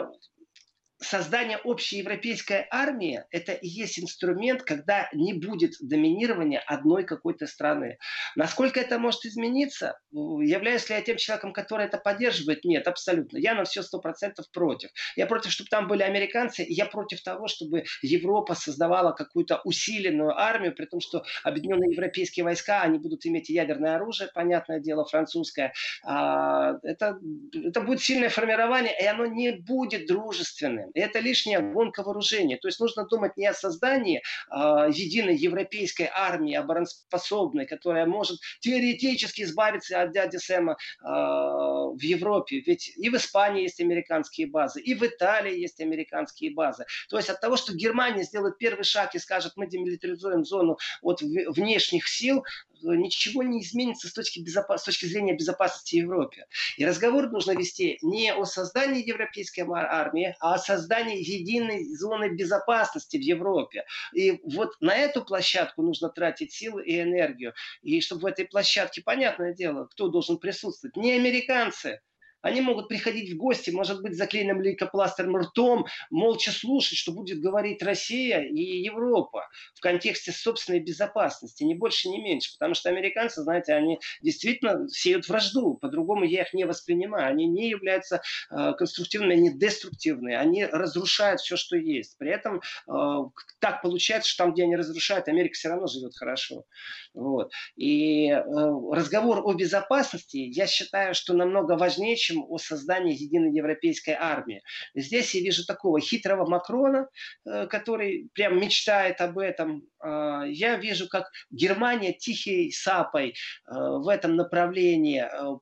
создание 1.04 1.58
общей 1.58 1.97
европейской 1.97 2.66
армии– 2.72 3.24
это 3.32 3.51
и 3.51 3.68
есть 3.68 3.99
инструмент, 3.99 4.64
когда 4.64 5.10
не 5.14 5.34
будет 5.34 5.74
доминирования 5.80 6.60
одной 6.60 7.04
какой-то 7.04 7.47
страны. 7.47 7.97
Насколько 8.36 8.80
это 8.80 8.97
может 8.97 9.26
измениться? 9.26 9.99
Являюсь 10.12 10.89
ли 10.89 10.95
я 10.95 11.01
тем 11.01 11.18
человеком, 11.18 11.54
который 11.54 11.86
это 11.86 11.97
поддерживает? 11.97 12.64
Нет, 12.64 12.88
абсолютно. 12.88 13.38
Я 13.38 13.56
на 13.56 13.66
все 13.66 13.84
сто 13.84 13.99
процентов 13.99 14.49
против. 14.51 14.89
Я 15.16 15.28
против, 15.28 15.51
чтобы 15.51 15.70
там 15.70 15.88
были 15.88 16.04
американцы, 16.04 16.64
и 16.64 16.74
я 16.74 16.86
против 16.86 17.22
того, 17.22 17.47
чтобы 17.47 17.84
Европа 18.01 18.56
создавала 18.56 19.12
какую-то 19.12 19.62
усиленную 19.64 20.38
армию, 20.38 20.74
при 20.74 20.86
том, 20.86 21.01
что 21.01 21.24
объединенные 21.43 21.91
европейские 21.91 22.43
войска, 22.43 22.82
они 22.82 22.97
будут 22.97 23.26
иметь 23.26 23.49
ядерное 23.49 23.95
оружие, 23.95 24.30
понятное 24.34 24.80
дело, 24.80 25.06
французское. 25.06 25.74
А, 26.04 26.78
это, 26.84 27.20
это 27.54 27.82
будет 27.82 28.01
сильное 28.01 28.30
формирование, 28.30 28.95
и 28.99 29.06
оно 29.06 29.26
не 29.26 29.51
будет 29.51 30.08
дружественным. 30.08 30.91
Это 30.93 31.19
лишняя 31.19 31.59
гонка 31.59 32.03
вооружения. 32.03 32.57
То 32.57 32.67
есть 32.67 32.79
нужно 32.79 33.05
думать 33.05 33.37
не 33.37 33.47
о 33.47 33.53
создании 33.53 34.21
э, 34.49 34.55
единой 34.91 35.35
европейской 35.35 36.09
армии, 36.13 36.53
обороноспособной, 36.53 37.65
которая 37.65 38.05
может 38.05 38.39
теоретически 38.59 39.43
избавиться 39.43 40.01
от 40.01 40.11
дяди 40.11 40.37
Сэма 40.37 40.73
э, 40.73 41.05
в 41.05 42.01
Европе. 42.01 42.59
Ведь 42.65 42.93
и 42.95 43.09
в 43.09 43.15
Испании 43.15 43.63
есть 43.63 43.81
американские 43.81 44.47
базы, 44.47 44.81
и 44.81 44.93
в 44.93 45.03
Италии 45.03 45.59
есть 45.59 45.79
американские 45.81 46.53
базы. 46.53 46.85
То 47.09 47.17
есть 47.17 47.29
от 47.29 47.41
того, 47.41 47.57
что 47.57 47.73
Германия 47.73 48.23
сделает 48.23 48.57
первый 48.57 48.83
шаг 48.83 49.15
и 49.15 49.19
скажет, 49.19 49.53
мы 49.55 49.67
демилитаризуем 49.67 50.45
зону 50.45 50.77
от 51.01 51.21
внешних 51.21 52.07
сил, 52.07 52.43
ничего 52.83 53.43
не 53.43 53.61
изменится 53.61 54.07
с 54.07 54.13
точки, 54.13 54.39
безопас... 54.39 54.81
с 54.81 54.85
точки 54.85 55.05
зрения 55.05 55.33
безопасности 55.33 55.95
Европы. 55.95 56.45
И 56.77 56.85
разговор 56.85 57.29
нужно 57.29 57.51
вести 57.51 57.97
не 58.01 58.33
о 58.33 58.45
создании 58.45 59.07
европейской 59.07 59.61
армии, 59.61 60.35
а 60.39 60.55
о 60.55 60.57
создании 60.57 60.82
единой 60.88 61.86
зоны 61.95 62.29
безопасности 62.36 63.17
в 63.17 63.21
Европе. 63.21 63.86
И 64.13 64.39
вот 64.43 64.75
на 64.79 64.95
эту 64.95 65.23
площадку 65.23 65.81
нужно 65.81 66.09
тратить 66.09 66.53
силы 66.53 66.84
и 66.84 67.01
энергию. 67.01 67.53
И 67.81 68.01
чтобы 68.01 68.21
в 68.23 68.25
этой 68.25 68.45
площадке, 68.45 69.01
понятное 69.01 69.53
дело, 69.53 69.88
кто 69.91 70.07
должен 70.07 70.38
присутствовать? 70.38 70.95
Не 70.95 71.13
американцы, 71.13 72.01
они 72.43 72.61
могут 72.61 72.89
приходить 72.89 73.33
в 73.33 73.37
гости, 73.37 73.71
может 73.71 74.01
быть, 74.01 74.15
заклеенным 74.15 74.61
лейкопластырем 74.61 75.37
ртом, 75.37 75.85
молча 76.11 76.51
слушать, 76.51 76.97
что 76.97 77.13
будет 77.13 77.39
говорить 77.39 77.81
Россия 77.81 78.41
и 78.41 78.61
Европа 78.83 79.47
в 79.73 79.79
контексте 79.79 80.31
собственной 80.31 80.81
безопасности, 80.81 81.63
ни 81.63 81.73
больше, 81.73 82.09
ни 82.09 82.17
меньше. 82.17 82.51
Потому 82.53 82.75
что 82.75 82.89
американцы, 82.89 83.41
знаете, 83.41 83.73
они 83.73 83.99
действительно 84.21 84.87
сеют 84.89 85.27
вражду, 85.27 85.75
по-другому 85.75 86.25
я 86.25 86.43
их 86.43 86.53
не 86.53 86.65
воспринимаю. 86.65 87.29
Они 87.29 87.47
не 87.47 87.69
являются 87.69 88.21
э, 88.51 88.73
конструктивными, 88.77 89.35
они 89.35 89.57
деструктивные, 89.57 90.37
они 90.37 90.65
разрушают 90.65 91.39
все, 91.39 91.55
что 91.55 91.77
есть. 91.77 92.17
При 92.17 92.29
этом 92.29 92.61
э, 92.87 93.29
так 93.59 93.81
получается, 93.81 94.29
что 94.29 94.43
там, 94.43 94.53
где 94.53 94.63
они 94.63 94.75
разрушают, 94.75 95.29
Америка 95.29 95.53
все 95.53 95.69
равно 95.69 95.87
живет 95.87 96.13
хорошо. 96.15 96.65
Вот. 97.13 97.53
И 97.77 98.27
э, 98.27 98.41
разговор 98.43 99.41
о 99.45 99.53
безопасности, 99.53 100.37
я 100.37 100.67
считаю, 100.67 101.13
что 101.13 101.33
намного 101.33 101.77
важнее, 101.77 102.17
чем 102.17 102.32
общем 102.34 102.45
о 102.49 102.57
создании 102.57 103.13
единой 103.13 103.53
европейской 103.53 104.15
армии. 104.19 104.61
Здесь 104.95 105.34
я 105.36 105.41
вижу 105.41 105.65
такого 105.65 105.99
хитрого 105.99 106.49
Макрона, 106.49 107.07
э, 107.45 107.67
который 107.67 108.29
прям 108.34 108.59
мечтает 108.59 109.21
об 109.21 109.38
этом. 109.38 109.84
А, 109.99 110.43
я 110.45 110.77
вижу, 110.77 111.07
как 111.07 111.29
Германия 111.51 112.13
тихой 112.13 112.71
сапой 112.71 113.29
э, 113.29 113.34
в 113.67 114.07
этом 114.07 114.36
направлении 114.36 115.23
э, 115.23 115.57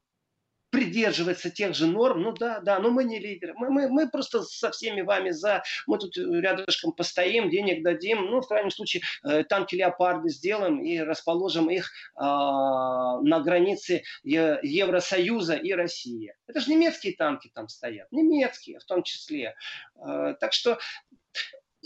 придерживается 0.71 1.49
тех 1.49 1.75
же 1.75 1.85
норм, 1.85 2.21
ну 2.21 2.31
да, 2.31 2.59
да, 2.61 2.79
но 2.79 2.89
мы 2.89 3.03
не 3.03 3.19
лидеры. 3.19 3.53
Мы, 3.55 3.69
мы, 3.69 3.89
мы 3.89 4.09
просто 4.09 4.41
со 4.41 4.71
всеми 4.71 5.01
вами 5.01 5.29
за, 5.29 5.63
мы 5.85 5.99
тут 5.99 6.17
рядышком 6.17 6.93
постоим, 6.93 7.49
денег 7.49 7.83
дадим, 7.83 8.25
ну, 8.25 8.41
в 8.41 8.47
крайнем 8.47 8.71
случае, 8.71 9.03
э, 9.23 9.43
танки 9.43 9.75
леопарды 9.75 10.29
сделаем 10.29 10.81
и 10.81 10.97
расположим 10.99 11.69
их 11.69 11.91
э, 12.15 12.21
на 12.21 13.41
границе 13.43 14.03
Евросоюза 14.23 15.55
и 15.55 15.73
России. 15.73 16.33
Это 16.47 16.61
же 16.61 16.71
немецкие 16.71 17.15
танки 17.15 17.51
там 17.53 17.67
стоят, 17.67 18.11
немецкие 18.11 18.79
в 18.79 18.85
том 18.85 19.03
числе. 19.03 19.55
Э, 19.95 20.35
так 20.39 20.53
что 20.53 20.79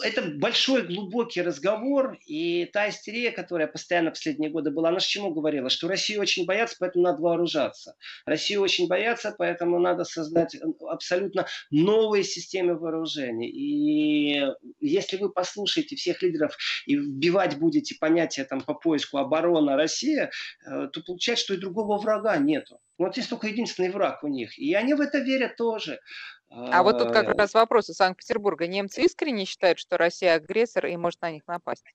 это 0.03 0.23
большой 0.23 0.83
глубокий 0.83 1.41
разговор, 1.41 2.17
и 2.25 2.65
та 2.65 2.89
истерия, 2.89 3.31
которая 3.31 3.67
постоянно 3.67 4.11
последние 4.11 4.49
годы 4.51 4.71
была, 4.71 4.89
она 4.89 4.99
с 4.99 5.05
чему 5.05 5.31
говорила? 5.31 5.69
Что 5.69 5.87
Россию 5.87 6.21
очень 6.21 6.45
боятся, 6.45 6.75
поэтому 6.79 7.03
надо 7.05 7.21
вооружаться. 7.21 7.95
Россию 8.25 8.61
очень 8.61 8.87
боятся, 8.87 9.33
поэтому 9.37 9.79
надо 9.79 10.03
создать 10.03 10.57
абсолютно 10.81 11.47
новые 11.71 12.23
системы 12.23 12.77
вооружений. 12.77 13.49
И 13.49 14.45
если 14.79 15.17
вы 15.17 15.31
послушаете 15.31 15.95
всех 15.95 16.21
лидеров 16.21 16.57
и 16.85 16.95
вбивать 16.95 17.57
будете 17.57 17.95
понятие 17.99 18.45
там, 18.45 18.61
по 18.61 18.73
поиску 18.73 19.17
оборона 19.17 19.75
Россия, 19.75 20.31
э, 20.65 20.87
то 20.91 21.01
получается, 21.01 21.45
что 21.45 21.53
и 21.53 21.57
другого 21.57 21.97
врага 21.97 22.37
нету. 22.37 22.79
Вот 22.97 23.17
есть 23.17 23.29
только 23.29 23.47
единственный 23.47 23.89
враг 23.89 24.23
у 24.23 24.27
них. 24.27 24.57
И 24.57 24.73
они 24.73 24.93
в 24.93 25.01
это 25.01 25.19
верят 25.19 25.57
тоже. 25.57 25.99
А 26.55 26.83
вот 26.83 26.99
тут 26.99 27.11
как 27.11 27.35
раз 27.35 27.53
вопрос 27.53 27.89
из 27.89 27.95
Санкт-Петербурга. 27.95 28.67
Немцы 28.67 29.01
искренне 29.01 29.45
считают, 29.45 29.79
что 29.79 29.97
Россия 29.97 30.35
агрессор 30.35 30.85
и 30.85 30.95
может 30.95 31.21
на 31.21 31.31
них 31.31 31.43
напасть? 31.47 31.85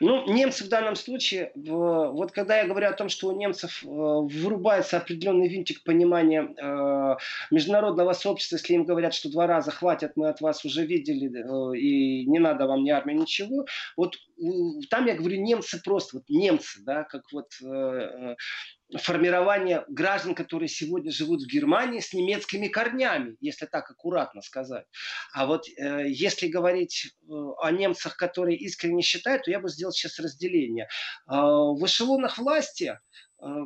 Ну, 0.00 0.32
немцы 0.32 0.64
в 0.64 0.68
данном 0.68 0.94
случае, 0.94 1.50
вот 1.54 2.32
когда 2.32 2.58
я 2.58 2.66
говорю 2.66 2.88
о 2.88 2.92
том, 2.92 3.08
что 3.08 3.28
у 3.28 3.36
немцев 3.36 3.82
э, 3.82 3.86
вырубается 3.88 4.98
определенный 4.98 5.48
винтик 5.48 5.82
понимания 5.82 6.42
э, 6.56 7.16
международного 7.50 8.12
сообщества, 8.12 8.56
если 8.56 8.74
им 8.74 8.84
говорят, 8.84 9.14
что 9.14 9.30
два 9.30 9.46
раза 9.46 9.70
хватит, 9.72 10.12
мы 10.14 10.28
от 10.28 10.40
вас 10.40 10.64
уже 10.64 10.86
видели, 10.86 11.28
э, 11.28 11.78
и 11.78 12.26
не 12.26 12.38
надо 12.38 12.66
вам 12.66 12.84
ни 12.84 12.90
армии, 12.90 13.14
ничего, 13.14 13.66
вот 13.96 14.16
там 14.90 15.06
я 15.06 15.14
говорю 15.14 15.40
немцы 15.40 15.82
просто, 15.82 16.18
вот 16.18 16.28
немцы, 16.28 16.80
да, 16.84 17.04
как 17.04 17.24
вот 17.32 17.50
формирование 18.98 19.84
граждан, 19.88 20.34
которые 20.34 20.68
сегодня 20.68 21.10
живут 21.10 21.42
в 21.42 21.46
Германии 21.46 22.00
с 22.00 22.12
немецкими 22.12 22.68
корнями, 22.68 23.36
если 23.40 23.66
так 23.66 23.90
аккуратно 23.90 24.42
сказать. 24.42 24.86
А 25.34 25.46
вот 25.46 25.66
э, 25.68 26.04
если 26.08 26.46
говорить 26.46 27.06
э, 27.06 27.32
о 27.60 27.70
немцах, 27.72 28.16
которые 28.16 28.56
искренне 28.58 29.02
считают, 29.02 29.44
то 29.44 29.50
я 29.50 29.60
бы 29.60 29.68
сделал 29.68 29.92
сейчас 29.92 30.18
разделение. 30.18 30.88
Э, 31.28 31.34
в 31.34 31.84
эшелонах 31.84 32.38
власти 32.38 32.98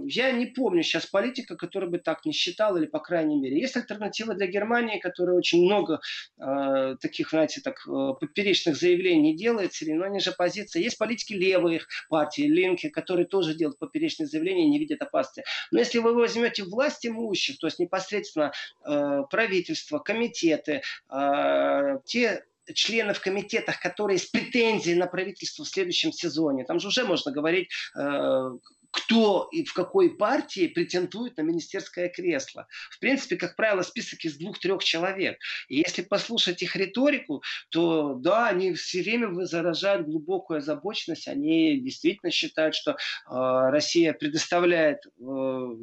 я 0.05 0.33
не 0.33 0.47
помню 0.47 0.83
сейчас 0.83 1.07
политика, 1.07 1.57
который 1.57 1.89
бы 1.89 1.99
так 1.99 2.25
не 2.25 2.33
считал, 2.33 2.77
или 2.77 2.87
по 2.87 2.99
крайней 2.99 3.39
мере. 3.39 3.61
Есть 3.61 3.77
альтернатива 3.77 4.35
для 4.35 4.47
Германии, 4.47 4.99
которая 4.99 5.37
очень 5.37 5.65
много 5.65 6.01
э, 6.39 6.97
таких, 7.01 7.31
знаете, 7.31 7.61
так, 7.61 7.77
э, 7.87 8.15
поперечных 8.21 8.77
заявлений 8.77 9.37
делает, 9.37 9.73
но 9.87 10.05
они 10.05 10.21
же 10.21 10.31
оппозиция. 10.31 10.83
Есть 10.83 10.99
политики 10.99 11.33
левых 11.33 11.87
партий, 12.09 12.49
Линки, 12.49 12.89
которые 12.89 13.27
тоже 13.27 13.55
делают 13.55 13.79
поперечные 13.79 14.27
заявления 14.27 14.65
и 14.65 14.71
не 14.71 14.79
видят 14.79 15.03
опасности. 15.03 15.45
Но 15.71 15.79
если 15.79 15.99
вы 15.99 16.15
возьмете 16.15 16.65
власть 16.65 17.07
имущих, 17.07 17.59
то 17.59 17.67
есть 17.67 17.79
непосредственно 17.79 18.53
э, 18.85 19.23
правительство, 19.31 19.99
комитеты, 19.99 20.83
э, 21.11 21.99
те 22.05 22.45
членов 22.75 23.19
в 23.19 23.21
комитетах, 23.21 23.81
которые 23.81 24.19
с 24.19 24.27
претензией 24.27 24.97
на 24.97 25.07
правительство 25.07 25.65
в 25.65 25.69
следующем 25.69 26.13
сезоне. 26.13 26.65
Там 26.65 26.79
же 26.79 26.89
уже 26.89 27.05
можно 27.05 27.33
говорить, 27.33 27.69
э, 27.97 28.51
кто 28.91 29.49
и 29.53 29.65
в 29.65 29.73
какой 29.73 30.17
партии 30.17 30.67
претендует 30.69 31.37
на 31.37 31.43
министерское 31.43 32.09
кресло. 32.09 32.67
В 32.91 32.99
принципе, 32.99 33.37
как 33.37 33.57
правило, 33.57 33.83
список 33.83 34.25
из 34.25 34.37
двух-трех 34.37 34.83
человек. 34.83 35.39
И 35.69 35.77
если 35.77 36.03
послушать 36.03 36.63
их 36.63 36.77
риторику, 36.77 37.43
то 37.71 38.15
да, 38.15 38.49
они 38.49 38.75
все 38.75 39.03
время 39.03 39.45
заражают 39.45 40.07
глубокую 40.07 40.59
озабоченность. 40.59 41.29
Они 41.29 41.81
действительно 41.81 42.31
считают, 42.31 42.75
что 42.75 42.93
э, 42.93 42.97
Россия 43.29 44.13
предоставляет 44.13 45.07
э, 45.07 45.11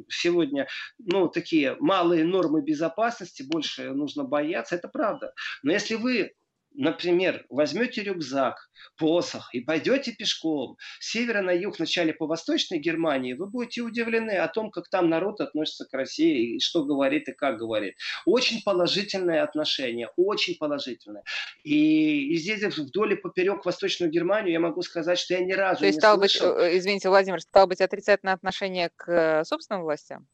сегодня 0.08 0.68
ну, 0.98 1.28
такие 1.28 1.76
малые 1.80 2.24
нормы 2.24 2.62
безопасности, 2.62 3.42
больше 3.42 3.92
нужно 3.92 4.24
бояться. 4.24 4.74
Это 4.74 4.88
правда. 4.88 5.32
Но 5.62 5.72
если 5.72 5.94
вы 5.94 6.32
например, 6.78 7.44
возьмете 7.50 8.02
рюкзак, 8.04 8.70
посох 8.96 9.52
и 9.52 9.60
пойдете 9.60 10.12
пешком 10.12 10.76
с 11.00 11.10
севера 11.10 11.42
на 11.42 11.50
юг, 11.50 11.76
вначале 11.78 12.14
по 12.14 12.26
восточной 12.26 12.78
Германии, 12.78 13.32
вы 13.32 13.46
будете 13.46 13.82
удивлены 13.82 14.38
о 14.38 14.48
том, 14.48 14.70
как 14.70 14.88
там 14.88 15.10
народ 15.10 15.40
относится 15.40 15.86
к 15.86 15.92
России, 15.92 16.56
и 16.56 16.60
что 16.60 16.84
говорит 16.84 17.28
и 17.28 17.32
как 17.32 17.58
говорит. 17.58 17.94
Очень 18.24 18.62
положительное 18.62 19.42
отношение, 19.42 20.08
очень 20.16 20.56
положительное. 20.56 21.24
И, 21.64 22.32
и 22.32 22.36
здесь 22.36 22.62
вдоль 22.76 23.14
и 23.14 23.16
поперек 23.16 23.64
Восточную 23.64 24.10
Германию 24.10 24.52
я 24.52 24.60
могу 24.60 24.82
сказать, 24.82 25.18
что 25.18 25.34
я 25.34 25.40
ни 25.40 25.52
разу 25.52 25.80
То 25.80 25.86
есть, 25.86 25.96
не 25.96 26.00
стал 26.00 26.16
слышал... 26.16 26.54
быть, 26.54 26.64
э, 26.64 26.78
извините, 26.78 27.08
Владимир, 27.08 27.40
стало 27.40 27.66
быть 27.66 27.80
отрицательное 27.80 28.34
отношение 28.34 28.90
к 28.94 29.08
э, 29.10 29.44
собственным 29.44 29.82
властям? 29.82 30.28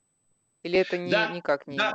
Или 0.65 0.79
это 0.79 0.97
не, 0.97 1.11
да, 1.11 1.29
никак 1.29 1.67
не 1.67 1.77
да. 1.77 1.93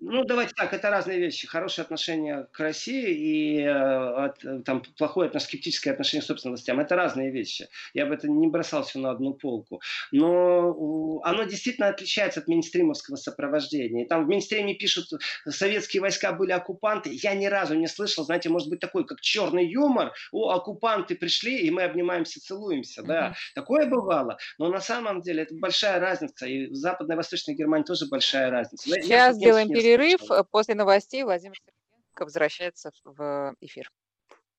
Ну, 0.00 0.24
давайте 0.24 0.52
так, 0.54 0.74
это 0.74 0.90
разные 0.90 1.18
вещи. 1.18 1.46
Хорошее 1.46 1.84
отношение 1.84 2.46
к 2.52 2.60
России 2.60 3.10
и 3.10 3.60
э, 3.62 3.70
от, 3.70 4.64
там, 4.64 4.82
плохое, 4.98 5.30
скептическое 5.40 5.94
отношение 5.94 6.22
к 6.22 6.26
собственным 6.26 6.54
властям. 6.54 6.78
Это 6.78 6.94
разные 6.94 7.30
вещи. 7.30 7.68
Я 7.94 8.04
бы 8.04 8.14
это 8.14 8.28
не 8.28 8.48
бросал 8.48 8.82
все 8.84 8.98
на 8.98 9.12
одну 9.12 9.32
полку. 9.32 9.80
Но 10.10 11.20
оно 11.24 11.44
действительно 11.44 11.88
отличается 11.88 12.40
от 12.40 12.48
мейнстримовского 12.48 13.16
сопровождения. 13.16 14.06
Там 14.06 14.26
в 14.26 14.28
мейнстриме 14.28 14.74
пишут, 14.74 15.06
советские 15.48 16.02
войска 16.02 16.32
были 16.32 16.52
оккупанты. 16.52 17.10
Я 17.10 17.34
ни 17.34 17.46
разу 17.46 17.74
не 17.74 17.86
слышал, 17.86 18.26
знаете, 18.26 18.50
может 18.50 18.68
быть 18.68 18.80
такой, 18.80 19.06
как 19.06 19.22
черный 19.22 19.66
юмор. 19.66 20.12
О, 20.32 20.50
оккупанты 20.50 21.14
пришли, 21.14 21.60
и 21.60 21.70
мы 21.70 21.84
обнимаемся, 21.84 22.40
целуемся. 22.40 23.00
Mm-hmm. 23.00 23.06
Да, 23.06 23.34
такое 23.54 23.86
бывало. 23.86 24.36
Но 24.58 24.68
на 24.68 24.80
самом 24.80 25.22
деле 25.22 25.44
это 25.44 25.54
большая 25.54 25.98
разница. 25.98 26.46
И 26.46 26.66
в 26.66 26.74
Западной 26.74 27.14
и 27.14 27.16
Восточной 27.16 27.54
Германии 27.54 27.84
тоже 27.84 28.01
тоже 28.02 28.10
большая 28.10 28.50
разница. 28.50 28.88
Сейчас 28.88 29.36
сделаем 29.36 29.68
перерыв. 29.68 30.20
После 30.50 30.74
новостей 30.74 31.22
Владимир 31.22 31.56
Сергеенко 31.56 32.24
возвращается 32.24 32.90
в 33.04 33.54
эфир. 33.60 33.90